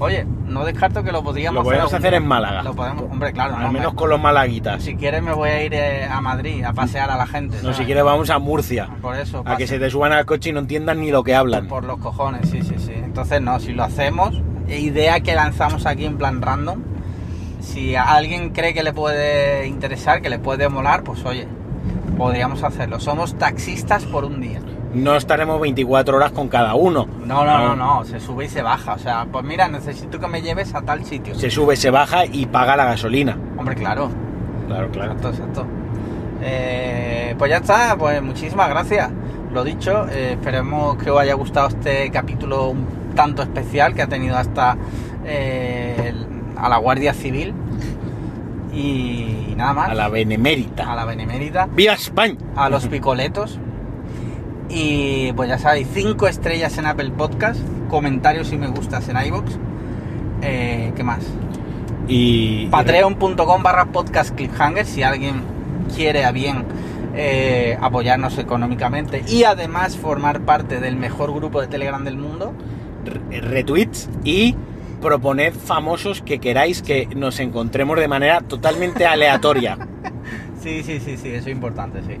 [0.00, 2.16] Oye, no descarto que lo podríamos lo podemos hacer día.
[2.18, 2.64] en Málaga.
[2.64, 4.82] Lo podemos, hombre, claro, Al no, menos me- con los malaguitas.
[4.82, 7.58] si quieres me voy a ir eh, a Madrid a pasear a la gente.
[7.58, 7.76] No, ¿sabes?
[7.76, 8.88] si quieres vamos a Murcia.
[9.00, 9.42] Por eso.
[9.46, 11.68] A que pase- se te suban al coche y no entiendan ni lo que hablan.
[11.68, 12.90] Por los cojones, sí, sí, sí.
[12.92, 16.80] Entonces, no, si lo hacemos, idea que lanzamos aquí en plan random,
[17.62, 21.46] si alguien cree que le puede interesar, que le puede molar, pues oye,
[22.18, 23.00] podríamos hacerlo.
[23.00, 24.60] Somos taxistas por un día.
[24.94, 27.08] No estaremos 24 horas con cada uno.
[27.24, 28.92] No, no, no, no, se sube y se baja.
[28.92, 31.34] O sea, pues mira, necesito que me lleves a tal sitio.
[31.34, 33.38] Se sube, se baja y paga la gasolina.
[33.56, 34.10] Hombre, claro.
[34.68, 35.12] Claro, claro.
[35.12, 35.66] Exacto, exacto.
[36.42, 39.10] Eh, pues ya está, pues muchísimas gracias.
[39.52, 44.06] Lo dicho, eh, esperemos que os haya gustado este capítulo un tanto especial que ha
[44.08, 44.76] tenido hasta
[45.24, 46.26] eh, el-
[46.62, 47.52] a la Guardia Civil.
[48.74, 49.90] Y nada más.
[49.90, 50.90] A la benemérita.
[50.90, 51.66] a la benemérita.
[51.66, 52.36] ¡Viva España!
[52.56, 53.58] a los picoletos.
[54.68, 57.60] Y pues ya sabéis, 5 estrellas en Apple Podcast,
[57.90, 59.58] comentarios y me gustas en iBox.
[60.40, 61.20] Eh, ¿Qué más?
[62.08, 62.66] Y.
[62.68, 65.42] Patreon.com barra podcast cliffhanger si alguien
[65.94, 66.64] quiere a bien
[67.14, 72.54] eh, apoyarnos económicamente y además formar parte del mejor grupo de Telegram del mundo.
[73.04, 74.56] re- retweets y
[75.02, 79.76] proponed famosos que queráis que nos encontremos de manera totalmente aleatoria.
[80.62, 82.18] Sí, sí, sí, sí, eso es importante, sí.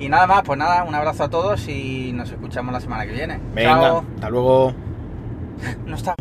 [0.00, 3.12] Y nada más, pues nada, un abrazo a todos y nos escuchamos la semana que
[3.12, 3.38] viene.
[3.54, 4.04] Venga, Chao.
[4.16, 4.74] hasta luego.
[5.86, 6.16] No está.